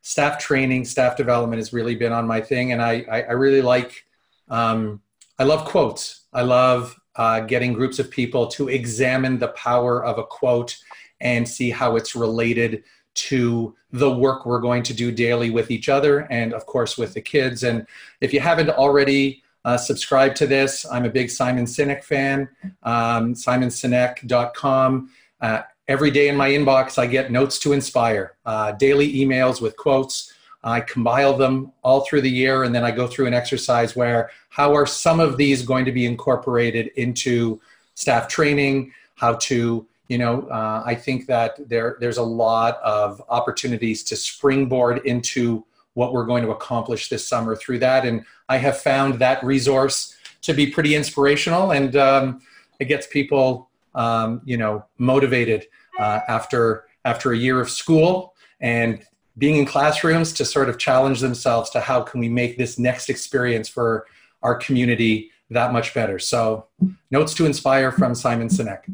staff 0.01 0.39
training, 0.39 0.85
staff 0.85 1.15
development 1.15 1.59
has 1.59 1.73
really 1.73 1.95
been 1.95 2.11
on 2.11 2.27
my 2.27 2.41
thing, 2.41 2.71
and 2.71 2.81
I 2.81 3.05
I, 3.11 3.21
I 3.21 3.31
really 3.33 3.61
like. 3.61 4.05
Um, 4.49 5.01
I 5.39 5.43
love 5.45 5.65
quotes. 5.65 6.25
I 6.33 6.43
love 6.43 6.99
uh, 7.15 7.41
getting 7.41 7.73
groups 7.73 7.99
of 7.99 8.09
people 8.09 8.47
to 8.47 8.69
examine 8.69 9.37
the 9.39 9.49
power 9.49 10.03
of 10.03 10.17
a 10.17 10.23
quote 10.23 10.77
and 11.21 11.47
see 11.47 11.69
how 11.69 11.95
it's 11.95 12.15
related 12.15 12.83
to 13.15 13.75
the 13.91 14.09
work 14.09 14.45
we're 14.45 14.59
going 14.59 14.81
to 14.83 14.93
do 14.93 15.11
daily 15.11 15.51
with 15.51 15.69
each 15.69 15.87
other 15.87 16.21
and 16.31 16.53
of 16.53 16.65
course 16.65 16.97
with 16.97 17.13
the 17.13 17.21
kids 17.21 17.61
and 17.63 17.85
if 18.21 18.33
you 18.33 18.39
haven't 18.39 18.71
already 18.71 19.42
uh, 19.65 19.77
subscribed 19.77 20.35
to 20.37 20.47
this. 20.47 20.85
I'm 20.85 21.05
a 21.05 21.09
big 21.09 21.29
simon 21.29 21.65
sinek 21.65 22.03
fan. 22.03 22.49
Um, 22.83 23.33
simonsinek.com 23.33 25.09
uh, 25.41 25.61
every 25.87 26.11
day 26.11 26.29
in 26.29 26.35
my 26.37 26.49
inbox 26.49 26.97
i 26.97 27.05
get 27.05 27.31
notes 27.31 27.59
to 27.59 27.73
inspire. 27.73 28.35
Uh, 28.45 28.71
daily 28.73 29.13
emails 29.13 29.61
with 29.61 29.75
quotes. 29.77 30.33
I 30.65 30.79
compile 30.79 31.35
them 31.35 31.73
all 31.83 32.01
through 32.01 32.21
the 32.21 32.29
year 32.29 32.63
and 32.63 32.73
then 32.73 32.85
i 32.85 32.91
go 32.91 33.05
through 33.05 33.27
an 33.27 33.33
exercise 33.33 33.95
where 33.95 34.31
how 34.49 34.73
are 34.73 34.85
some 34.85 35.19
of 35.19 35.35
these 35.37 35.61
going 35.61 35.85
to 35.85 35.91
be 35.91 36.05
incorporated 36.05 36.87
into 36.95 37.59
staff 37.95 38.27
training? 38.27 38.93
How 39.15 39.35
to 39.35 39.87
you 40.09 40.17
know, 40.17 40.41
uh, 40.43 40.83
I 40.85 40.95
think 40.95 41.27
that 41.27 41.57
there 41.69 41.97
there's 41.99 42.17
a 42.17 42.23
lot 42.23 42.79
of 42.83 43.21
opportunities 43.29 44.03
to 44.03 44.15
springboard 44.15 45.05
into 45.05 45.65
what 45.93 46.13
we're 46.13 46.25
going 46.25 46.43
to 46.43 46.51
accomplish 46.51 47.09
this 47.09 47.27
summer 47.27 47.55
through 47.55 47.79
that, 47.79 48.05
and 48.05 48.25
I 48.49 48.57
have 48.57 48.77
found 48.79 49.15
that 49.15 49.43
resource 49.43 50.15
to 50.41 50.53
be 50.53 50.67
pretty 50.67 50.95
inspirational, 50.95 51.71
and 51.71 51.95
um, 51.95 52.41
it 52.79 52.85
gets 52.85 53.07
people, 53.07 53.69
um, 53.95 54.41
you 54.45 54.57
know, 54.57 54.85
motivated 54.97 55.67
uh, 55.99 56.21
after 56.27 56.85
after 57.05 57.33
a 57.33 57.37
year 57.37 57.59
of 57.59 57.69
school 57.69 58.33
and 58.61 59.05
being 59.37 59.57
in 59.57 59.65
classrooms 59.65 60.31
to 60.33 60.45
sort 60.45 60.69
of 60.69 60.77
challenge 60.77 61.19
themselves 61.19 61.69
to 61.71 61.79
how 61.79 62.01
can 62.01 62.19
we 62.19 62.29
make 62.29 62.57
this 62.57 62.79
next 62.79 63.09
experience 63.09 63.67
for 63.67 64.05
our 64.41 64.55
community 64.55 65.31
that 65.49 65.73
much 65.73 65.93
better. 65.93 66.19
So, 66.19 66.67
notes 67.11 67.33
to 67.35 67.45
inspire 67.45 67.91
from 67.91 68.15
Simon 68.15 68.47
Sinek. 68.47 68.93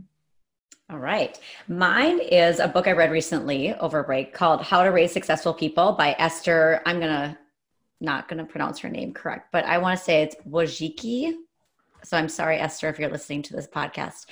All 0.92 0.98
right. 0.98 1.40
Mine 1.68 2.20
is 2.20 2.60
a 2.60 2.68
book 2.68 2.88
I 2.88 2.94
read 2.94 3.12
recently 3.12 3.76
over 3.76 4.02
break 4.02 4.34
called 4.34 4.64
How 4.64 4.84
to 4.84 4.90
Raise 4.90 5.12
Successful 5.12 5.54
People 5.54 5.92
by 5.92 6.16
Esther. 6.18 6.82
I'm 6.84 7.00
going 7.00 7.12
to 7.12 7.38
not 8.02 8.28
going 8.28 8.40
to 8.40 8.46
pronounce 8.46 8.80
her 8.80 8.90
name 8.90 9.14
correct, 9.14 9.52
but 9.52 9.66
I 9.66 9.78
want 9.78 10.00
to 10.00 10.04
say 10.04 10.24
it's 10.24 10.36
Wojcicki. 10.50 11.34
So 12.04 12.18
I'm 12.18 12.28
sorry, 12.28 12.58
Esther, 12.58 12.90
if 12.90 12.98
you're 12.98 13.12
listening 13.12 13.44
to 13.44 13.54
this 13.54 13.68
podcast. 13.68 14.26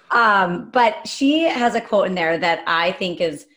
um, 0.12 0.70
but 0.70 1.08
she 1.08 1.42
has 1.42 1.74
a 1.74 1.80
quote 1.80 2.06
in 2.06 2.14
there 2.14 2.38
that 2.38 2.62
I 2.68 2.92
think 2.92 3.20
is 3.20 3.48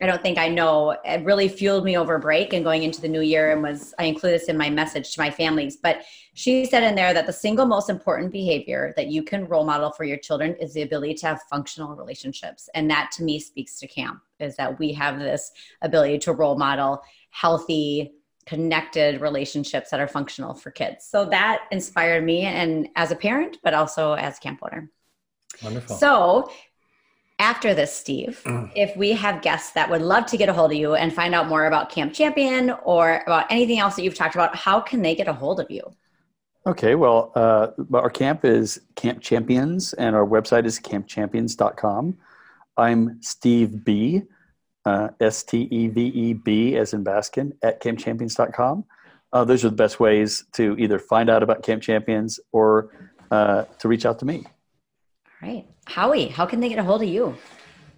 I 0.00 0.06
don't 0.06 0.22
think 0.22 0.38
I 0.38 0.48
know. 0.48 0.96
It 1.04 1.24
really 1.24 1.48
fueled 1.48 1.84
me 1.84 1.96
over 1.96 2.18
break 2.18 2.52
and 2.52 2.64
going 2.64 2.84
into 2.84 3.00
the 3.00 3.08
new 3.08 3.20
year 3.20 3.50
and 3.50 3.62
was 3.62 3.94
I 3.98 4.04
include 4.04 4.34
this 4.34 4.48
in 4.48 4.56
my 4.56 4.70
message 4.70 5.12
to 5.14 5.20
my 5.20 5.30
families. 5.30 5.76
But 5.76 6.02
she 6.34 6.66
said 6.66 6.84
in 6.84 6.94
there 6.94 7.12
that 7.12 7.26
the 7.26 7.32
single 7.32 7.66
most 7.66 7.90
important 7.90 8.30
behavior 8.30 8.92
that 8.96 9.08
you 9.08 9.24
can 9.24 9.46
role 9.46 9.64
model 9.64 9.90
for 9.90 10.04
your 10.04 10.16
children 10.16 10.54
is 10.60 10.72
the 10.72 10.82
ability 10.82 11.14
to 11.14 11.26
have 11.26 11.42
functional 11.50 11.96
relationships. 11.96 12.68
And 12.74 12.88
that 12.90 13.10
to 13.16 13.24
me 13.24 13.40
speaks 13.40 13.80
to 13.80 13.88
camp 13.88 14.22
is 14.38 14.54
that 14.56 14.78
we 14.78 14.92
have 14.92 15.18
this 15.18 15.50
ability 15.82 16.18
to 16.20 16.32
role 16.32 16.56
model 16.56 17.02
healthy, 17.30 18.12
connected 18.46 19.20
relationships 19.20 19.90
that 19.90 20.00
are 20.00 20.08
functional 20.08 20.54
for 20.54 20.70
kids. 20.70 21.06
So 21.06 21.24
that 21.26 21.64
inspired 21.72 22.24
me 22.24 22.42
and 22.42 22.88
as 22.94 23.10
a 23.10 23.16
parent, 23.16 23.58
but 23.64 23.74
also 23.74 24.12
as 24.12 24.38
camp 24.38 24.60
owner. 24.62 24.90
Wonderful. 25.62 25.96
So 25.96 26.50
after 27.38 27.74
this, 27.74 27.94
Steve, 27.94 28.42
mm. 28.44 28.70
if 28.74 28.96
we 28.96 29.12
have 29.12 29.42
guests 29.42 29.72
that 29.72 29.88
would 29.90 30.02
love 30.02 30.26
to 30.26 30.36
get 30.36 30.48
a 30.48 30.52
hold 30.52 30.72
of 30.72 30.78
you 30.78 30.94
and 30.94 31.12
find 31.12 31.34
out 31.34 31.48
more 31.48 31.66
about 31.66 31.90
Camp 31.90 32.12
Champion 32.12 32.70
or 32.84 33.22
about 33.26 33.46
anything 33.50 33.78
else 33.78 33.96
that 33.96 34.02
you've 34.02 34.14
talked 34.14 34.34
about, 34.34 34.56
how 34.56 34.80
can 34.80 35.02
they 35.02 35.14
get 35.14 35.28
a 35.28 35.32
hold 35.32 35.60
of 35.60 35.70
you? 35.70 35.82
Okay, 36.66 36.96
well, 36.96 37.32
uh, 37.34 37.68
our 37.94 38.10
camp 38.10 38.44
is 38.44 38.80
Camp 38.96 39.22
Champions, 39.22 39.94
and 39.94 40.14
our 40.14 40.26
website 40.26 40.66
is 40.66 40.78
campchampions.com. 40.80 42.18
I'm 42.76 43.22
Steve 43.22 43.84
B, 43.84 44.22
uh, 44.84 45.08
S 45.20 45.44
T 45.44 45.68
E 45.70 45.88
V 45.88 46.06
E 46.06 46.32
B, 46.34 46.76
as 46.76 46.92
in 46.92 47.04
Baskin, 47.04 47.52
at 47.62 47.80
campchampions.com. 47.80 48.84
Uh, 49.32 49.44
those 49.44 49.64
are 49.64 49.70
the 49.70 49.76
best 49.76 50.00
ways 50.00 50.44
to 50.52 50.76
either 50.78 50.98
find 50.98 51.30
out 51.30 51.42
about 51.42 51.62
Camp 51.62 51.82
Champions 51.82 52.40
or 52.52 52.90
uh, 53.30 53.64
to 53.78 53.88
reach 53.88 54.04
out 54.04 54.18
to 54.18 54.24
me. 54.24 54.44
Right. 55.42 55.66
Howie, 55.86 56.26
how 56.26 56.44
can 56.46 56.60
they 56.60 56.68
get 56.68 56.78
a 56.78 56.82
hold 56.82 57.02
of 57.02 57.08
you? 57.08 57.36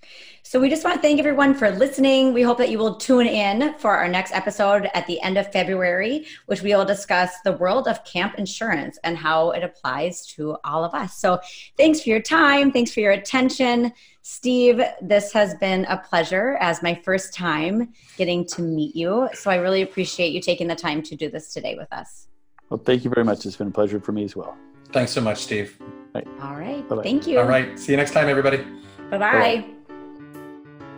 So 0.45 0.61
we 0.61 0.71
just 0.71 0.85
want 0.85 0.95
to 0.95 1.03
thank 1.03 1.19
everyone 1.19 1.55
for 1.55 1.73
listening. 1.73 2.33
We 2.33 2.43
hope 2.43 2.59
that 2.59 2.71
you 2.71 2.79
will 2.79 2.95
tune 2.95 3.27
in 3.27 3.77
for 3.79 3.97
our 3.97 4.07
next 4.07 4.33
episode 4.33 4.89
at 4.95 5.09
the 5.09 5.21
end 5.23 5.39
of 5.39 5.51
February, 5.51 6.27
which 6.47 6.63
we 6.63 6.73
will 6.73 6.85
discuss 6.85 7.33
the 7.45 7.55
world 7.55 7.89
of 7.89 8.05
camp 8.05 8.37
insurance 8.39 8.97
and 9.03 9.19
how 9.19 9.51
it 9.51 9.65
applies 9.65 10.25
to 10.35 10.57
all 10.63 10.85
of 10.85 10.95
us. 10.95 11.19
So 11.19 11.41
thanks 11.77 12.01
for 12.01 12.11
your 12.11 12.23
time. 12.23 12.71
Thanks 12.71 12.95
for 12.95 13.01
your 13.01 13.11
attention. 13.11 13.93
Steve, 14.23 14.81
this 15.03 15.33
has 15.33 15.57
been 15.57 15.85
a 15.87 15.99
pleasure 15.99 16.57
as 16.61 16.81
my 16.81 16.95
first 16.95 17.35
time 17.35 17.93
getting 18.17 18.47
to 18.47 18.63
meet 18.63 18.95
you. 18.95 19.29
So 19.35 19.51
I 19.51 19.57
really 19.57 19.83
appreciate 19.83 20.33
you 20.33 20.41
taking 20.41 20.69
the 20.69 20.77
time 20.77 21.03
to 21.03 21.17
do 21.17 21.29
this 21.29 21.53
today 21.53 21.75
with 21.77 21.93
us. 21.93 22.29
Well, 22.69 22.81
thank 22.85 23.05
you 23.05 23.11
very 23.11 23.25
much. 23.25 23.47
It's 23.47 23.57
been 23.57 23.69
a 23.69 23.73
pleasure 23.73 24.01
for 24.01 24.13
me 24.13 24.25
as 24.25 24.35
well. 24.35 24.57
Thanks 24.93 25.13
so 25.13 25.21
much, 25.21 25.39
Steve. 25.45 25.79
Right. 26.15 26.27
All 26.43 26.57
right. 26.57 26.89
Bye-bye. 26.89 27.03
Thank 27.03 27.27
you. 27.27 27.39
All 27.39 27.47
right. 27.47 27.79
See 27.79 27.93
you 27.93 27.97
next 27.97 28.13
time, 28.13 28.29
everybody. 28.29 28.65
Bye 29.11 29.19
bye. 29.19 29.65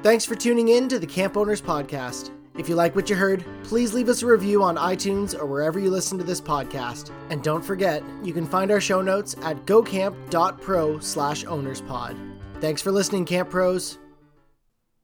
Thanks 0.02 0.24
for 0.24 0.34
tuning 0.34 0.68
in 0.68 0.88
to 0.88 0.98
the 0.98 1.06
Camp 1.06 1.36
Owners 1.36 1.60
Podcast. 1.60 2.30
If 2.56 2.68
you 2.68 2.74
like 2.74 2.96
what 2.96 3.08
you 3.08 3.16
heard, 3.16 3.44
please 3.62 3.94
leave 3.94 4.08
us 4.08 4.22
a 4.22 4.26
review 4.26 4.62
on 4.62 4.76
iTunes 4.76 5.38
or 5.38 5.46
wherever 5.46 5.78
you 5.78 5.90
listen 5.90 6.18
to 6.18 6.24
this 6.24 6.40
podcast. 6.40 7.10
And 7.30 7.42
don't 7.42 7.64
forget, 7.64 8.02
you 8.22 8.32
can 8.32 8.46
find 8.46 8.70
our 8.70 8.80
show 8.80 9.00
notes 9.00 9.36
at 9.42 9.64
gocamp.pro 9.66 10.98
slash 10.98 11.44
ownerspod. 11.44 12.16
Thanks 12.60 12.82
for 12.82 12.90
listening, 12.90 13.24
Camp 13.24 13.50
Pros. 13.50 13.98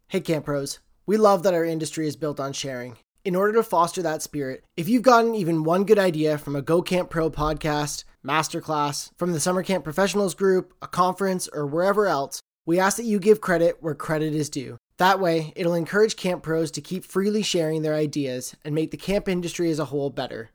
Hey, 0.09 0.21
Camp 0.21 0.47
Pros. 0.47 0.81
We 1.07 1.17
love 1.17 1.43
that 1.45 1.55
our 1.55 1.65
industry 1.65 2.09
is 2.09 2.17
built 2.17 2.41
on 2.41 2.53
sharing. 2.53 2.97
In 3.25 3.35
order 3.35 3.55
to 3.55 3.63
foster 3.63 4.03
that 4.03 4.21
spirit, 4.21 4.65
if 4.77 4.87
you've 4.87 5.03
gotten 5.03 5.35
even 5.35 5.65
one 5.65 5.85
good 5.85 5.99
idea 5.99 6.37
from 6.37 6.55
a 6.55 6.61
Go 6.61 6.83
Camp 6.83 7.09
Pro 7.09 7.31
podcast, 7.31 8.05
masterclass, 8.23 9.13
from 9.17 9.33
the 9.33 9.41
Summer 9.41 9.63
Camp 9.63 9.83
Professionals 9.83 10.35
group, 10.35 10.75
a 10.83 10.87
conference, 10.87 11.49
or 11.49 11.67
wherever 11.67 12.07
else, 12.07 12.43
we 12.67 12.79
ask 12.79 12.99
that 12.99 13.05
you 13.05 13.19
give 13.19 13.41
credit 13.41 13.79
where 13.81 13.95
credit 13.95 14.35
is 14.35 14.51
due. 14.51 14.77
That 14.99 15.21
way, 15.21 15.55
it'll 15.57 15.73
encourage 15.73 16.17
camp 16.17 16.43
pros 16.43 16.71
to 16.73 16.83
keep 16.83 17.03
freely 17.03 17.43
sharing 17.43 17.81
their 17.81 17.95
ideas 17.95 18.55
and 18.63 18.75
make 18.75 18.91
the 18.91 18.99
camp 18.99 19.27
industry 19.27 19.71
as 19.71 19.79
a 19.79 19.87
whole 19.87 20.11
better. 20.11 20.51